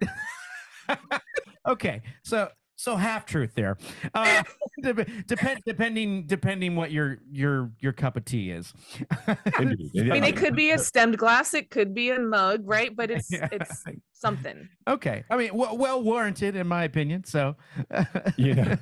okay. 1.68 2.02
So 2.22 2.50
so 2.78 2.94
half 2.94 3.26
truth 3.26 3.54
there. 3.56 3.76
Uh, 4.14 4.44
depend, 5.26 5.60
depending 5.66 6.26
depending 6.26 6.76
what 6.76 6.92
your 6.92 7.18
your 7.30 7.72
your 7.80 7.92
cup 7.92 8.16
of 8.16 8.24
tea 8.24 8.52
is. 8.52 8.72
I 9.26 9.64
mean, 9.64 10.22
it 10.24 10.36
could 10.36 10.54
be 10.54 10.70
a 10.70 10.78
stemmed 10.78 11.18
glass, 11.18 11.54
it 11.54 11.70
could 11.70 11.92
be 11.92 12.10
a 12.10 12.20
mug, 12.20 12.62
right? 12.64 12.94
But 12.94 13.10
it's 13.10 13.28
it's 13.32 13.82
something. 14.12 14.68
Okay, 14.86 15.24
I 15.28 15.36
mean, 15.36 15.54
well, 15.54 15.76
well 15.76 16.00
warranted 16.00 16.54
in 16.54 16.68
my 16.68 16.84
opinion. 16.84 17.24
So, 17.24 17.56
you 18.36 18.54
know. 18.54 18.76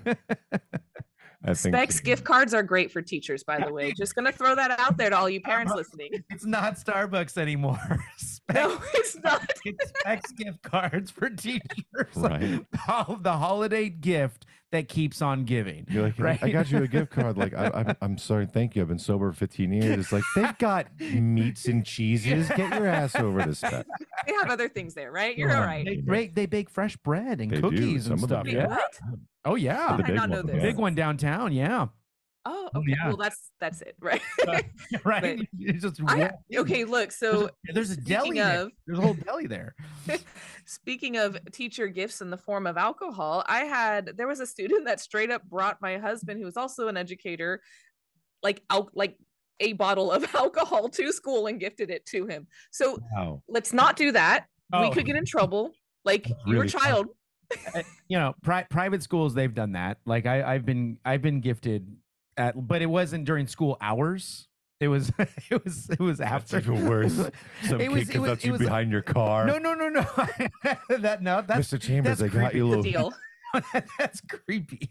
I 1.45 1.55
think 1.55 1.75
Spec's 1.75 2.01
gift 2.01 2.25
cards 2.25 2.55
are 2.55 2.63
great 2.63 2.91
for 2.91 3.03
teachers, 3.03 3.45
by 3.45 3.59
the 3.59 3.73
way. 3.73 3.93
Just 3.97 4.15
gonna 4.15 4.33
throw 4.33 4.55
that 4.55 4.79
out 4.79 4.97
there 4.97 5.11
to 5.11 5.17
all 5.17 5.29
you 5.29 5.41
parents 5.43 5.73
listening. 5.75 6.11
It's 6.31 6.45
not 6.45 6.75
Starbucks 6.77 7.39
anymore. 7.39 7.79
Spec's, 8.17 8.45
no, 8.55 8.79
it's 8.95 9.17
not. 9.23 9.51
it's 9.65 9.93
Spec's 10.01 10.33
gift 10.33 10.63
cards 10.63 11.11
for 11.11 11.31
teachers. 11.31 11.61
Right. 12.15 12.65
the 12.73 13.33
holiday 13.33 13.89
gift 13.89 14.47
that 14.77 14.89
keeps 14.89 15.23
on 15.23 15.45
giving. 15.45 15.87
You're 15.89 16.03
like, 16.05 16.19
right? 16.19 16.39
I 16.43 16.51
got 16.51 16.71
you 16.71 16.83
a 16.83 16.89
gift 16.89 17.11
card. 17.11 17.39
Like, 17.39 17.55
I, 17.57 17.67
am 17.67 17.97
I'm 18.01 18.19
sorry, 18.19 18.47
thank 18.47 18.77
you. 18.77 18.83
I've 18.83 18.89
been 18.89 18.99
sober 18.99 19.33
15 19.33 19.73
years. 19.73 19.99
It's 19.99 20.13
like 20.13 20.23
they've 20.35 20.59
got 20.59 20.87
meats 21.01 21.67
and 21.67 21.85
cheeses. 21.85 22.49
Get 22.49 22.75
your 22.75 22.87
ass 22.87 23.17
over 23.17 23.43
to 23.43 23.55
Spec's. 23.55 23.89
They 24.27 24.33
have 24.35 24.51
other 24.51 24.69
things 24.69 24.95
there, 24.95 25.11
right? 25.11 25.37
You're 25.37 25.55
all 25.55 25.63
right. 25.63 25.85
They 25.85 25.97
bake, 25.97 26.35
they 26.35 26.47
bake 26.47 26.71
fresh 26.71 26.97
bread 26.97 27.41
and 27.41 27.51
they 27.51 27.61
cookies 27.61 28.07
and 28.09 28.21
stuff. 28.21 28.47
Yeah. 28.47 28.69
What? 28.69 29.01
Oh 29.45 29.55
yeah, 29.55 29.97
the 29.97 30.03
big, 30.03 30.17
not 30.17 30.29
know 30.29 30.37
one, 30.39 30.47
this? 30.47 30.63
big 30.63 30.77
one 30.77 30.95
downtown. 30.95 31.53
Yeah. 31.53 31.87
Oh, 32.49 32.71
okay. 32.77 32.93
Yeah. 32.93 33.09
Well, 33.09 33.17
that's 33.17 33.51
that's 33.59 33.83
it, 33.83 33.97
right? 34.01 34.23
Uh, 34.47 34.61
right. 35.05 35.41
just 35.59 36.01
I, 36.07 36.31
okay. 36.55 36.85
Look, 36.85 37.11
so 37.11 37.33
there's 37.33 37.51
a, 37.51 37.73
there's 37.73 37.91
a 37.91 37.97
deli. 37.97 38.41
Of, 38.41 38.71
there's 38.87 38.99
a 38.99 39.03
whole 39.03 39.15
deli 39.15 39.49
there. 39.49 39.75
speaking 40.65 41.17
of 41.17 41.37
teacher 41.51 41.89
gifts 41.89 42.21
in 42.21 42.31
the 42.31 42.37
form 42.37 42.69
of 42.69 42.77
alcohol, 42.77 43.45
I 43.49 43.65
had 43.65 44.13
there 44.17 44.29
was 44.29 44.39
a 44.39 44.47
student 44.47 44.87
that 44.87 45.01
straight 45.01 45.31
up 45.31 45.43
brought 45.45 45.83
my 45.83 45.99
husband, 45.99 46.39
who 46.39 46.47
was 46.47 46.57
also 46.57 46.87
an 46.87 46.97
educator, 46.97 47.61
like 48.45 48.63
al- 48.71 48.91
like 48.95 49.17
a 49.59 49.73
bottle 49.73 50.13
of 50.13 50.33
alcohol 50.35 50.89
to 50.91 51.13
school 51.13 51.49
and 51.49 51.59
gifted 51.59 51.91
it 51.91 52.07
to 52.07 52.27
him. 52.27 52.47
So 52.71 53.01
wow. 53.13 53.43
let's 53.49 53.73
not 53.73 53.97
do 53.97 54.13
that. 54.13 54.47
Oh. 54.73 54.83
We 54.83 54.95
could 54.95 55.05
get 55.05 55.17
in 55.17 55.25
trouble. 55.25 55.73
Like 56.05 56.31
really 56.47 56.59
your 56.59 56.67
child 56.67 57.09
you 58.09 58.19
know, 58.19 58.35
pri- 58.43 58.67
private 58.69 59.03
schools 59.03 59.35
they've 59.35 59.55
done 59.55 59.73
that. 59.73 59.99
Like 60.05 60.27
I, 60.27 60.55
I've 60.55 60.65
been 60.65 60.99
I've 61.05 61.23
been 61.23 61.41
gifted 61.41 61.87
at, 62.37 62.67
but 62.67 62.83
it 62.83 62.87
wasn't 62.87 63.25
during 63.25 63.47
school 63.47 63.77
hours. 63.81 64.49
It 64.79 64.89
was 64.89 65.11
it 65.51 65.65
was 65.65 65.89
it 65.91 66.01
was 66.01 66.21
after. 66.21 66.57
That's 66.57 66.69
even 66.69 66.89
worse. 66.89 67.15
Some 67.65 67.81
it 67.81 67.91
kid 67.91 68.11
comes 68.11 68.29
up 68.29 68.39
to 68.41 68.47
you 68.49 68.59
behind 68.59 68.93
your 68.93 69.03
car. 69.03 69.47
No, 69.47 69.59
no, 69.59 69.75
no, 69.75 69.89
no. 69.89 70.03
that 70.99 71.23
no. 71.23 71.43
That's 71.43 71.73
Mr. 71.73 71.81
Chambers. 71.81 72.23
I 72.23 72.29
got 72.29 72.55
you 72.55 72.67
a 72.67 72.69
little 72.69 72.83
deal. 72.83 73.13
that's 73.99 74.21
creepy. 74.23 74.91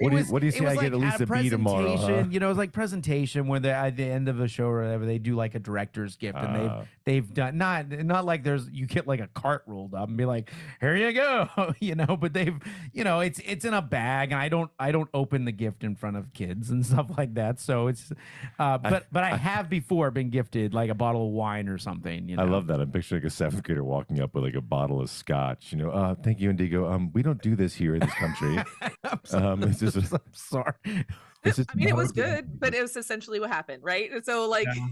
What 0.00 0.10
do 0.10 0.18
you, 0.18 0.24
what 0.24 0.40
do 0.40 0.46
you 0.46 0.52
say? 0.52 0.64
I 0.64 0.74
like 0.74 0.80
get 0.80 0.92
at 0.92 0.98
least 0.98 1.20
a, 1.20 1.24
a 1.24 1.26
B 1.26 1.48
tomorrow. 1.48 1.96
Huh? 1.96 2.24
You 2.30 2.40
know, 2.40 2.50
it's 2.50 2.58
like 2.58 2.72
presentation 2.72 3.46
where 3.46 3.60
they 3.60 3.70
at 3.70 3.96
the 3.96 4.04
end 4.04 4.28
of 4.28 4.40
a 4.40 4.48
show 4.48 4.66
or 4.66 4.82
whatever 4.82 5.06
they 5.06 5.18
do 5.18 5.34
like 5.34 5.54
a 5.54 5.58
director's 5.58 6.16
gift, 6.16 6.36
uh, 6.36 6.40
and 6.40 6.56
they've 6.56 6.70
ah. 6.70 6.84
they've 7.04 7.34
done 7.34 7.58
not 7.58 7.88
not 7.88 8.24
like 8.24 8.42
there's 8.42 8.68
you 8.70 8.86
get 8.86 9.06
like 9.06 9.20
a 9.20 9.28
cart 9.28 9.62
rolled 9.66 9.94
up 9.94 10.08
and 10.08 10.16
be 10.16 10.24
like, 10.24 10.50
here 10.80 10.96
you 10.96 11.12
go, 11.12 11.48
you 11.80 11.94
know. 11.94 12.16
But 12.16 12.32
they've 12.32 12.58
you 12.92 13.04
know 13.04 13.20
it's 13.20 13.40
it's 13.40 13.64
in 13.64 13.74
a 13.74 13.82
bag, 13.82 14.32
and 14.32 14.40
I 14.40 14.48
don't 14.48 14.70
I 14.78 14.92
don't 14.92 15.08
open 15.14 15.44
the 15.44 15.52
gift 15.52 15.84
in 15.84 15.94
front 15.94 16.16
of 16.16 16.32
kids 16.32 16.70
and 16.70 16.84
stuff 16.86 17.10
like 17.16 17.34
that. 17.34 17.60
So 17.60 17.88
it's, 17.88 18.12
uh, 18.58 18.78
but 18.78 18.92
I, 18.92 19.02
but 19.12 19.24
I, 19.24 19.32
I, 19.32 19.36
have 19.36 19.68
before 19.68 20.10
been 20.10 20.30
gifted 20.30 20.74
like 20.74 20.90
a 20.90 20.94
bottle 20.94 21.26
of 21.26 21.32
wine 21.32 21.68
or 21.68 21.78
something. 21.78 22.28
You 22.28 22.36
know? 22.36 22.42
I 22.42 22.46
love 22.46 22.66
that. 22.68 22.80
I'm 22.80 22.90
picturing 22.90 23.22
like 23.22 23.30
a 23.30 23.34
seventh 23.34 23.62
grader 23.62 23.84
walking 23.84 24.20
up 24.20 24.34
with 24.34 24.44
like 24.44 24.54
a 24.54 24.60
bottle 24.60 25.00
of 25.00 25.10
scotch. 25.10 25.72
You 25.72 25.78
know, 25.78 25.90
uh, 25.90 26.14
thank 26.14 26.40
you, 26.40 26.50
Indigo. 26.50 26.90
Um, 26.90 27.12
we 27.12 27.22
don't 27.22 27.40
do 27.42 27.56
this 27.58 27.74
here 27.74 27.94
in 27.94 28.00
this 28.00 28.14
country. 28.14 28.58
um, 29.32 29.62
it's 29.64 29.80
just 29.80 29.96
a, 30.12 30.20
sorry. 30.32 30.72
This 31.44 31.60
is 31.60 31.66
I 31.70 31.76
mean, 31.76 31.88
it 31.88 31.94
was 31.94 32.10
good, 32.10 32.58
but 32.58 32.74
it 32.74 32.82
was 32.82 32.96
essentially 32.96 33.38
what 33.38 33.48
happened, 33.48 33.84
right? 33.84 34.10
So 34.24 34.48
like. 34.48 34.66
Yeah. 34.74 34.86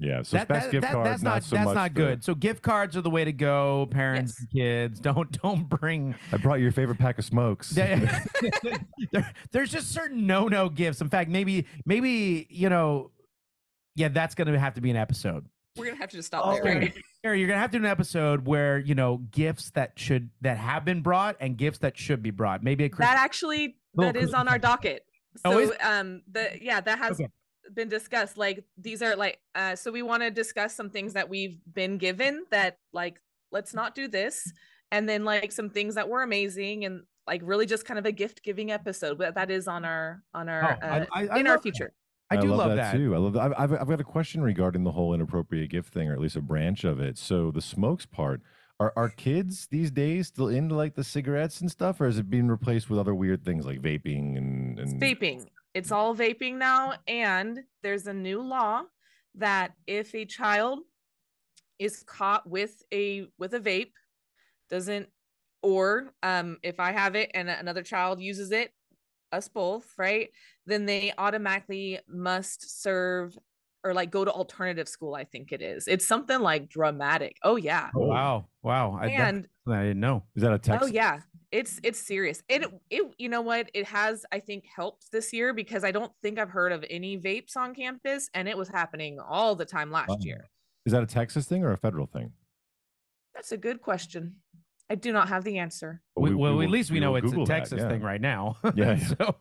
Yeah, 0.00 0.22
so 0.22 0.36
that, 0.36 0.48
that, 0.48 0.72
gift 0.72 0.82
that, 0.82 0.92
cards, 0.92 1.08
that's 1.08 1.22
not, 1.22 1.34
not 1.34 1.44
so 1.44 1.54
that's 1.54 1.74
not 1.74 1.94
good. 1.94 2.24
So 2.24 2.34
gift 2.34 2.60
cards 2.60 2.96
are 2.96 3.02
the 3.02 3.10
way 3.10 3.24
to 3.24 3.32
go. 3.32 3.86
Parents 3.92 4.34
yes. 4.36 4.40
and 4.40 4.50
kids, 4.50 4.98
don't 4.98 5.40
don't 5.40 5.68
bring. 5.68 6.16
I 6.32 6.38
brought 6.38 6.58
your 6.58 6.72
favorite 6.72 6.98
pack 6.98 7.20
of 7.20 7.24
smokes. 7.24 7.70
there, 7.70 8.20
there's 9.52 9.70
just 9.70 9.92
certain 9.92 10.26
no 10.26 10.48
no 10.48 10.68
gifts. 10.68 11.00
In 11.00 11.08
fact, 11.08 11.30
maybe 11.30 11.66
maybe 11.86 12.48
you 12.50 12.68
know 12.68 13.12
yeah, 13.94 14.08
that's 14.08 14.34
going 14.34 14.48
to 14.48 14.58
have 14.58 14.74
to 14.74 14.80
be 14.80 14.90
an 14.90 14.96
episode. 14.96 15.46
We're 15.76 15.86
gonna 15.86 15.96
have 15.98 16.10
to 16.10 16.16
just 16.16 16.26
stop 16.26 16.42
Oh, 16.46 16.54
there, 16.54 16.64
right? 16.64 16.94
You're 17.24 17.46
gonna 17.46 17.58
have 17.58 17.70
to 17.70 17.78
do 17.78 17.84
an 17.84 17.90
episode 17.90 18.46
where 18.46 18.78
you 18.78 18.94
know 18.94 19.18
gifts 19.30 19.70
that 19.70 19.92
should 19.98 20.28
that 20.42 20.58
have 20.58 20.84
been 20.84 21.00
brought 21.02 21.36
and 21.40 21.56
gifts 21.56 21.78
that 21.78 21.96
should 21.96 22.22
be 22.22 22.30
brought. 22.30 22.62
Maybe 22.62 22.84
a 22.84 22.88
That 22.88 22.96
Christmas. 22.96 23.16
actually 23.18 23.76
Little 23.94 24.12
that 24.12 24.18
is 24.22 24.34
on 24.34 24.48
our 24.48 24.58
docket. 24.58 25.04
Oh, 25.44 25.52
So 25.52 25.58
is- 25.60 25.72
um 25.82 26.22
the 26.30 26.50
yeah, 26.60 26.80
that 26.82 26.98
has 26.98 27.12
Okay. 27.12 27.28
been 27.74 27.88
discussed. 27.88 28.36
Like 28.36 28.64
these 28.76 29.00
are 29.02 29.16
like 29.16 29.38
uh 29.54 29.74
so 29.76 29.90
we 29.90 30.02
want 30.02 30.22
to 30.22 30.30
discuss 30.30 30.74
some 30.74 30.90
things 30.90 31.14
that 31.14 31.28
we've 31.28 31.58
been 31.72 31.96
given 31.96 32.44
that 32.50 32.76
like 32.92 33.18
let's 33.50 33.72
not 33.72 33.94
do 33.94 34.08
this 34.08 34.52
and 34.90 35.08
then 35.08 35.24
like 35.24 35.52
some 35.52 35.70
things 35.70 35.94
that 35.94 36.06
were 36.08 36.22
amazing 36.22 36.84
and 36.84 37.02
like 37.26 37.40
really 37.44 37.64
just 37.64 37.86
kind 37.86 37.98
of 37.98 38.04
a 38.04 38.12
gift 38.12 38.42
giving 38.42 38.70
episode 38.72 39.16
but 39.16 39.34
that 39.36 39.50
is 39.50 39.68
on 39.68 39.84
our 39.86 40.22
on 40.34 40.48
our 40.50 40.78
Oh, 40.82 40.86
uh, 40.86 41.04
I- 41.14 41.28
I 41.28 41.38
in 41.38 41.46
our 41.46 41.58
future. 41.58 41.84
that. 41.86 41.92
Future 42.32 42.46
I 42.46 42.50
do 42.50 42.54
love, 42.54 42.68
that, 42.70 42.76
that. 42.76 42.96
too. 42.96 43.14
I 43.14 43.18
love 43.18 43.32
that. 43.34 43.42
I've, 43.42 43.52
I've, 43.58 43.80
I've 43.82 43.88
got 43.88 44.00
a 44.00 44.04
question 44.04 44.42
regarding 44.42 44.84
the 44.84 44.92
whole 44.92 45.14
inappropriate 45.14 45.70
gift 45.70 45.92
thing, 45.92 46.08
or 46.08 46.12
at 46.12 46.20
least 46.20 46.36
a 46.36 46.40
branch 46.40 46.84
of 46.84 47.00
it. 47.00 47.18
So 47.18 47.50
the 47.50 47.62
smokes 47.62 48.06
part. 48.06 48.40
Are, 48.80 48.92
are 48.96 49.10
kids 49.10 49.68
these 49.70 49.92
days 49.92 50.26
still 50.26 50.48
into 50.48 50.74
like 50.74 50.96
the 50.96 51.04
cigarettes 51.04 51.60
and 51.60 51.70
stuff, 51.70 52.00
or 52.00 52.06
is 52.06 52.18
it 52.18 52.28
being 52.28 52.48
replaced 52.48 52.90
with 52.90 52.98
other 52.98 53.14
weird 53.14 53.44
things 53.44 53.64
like 53.64 53.80
vaping 53.80 54.36
and, 54.36 54.78
It's 54.78 54.92
and 54.92 55.00
vaping. 55.00 55.46
It's 55.74 55.92
all 55.92 56.16
vaping 56.16 56.54
now. 56.54 56.94
And 57.06 57.60
there's 57.82 58.06
a 58.08 58.12
new 58.12 58.42
law 58.42 58.82
that 59.36 59.72
if 59.86 60.14
a 60.14 60.24
child 60.24 60.80
is 61.78 62.02
caught 62.02 62.48
with 62.48 62.82
a 62.92 63.26
with 63.38 63.54
a 63.54 63.60
vape, 63.60 63.92
doesn't 64.68 65.08
or 65.62 66.12
um 66.22 66.58
if 66.62 66.80
I 66.80 66.92
have 66.92 67.14
it 67.14 67.30
and 67.34 67.48
another 67.48 67.82
child 67.82 68.20
uses 68.20 68.50
it, 68.50 68.72
us 69.30 69.48
both, 69.48 69.92
right? 69.96 70.30
Then 70.66 70.86
they 70.86 71.12
automatically 71.18 72.00
must 72.08 72.82
serve 72.82 73.38
or 73.84 73.94
like 73.94 74.10
go 74.12 74.24
to 74.24 74.30
alternative 74.32 74.88
school, 74.88 75.14
I 75.14 75.24
think 75.24 75.50
it 75.52 75.60
is. 75.60 75.88
It's 75.88 76.06
something 76.06 76.40
like 76.40 76.68
dramatic. 76.68 77.38
Oh 77.42 77.56
yeah. 77.56 77.90
Oh, 77.94 78.06
wow, 78.06 78.48
wow. 78.62 78.92
I, 78.92 79.08
And 79.08 79.48
something 79.64 79.80
I 79.80 79.82
didn't 79.84 80.00
know. 80.00 80.24
is 80.34 80.42
that 80.42 80.52
a 80.52 80.58
text? 80.58 80.82
Oh 80.82 80.86
yeah, 80.86 81.20
it's 81.50 81.80
it's 81.82 81.98
serious. 81.98 82.42
It 82.48 82.64
it 82.90 83.14
you 83.18 83.28
know 83.28 83.42
what? 83.42 83.70
It 83.74 83.86
has 83.86 84.24
I 84.32 84.40
think 84.40 84.64
helped 84.66 85.12
this 85.12 85.32
year 85.32 85.52
because 85.52 85.84
I 85.84 85.90
don't 85.92 86.12
think 86.22 86.38
I've 86.38 86.50
heard 86.50 86.72
of 86.72 86.84
any 86.88 87.18
vapes 87.18 87.56
on 87.56 87.74
campus, 87.74 88.28
and 88.34 88.48
it 88.48 88.56
was 88.56 88.68
happening 88.68 89.18
all 89.20 89.54
the 89.54 89.66
time 89.66 89.90
last 89.90 90.24
Wow. 90.24 90.24
year. 90.24 90.48
Is 90.84 90.92
that 90.92 91.02
a 91.02 91.06
Texas 91.06 91.46
thing 91.48 91.64
or 91.64 91.72
a 91.72 91.76
federal 91.78 92.06
thing? 92.06 92.32
That's 93.34 93.52
a 93.52 93.56
good 93.58 93.80
question. 93.82 94.40
I 94.92 94.94
do 94.94 95.10
not 95.10 95.30
have 95.30 95.42
the 95.42 95.56
answer. 95.58 96.02
But 96.14 96.20
We, 96.20 96.34
well, 96.34 96.52
will- 96.54 96.62
at 96.62 96.68
least 96.68 96.90
we, 96.90 97.00
know 97.00 97.14
it's 97.14 97.24
Google 97.24 97.44
a 97.44 97.46
that, 97.46 97.54
Texas 97.60 97.80
yeah. 97.80 97.88
thing 97.88 98.02
right 98.02 98.20
now. 98.20 98.56
Yeah, 98.74 98.98
so 98.98 99.36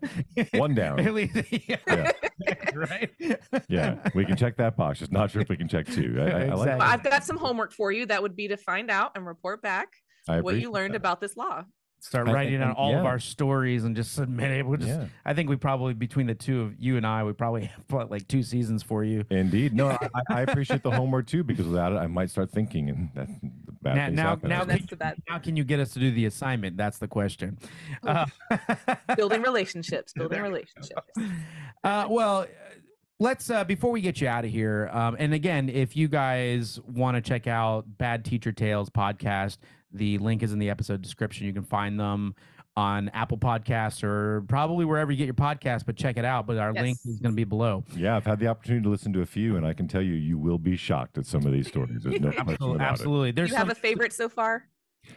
One 0.53 0.73
down. 0.73 0.97
At 1.05 1.13
least, 1.13 1.35
yeah. 1.67 1.75
Yeah. 1.87 2.11
right. 2.73 3.09
Yeah, 3.67 3.97
we 4.15 4.23
can 4.23 4.37
check 4.37 4.55
that 4.57 4.77
box. 4.77 4.99
Just 4.99 5.11
not 5.11 5.29
sure 5.29 5.41
if 5.41 5.49
we 5.49 5.57
can 5.57 5.67
check 5.67 5.87
two. 5.87 6.15
I, 6.19 6.23
I, 6.23 6.25
I 6.25 6.29
like. 6.29 6.41
Exactly. 6.51 6.63
But 6.77 6.81
I've 6.81 7.03
got 7.03 7.25
some 7.25 7.35
homework 7.35 7.73
for 7.73 7.91
you. 7.91 8.05
That 8.05 8.21
would 8.21 8.35
be 8.37 8.47
to 8.47 8.55
find 8.55 8.89
out 8.89 9.11
and 9.15 9.27
report 9.27 9.61
back 9.61 9.89
I 10.29 10.39
what 10.39 10.55
you 10.55 10.71
learned 10.71 10.93
that. 10.93 10.97
about 10.99 11.19
this 11.19 11.35
law. 11.35 11.65
Start 12.03 12.27
I- 12.27 12.33
writing 12.33 12.55
and- 12.55 12.63
down 12.63 12.71
all 12.73 12.97
of 12.97 13.05
our 13.05 13.19
stories 13.19 13.83
and 13.83 13.95
just 13.95 14.13
submit 14.15 14.49
it. 14.51 14.65
We'll 14.65 14.77
just, 14.77 14.89
Yeah. 14.89 15.05
I 15.23 15.33
think 15.35 15.49
we 15.49 15.55
probably 15.55 15.93
between 15.93 16.25
the 16.25 16.33
two 16.35 16.61
of 16.61 16.75
you 16.79 16.97
and 16.97 17.05
I, 17.05 17.23
we 17.23 17.31
probably 17.33 17.65
have 17.65 17.83
what, 17.89 18.09
like 18.09 18.27
two 18.27 18.41
seasons 18.43 18.81
for 18.81 19.03
you. 19.03 19.23
Indeed. 19.29 19.73
No, 19.73 19.89
I, 19.89 20.09
I 20.29 20.41
appreciate 20.41 20.81
the 20.81 20.89
homework 20.91 21.27
too 21.27 21.43
because 21.43 21.67
without 21.67 21.91
it, 21.93 21.97
I 21.97 22.07
might 22.07 22.31
start 22.31 22.49
thinking 22.49 22.89
and 22.89 23.09
that 23.13 23.27
bad 23.83 23.95
Now, 23.95 24.05
things 24.07 24.15
now, 24.17 24.29
happen. 24.29 24.49
now, 24.49 24.63
That's 24.63 24.79
can, 24.79 24.87
the 24.89 24.95
bad- 24.97 25.17
how 25.27 25.37
can 25.37 25.55
you 25.55 25.63
get 25.63 25.79
us 25.79 25.91
to 25.93 25.99
do 25.99 26.09
the 26.11 26.25
assignment? 26.25 26.75
That's 26.75 26.97
the 26.97 27.07
question. 27.07 27.59
Uh, 28.03 28.25
Building 29.15 29.43
relationships. 29.43 30.13
Building 30.13 30.41
There 30.41 30.45
you 30.47 30.51
go. 30.51 30.55
relationships. 30.57 31.41
Uh, 31.83 32.07
well, 32.09 32.41
uh, 32.41 32.45
let's 33.21 33.51
uh, 33.51 33.63
before 33.63 33.91
we 33.91 34.01
get 34.01 34.19
you 34.19 34.27
out 34.27 34.43
of 34.43 34.51
here. 34.51 34.89
Um, 34.91 35.15
and 35.19 35.33
again, 35.33 35.69
if 35.69 35.95
you 35.95 36.07
guys 36.07 36.79
want 36.87 37.15
to 37.15 37.21
check 37.21 37.45
out 37.47 37.85
Bad 37.97 38.25
Teacher 38.25 38.51
Tales 38.51 38.89
podcast, 38.89 39.59
the 39.93 40.17
link 40.17 40.41
is 40.41 40.51
in 40.51 40.59
the 40.59 40.69
episode 40.69 41.01
description. 41.01 41.45
You 41.45 41.53
can 41.53 41.63
find 41.63 41.99
them 41.99 42.35
on 42.75 43.09
Apple 43.09 43.37
Podcasts 43.37 44.03
or 44.03 44.43
probably 44.47 44.85
wherever 44.85 45.11
you 45.11 45.17
get 45.17 45.25
your 45.25 45.33
podcast. 45.35 45.85
But 45.85 45.97
check 45.97 46.17
it 46.17 46.25
out. 46.25 46.47
But 46.47 46.57
our 46.57 46.73
link 46.73 46.97
is 47.05 47.19
going 47.19 47.33
to 47.33 47.35
be 47.35 47.43
below. 47.43 47.83
Yeah, 47.95 48.15
I've 48.15 48.25
had 48.25 48.39
the 48.39 48.47
opportunity 48.47 48.83
to 48.83 48.89
listen 48.89 49.13
to 49.13 49.21
a 49.21 49.25
few, 49.25 49.55
and 49.55 49.65
I 49.67 49.73
can 49.73 49.87
tell 49.87 50.01
you, 50.01 50.13
you 50.13 50.39
will 50.39 50.57
be 50.57 50.75
shocked 50.75 51.17
at 51.19 51.25
some 51.27 51.45
of 51.45 51.51
these 51.51 51.67
stories. 51.67 52.01
There's 52.03 52.19
no 52.19 52.31
question 52.31 52.49
Absolutely, 52.49 52.75
about 52.75 52.81
it. 52.83 52.91
absolutely. 52.91 53.31
There's 53.31 53.49
you 53.51 53.55
have 53.57 53.69
a 53.69 53.75
favorite 53.75 54.13
so 54.13 54.29
far? 54.29 54.67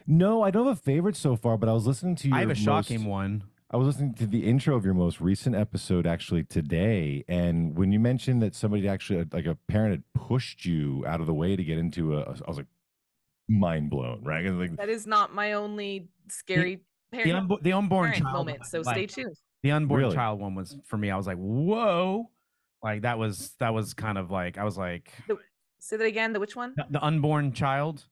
No, 0.07 0.42
I 0.42 0.50
don't 0.50 0.66
have 0.66 0.78
a 0.78 0.80
favorite 0.80 1.16
so 1.16 1.36
far, 1.36 1.57
but 1.57 1.68
I 1.68 1.72
was 1.72 1.86
listening 1.86 2.16
to 2.16 2.28
your 2.28 2.36
I 2.36 2.40
have 2.40 2.50
a 2.50 2.55
shocking 2.55 3.00
most- 3.00 3.09
one. 3.09 3.44
I 3.74 3.76
was 3.76 3.88
listening 3.88 4.14
to 4.14 4.26
the 4.28 4.44
intro 4.44 4.76
of 4.76 4.84
your 4.84 4.94
most 4.94 5.20
recent 5.20 5.56
episode 5.56 6.06
actually 6.06 6.44
today, 6.44 7.24
and 7.26 7.76
when 7.76 7.90
you 7.90 7.98
mentioned 7.98 8.40
that 8.42 8.54
somebody 8.54 8.86
actually, 8.86 9.24
like 9.32 9.46
a 9.46 9.56
parent, 9.66 9.90
had 9.94 10.04
pushed 10.28 10.64
you 10.64 11.02
out 11.08 11.20
of 11.20 11.26
the 11.26 11.34
way 11.34 11.56
to 11.56 11.64
get 11.64 11.76
into 11.76 12.16
a, 12.16 12.22
I 12.22 12.30
was 12.46 12.56
like, 12.58 12.68
mind 13.48 13.90
blown, 13.90 14.22
right? 14.22 14.44
Like, 14.48 14.76
That 14.76 14.88
is 14.90 15.08
not 15.08 15.34
my 15.34 15.54
only 15.54 16.06
scary 16.28 16.82
The, 17.10 17.18
parent, 17.24 17.48
unbo- 17.48 17.62
the 17.64 17.72
unborn 17.72 18.10
parent 18.12 18.22
child 18.22 18.36
moment. 18.46 18.64
So 18.66 18.80
like, 18.82 18.94
stay 18.94 19.06
tuned. 19.22 19.36
The 19.64 19.72
unborn 19.72 20.02
Really? 20.02 20.14
child 20.14 20.38
one 20.38 20.54
was 20.54 20.76
for 20.84 20.96
me. 20.96 21.10
I 21.10 21.16
was 21.16 21.26
like, 21.26 21.38
whoa. 21.38 22.30
Like 22.80 23.02
that 23.02 23.18
was 23.18 23.54
that 23.58 23.74
was 23.74 23.92
kind 23.92 24.18
of 24.18 24.30
like 24.30 24.56
I 24.56 24.62
was 24.62 24.78
like 24.78 25.10
Say 25.80 25.96
that 25.96 26.04
again. 26.04 26.32
The 26.32 26.38
which 26.38 26.54
one? 26.54 26.74
the, 26.76 26.86
the 26.90 27.04
unborn 27.04 27.52
child 27.52 28.04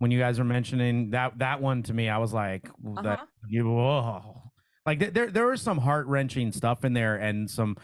when 0.00 0.10
you 0.10 0.18
guys 0.18 0.38
were 0.38 0.44
mentioning 0.44 1.10
that 1.10 1.38
that 1.38 1.60
one 1.62 1.82
to 1.84 1.92
me 1.94 2.08
i 2.08 2.18
was 2.18 2.32
like 2.32 2.68
that 3.02 3.06
Uh-huh. 3.20 3.26
you 3.48 3.64
whoa. 3.70 4.47
Like 4.86 4.98
th- 5.00 5.12
there 5.12 5.30
there 5.30 5.46
was 5.46 5.60
some 5.62 5.78
heart-wrenching 5.78 6.52
stuff 6.52 6.84
in 6.84 6.92
there 6.92 7.16
and 7.16 7.50
some 7.50 7.76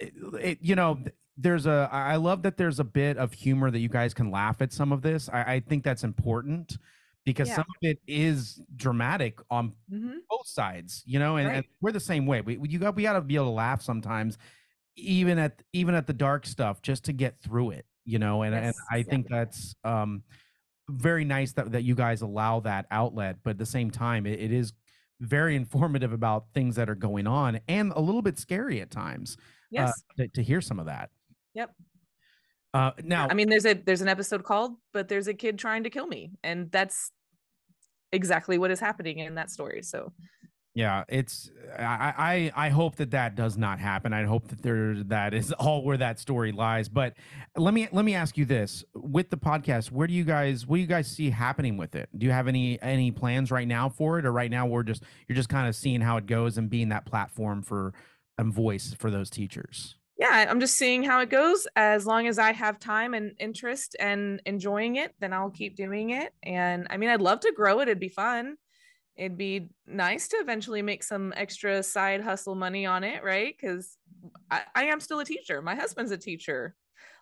it, 0.00 0.12
it- 0.40 0.58
you 0.60 0.74
know 0.74 0.98
there's 1.36 1.66
a 1.66 1.88
I 1.92 2.16
love 2.16 2.42
that 2.42 2.56
there's 2.56 2.80
a 2.80 2.84
bit 2.84 3.16
of 3.16 3.32
humor 3.32 3.70
that 3.70 3.78
you 3.78 3.88
guys 3.88 4.12
can 4.12 4.30
laugh 4.32 4.60
at 4.60 4.72
some 4.72 4.90
of 4.90 5.02
this. 5.02 5.28
I, 5.32 5.54
I 5.54 5.60
think 5.60 5.84
that's 5.84 6.02
important 6.02 6.78
because 7.24 7.46
Yeah. 7.48 7.54
some 7.56 7.66
of 7.68 7.76
it 7.82 8.00
is 8.08 8.60
dramatic 8.74 9.38
on 9.50 9.72
hmm 9.88 10.16
both 10.28 10.46
sides 10.48 11.02
you 11.06 11.18
know 11.20 11.36
and, 11.36 11.48
and 11.48 11.64
we're 11.80 11.92
the 11.92 12.00
same 12.00 12.26
way. 12.26 12.40
We 12.40 12.58
you 12.68 12.78
got 12.80 12.96
we 12.96 13.02
got 13.04 13.12
to 13.12 13.20
be 13.20 13.36
able 13.36 13.46
to 13.46 13.50
laugh 13.50 13.82
sometimes 13.82 14.36
even 14.96 15.38
at 15.38 15.62
even 15.72 15.94
at 15.94 16.06
the 16.08 16.12
dark 16.12 16.44
stuff 16.44 16.82
just 16.82 17.04
to 17.04 17.12
get 17.12 17.38
through 17.40 17.70
it 17.70 17.86
you 18.04 18.18
know 18.18 18.42
and, 18.42 18.52
and 18.54 18.74
i 18.90 18.96
yeah. 18.96 19.02
think 19.04 19.28
that's 19.28 19.76
um 19.84 20.22
very 20.90 21.24
nice 21.24 21.52
that, 21.52 21.70
that 21.70 21.82
you 21.84 21.94
guys 21.94 22.22
allow 22.22 22.58
that 22.58 22.84
outlet 22.90 23.36
but 23.44 23.50
at 23.50 23.58
the 23.58 23.66
same 23.66 23.90
time 23.92 24.26
it, 24.26 24.40
it 24.40 24.50
is 24.52 24.72
very 25.20 25.56
informative 25.56 26.12
about 26.12 26.46
things 26.54 26.76
that 26.76 26.88
are 26.88 26.94
going 26.94 27.26
on 27.26 27.60
and 27.68 27.92
a 27.92 28.00
little 28.00 28.22
bit 28.22 28.38
scary 28.38 28.80
at 28.80 28.90
times 28.90 29.36
Yes. 29.70 29.92
to, 30.16 30.28
to 30.28 30.42
hear 30.42 30.60
some 30.60 30.78
of 30.78 30.86
that 30.86 31.10
Yep. 31.54 31.74
uh 32.74 32.92
now 33.02 33.26
I 33.30 33.34
mean, 33.34 33.48
there's 33.48 33.66
a 33.66 33.74
there's 33.74 34.00
an 34.02 34.08
episode 34.08 34.44
called 34.44 34.76
"But 34.92 35.08
There's 35.08 35.26
a 35.26 35.34
Kid 35.34 35.58
Trying 35.58 35.82
to 35.84 35.90
Kill 35.90 36.06
Me," 36.06 36.30
and 36.44 36.70
that's 36.70 37.10
exactly 38.12 38.58
what 38.58 38.70
is 38.70 38.80
happening 38.80 39.18
in 39.18 39.34
that 39.34 39.50
story. 39.50 39.82
So 39.82 40.12
Yeah, 40.74 41.04
it's 41.08 41.50
I, 41.76 42.52
I 42.54 42.66
I 42.66 42.68
hope 42.68 42.96
that 42.96 43.10
that 43.10 43.34
does 43.34 43.56
not 43.56 43.80
happen. 43.80 44.12
I 44.12 44.24
hope 44.24 44.48
that 44.48 44.62
there 44.62 45.02
that 45.04 45.34
is 45.34 45.52
all 45.52 45.82
where 45.82 45.96
that 45.96 46.20
story 46.20 46.52
lies. 46.52 46.88
But 46.88 47.14
let 47.56 47.74
me 47.74 47.88
let 47.90 48.04
me 48.04 48.14
ask 48.14 48.38
you 48.38 48.44
this: 48.44 48.84
with 48.94 49.30
the 49.30 49.36
podcast, 49.38 49.90
where 49.90 50.06
do 50.06 50.14
you 50.14 50.24
guys 50.24 50.66
what 50.66 50.76
do 50.76 50.80
you 50.80 50.86
guys 50.86 51.08
see 51.08 51.30
happening 51.30 51.76
with 51.76 51.94
it? 51.96 52.08
Do 52.16 52.26
you 52.26 52.32
have 52.32 52.46
any 52.46 52.80
any 52.80 53.10
plans 53.10 53.50
right 53.50 53.66
now 53.66 53.88
for 53.88 54.18
it, 54.18 54.26
or 54.26 54.32
right 54.32 54.50
now 54.50 54.66
we're 54.66 54.84
just 54.84 55.02
you're 55.26 55.36
just 55.36 55.48
kind 55.48 55.68
of 55.68 55.74
seeing 55.74 56.00
how 56.00 56.16
it 56.16 56.26
goes 56.26 56.58
and 56.58 56.70
being 56.70 56.90
that 56.90 57.06
platform 57.06 57.62
for 57.62 57.92
and 58.36 58.52
voice 58.52 58.94
for 58.96 59.10
those 59.10 59.30
teachers? 59.30 59.96
yeah, 60.18 60.46
I'm 60.48 60.58
just 60.58 60.76
seeing 60.76 61.04
how 61.04 61.20
it 61.20 61.30
goes. 61.30 61.68
As 61.76 62.04
long 62.04 62.26
as 62.26 62.40
I 62.40 62.52
have 62.52 62.80
time 62.80 63.14
and 63.14 63.34
interest 63.38 63.94
and 64.00 64.42
enjoying 64.46 64.96
it, 64.96 65.14
then 65.20 65.32
I'll 65.32 65.50
keep 65.50 65.76
doing 65.76 66.10
it. 66.10 66.34
And 66.42 66.88
I 66.90 66.96
mean, 66.96 67.08
I'd 67.08 67.22
love 67.22 67.38
to 67.40 67.52
grow 67.54 67.78
it. 67.78 67.84
It'd 67.84 68.00
be 68.00 68.08
fun. 68.08 68.56
It'd 69.18 69.36
be 69.36 69.68
nice 69.86 70.28
to 70.28 70.36
eventually 70.36 70.80
make 70.80 71.02
some 71.02 71.34
extra 71.36 71.82
side 71.82 72.20
hustle 72.20 72.54
money 72.54 72.86
on 72.86 73.02
it, 73.02 73.24
right? 73.24 73.54
Because 73.60 73.96
I, 74.48 74.62
I 74.76 74.84
am 74.84 75.00
still 75.00 75.18
a 75.18 75.24
teacher. 75.24 75.60
My 75.60 75.74
husband's 75.74 76.12
a 76.12 76.16
teacher. 76.16 76.76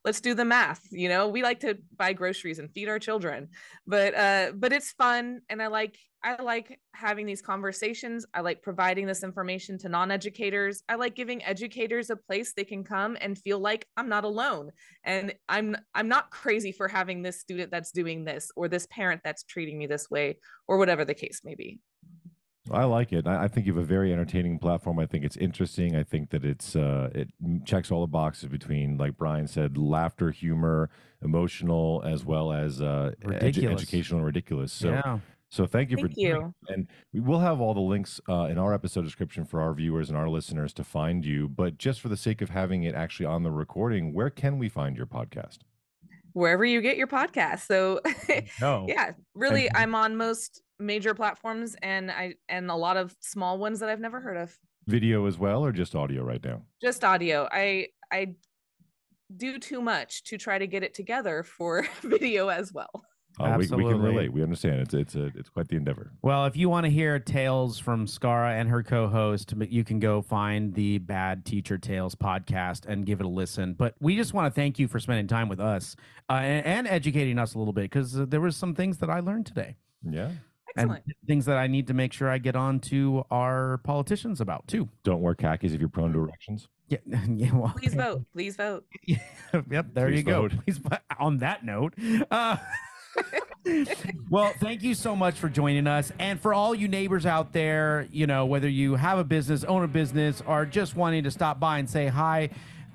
Let's 0.04 0.20
do 0.20 0.34
the 0.34 0.44
math. 0.44 0.82
You 0.90 1.08
know, 1.08 1.28
we 1.28 1.42
like 1.42 1.60
to 1.60 1.78
buy 1.96 2.12
groceries 2.12 2.58
and 2.58 2.70
feed 2.70 2.88
our 2.88 2.98
children, 2.98 3.48
but 3.86 4.14
uh, 4.14 4.52
but 4.54 4.72
it's 4.72 4.92
fun, 4.92 5.40
and 5.48 5.60
I 5.60 5.66
like 5.68 5.98
I 6.26 6.42
like 6.42 6.80
having 6.92 7.24
these 7.24 7.40
conversations. 7.40 8.26
I 8.34 8.40
like 8.40 8.60
providing 8.60 9.06
this 9.06 9.22
information 9.22 9.78
to 9.78 9.88
non-educators. 9.88 10.82
I 10.88 10.96
like 10.96 11.14
giving 11.14 11.44
educators 11.44 12.10
a 12.10 12.16
place 12.16 12.52
they 12.52 12.64
can 12.64 12.82
come 12.82 13.16
and 13.20 13.38
feel 13.38 13.60
like 13.60 13.86
I'm 13.96 14.08
not 14.08 14.24
alone, 14.24 14.72
and 15.04 15.32
I'm 15.48 15.76
I'm 15.94 16.08
not 16.08 16.30
crazy 16.30 16.72
for 16.72 16.88
having 16.88 17.22
this 17.22 17.38
student 17.38 17.70
that's 17.70 17.92
doing 17.92 18.24
this 18.24 18.50
or 18.56 18.66
this 18.66 18.88
parent 18.88 19.20
that's 19.22 19.44
treating 19.44 19.78
me 19.78 19.86
this 19.86 20.10
way 20.10 20.38
or 20.66 20.78
whatever 20.78 21.04
the 21.04 21.14
case 21.14 21.42
may 21.44 21.54
be. 21.54 21.78
I 22.72 22.82
like 22.82 23.12
it. 23.12 23.28
I, 23.28 23.44
I 23.44 23.48
think 23.48 23.66
you 23.66 23.74
have 23.74 23.82
a 23.84 23.86
very 23.86 24.12
entertaining 24.12 24.58
platform. 24.58 24.98
I 24.98 25.06
think 25.06 25.24
it's 25.24 25.36
interesting. 25.36 25.94
I 25.94 26.02
think 26.02 26.30
that 26.30 26.44
it's 26.44 26.74
uh, 26.74 27.10
it 27.14 27.28
checks 27.64 27.92
all 27.92 28.00
the 28.00 28.08
boxes 28.08 28.48
between, 28.48 28.98
like 28.98 29.16
Brian 29.16 29.46
said, 29.46 29.78
laughter, 29.78 30.32
humor, 30.32 30.90
emotional, 31.22 32.02
as 32.04 32.24
well 32.24 32.52
as 32.52 32.82
uh, 32.82 33.12
edu- 33.24 33.70
educational 33.70 34.18
and 34.18 34.26
ridiculous. 34.26 34.72
So 34.72 34.90
yeah, 34.90 35.20
So 35.50 35.66
thank 35.66 35.90
you 35.90 35.96
for 35.96 36.08
Thank 36.08 36.16
doing 36.16 36.26
you. 36.36 36.54
And 36.68 36.88
we 37.12 37.20
will 37.20 37.38
have 37.38 37.60
all 37.60 37.72
the 37.72 37.80
links 37.80 38.20
uh, 38.28 38.44
in 38.44 38.58
our 38.58 38.74
episode 38.74 39.02
description 39.04 39.44
for 39.44 39.60
our 39.60 39.72
viewers 39.74 40.08
and 40.08 40.18
our 40.18 40.28
listeners 40.28 40.72
to 40.74 40.84
find 40.84 41.24
you. 41.24 41.48
But 41.48 41.78
just 41.78 42.00
for 42.00 42.08
the 42.08 42.16
sake 42.16 42.42
of 42.42 42.50
having 42.50 42.82
it 42.82 42.94
actually 42.94 43.26
on 43.26 43.42
the 43.42 43.50
recording, 43.52 44.12
where 44.12 44.30
can 44.30 44.58
we 44.58 44.68
find 44.68 44.96
your 44.96 45.06
podcast? 45.06 45.58
Wherever 46.32 46.64
you 46.64 46.82
get 46.82 46.96
your 46.96 47.06
podcast. 47.06 47.60
So 47.60 48.00
No. 48.60 48.86
yeah, 48.88 49.12
really 49.34 49.70
I'm 49.74 49.94
on 49.94 50.16
most 50.16 50.62
major 50.78 51.14
platforms 51.14 51.76
and 51.80 52.10
I 52.10 52.34
and 52.48 52.70
a 52.70 52.74
lot 52.74 52.96
of 52.98 53.16
small 53.20 53.56
ones 53.58 53.80
that 53.80 53.88
I've 53.88 54.00
never 54.00 54.20
heard 54.20 54.36
of. 54.36 54.58
Video 54.86 55.26
as 55.26 55.38
well, 55.38 55.64
or 55.64 55.72
just 55.72 55.94
audio 55.96 56.22
right 56.22 56.44
now? 56.44 56.62
Just 56.82 57.04
audio. 57.04 57.48
I 57.50 57.88
I 58.12 58.34
do 59.34 59.58
too 59.58 59.80
much 59.80 60.24
to 60.24 60.38
try 60.38 60.58
to 60.58 60.66
get 60.66 60.82
it 60.82 60.94
together 60.94 61.42
for 61.42 61.86
video 62.02 62.48
as 62.48 62.72
well. 62.72 63.04
Uh, 63.38 63.56
we, 63.58 63.66
we 63.68 63.84
can 63.84 64.00
relate. 64.00 64.32
We 64.32 64.42
understand. 64.42 64.80
It's 64.80 64.94
it's 64.94 65.14
a 65.14 65.26
it's 65.34 65.48
quite 65.48 65.68
the 65.68 65.76
endeavor. 65.76 66.10
Well, 66.22 66.46
if 66.46 66.56
you 66.56 66.68
want 66.68 66.84
to 66.84 66.90
hear 66.90 67.18
tales 67.18 67.78
from 67.78 68.06
Scara 68.06 68.58
and 68.58 68.68
her 68.70 68.82
co-host, 68.82 69.52
you 69.68 69.84
can 69.84 69.98
go 70.00 70.22
find 70.22 70.72
the 70.74 70.98
Bad 70.98 71.44
Teacher 71.44 71.76
Tales 71.78 72.14
podcast 72.14 72.86
and 72.86 73.04
give 73.04 73.20
it 73.20 73.26
a 73.26 73.28
listen. 73.28 73.74
But 73.74 73.94
we 74.00 74.16
just 74.16 74.32
want 74.34 74.52
to 74.52 74.58
thank 74.58 74.78
you 74.78 74.88
for 74.88 74.98
spending 75.00 75.26
time 75.26 75.48
with 75.48 75.60
us 75.60 75.96
uh, 76.30 76.34
and, 76.34 76.64
and 76.66 76.88
educating 76.88 77.38
us 77.38 77.54
a 77.54 77.58
little 77.58 77.72
bit 77.74 77.82
because 77.82 78.12
there 78.14 78.40
was 78.40 78.56
some 78.56 78.74
things 78.74 78.98
that 78.98 79.10
I 79.10 79.20
learned 79.20 79.46
today 79.46 79.76
Yeah. 80.02 80.30
Excellent. 80.78 81.04
and 81.06 81.14
things 81.26 81.44
that 81.46 81.56
I 81.56 81.66
need 81.68 81.86
to 81.86 81.94
make 81.94 82.12
sure 82.12 82.28
I 82.28 82.36
get 82.38 82.54
on 82.56 82.80
to 82.80 83.24
our 83.30 83.78
politicians 83.78 84.40
about 84.42 84.66
too. 84.68 84.88
Don't 85.04 85.22
wear 85.22 85.34
khakis 85.34 85.72
if 85.72 85.80
you're 85.80 85.88
prone 85.88 86.12
to 86.12 86.18
erections. 86.18 86.68
Yeah, 86.88 86.98
yeah. 87.28 87.52
Well, 87.54 87.74
Please 87.78 87.94
vote. 88.04 88.24
Please 88.32 88.56
vote. 88.56 88.84
yep, 89.06 89.86
there 89.94 90.08
Please 90.08 90.18
you 90.18 90.22
go. 90.22 90.42
vote. 90.42 90.52
Please, 90.64 90.80
on 91.18 91.38
that 91.38 91.64
note, 91.64 91.94
uh, 92.30 92.56
well, 94.30 94.52
thank 94.60 94.82
you 94.82 94.94
so 94.94 95.16
much 95.16 95.34
for 95.34 95.48
joining 95.48 95.86
us. 95.86 96.12
And 96.18 96.40
for 96.40 96.54
all 96.54 96.74
you 96.74 96.88
neighbors 96.88 97.26
out 97.26 97.52
there, 97.52 98.08
you 98.12 98.26
know, 98.26 98.46
whether 98.46 98.68
you 98.68 98.94
have 98.94 99.18
a 99.18 99.24
business, 99.24 99.64
own 99.64 99.82
a 99.82 99.88
business, 99.88 100.42
or 100.46 100.64
just 100.64 100.96
wanting 100.96 101.24
to 101.24 101.30
stop 101.30 101.58
by 101.58 101.78
and 101.78 101.88
say 101.88 102.06
hi, 102.06 102.50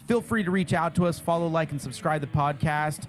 feel 0.08 0.22
free 0.22 0.44
to 0.44 0.52
reach 0.52 0.74
out 0.74 0.96
to 0.96 1.06
us, 1.06 1.20
follow, 1.20 1.48
like, 1.48 1.72
and 1.72 1.82
subscribe 1.82 2.22
the 2.22 2.28
podcast. 2.28 3.06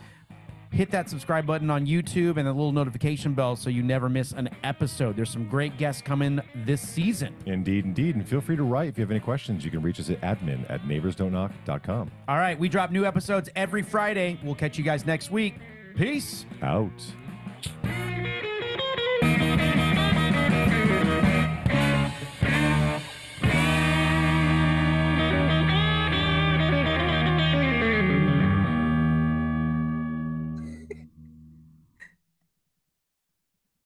Hit 0.70 0.90
that 0.92 1.10
subscribe 1.10 1.44
button 1.44 1.68
on 1.68 1.86
YouTube 1.86 2.38
and 2.38 2.46
the 2.46 2.52
little 2.52 2.72
notification 2.72 3.34
bell 3.34 3.56
so 3.56 3.68
you 3.68 3.82
never 3.82 4.08
miss 4.08 4.32
an 4.32 4.48
episode. 4.64 5.16
There's 5.16 5.28
some 5.28 5.46
great 5.46 5.76
guests 5.76 6.00
coming 6.00 6.40
this 6.64 6.80
season. 6.80 7.34
Indeed, 7.44 7.84
indeed. 7.84 8.16
And 8.16 8.26
feel 8.26 8.40
free 8.40 8.56
to 8.56 8.62
write 8.62 8.88
if 8.88 8.96
you 8.96 9.02
have 9.02 9.10
any 9.10 9.20
questions. 9.20 9.66
You 9.66 9.70
can 9.70 9.82
reach 9.82 10.00
us 10.00 10.08
at 10.08 10.18
admin 10.22 10.64
at 10.70 10.80
neighborsdon'tknock.com. 10.84 12.10
All 12.26 12.36
right, 12.38 12.58
we 12.58 12.70
drop 12.70 12.90
new 12.90 13.04
episodes 13.04 13.50
every 13.54 13.82
Friday. 13.82 14.40
We'll 14.42 14.54
catch 14.54 14.78
you 14.78 14.84
guys 14.84 15.04
next 15.04 15.30
week. 15.30 15.56
Peace 15.96 16.46
out. 16.62 16.90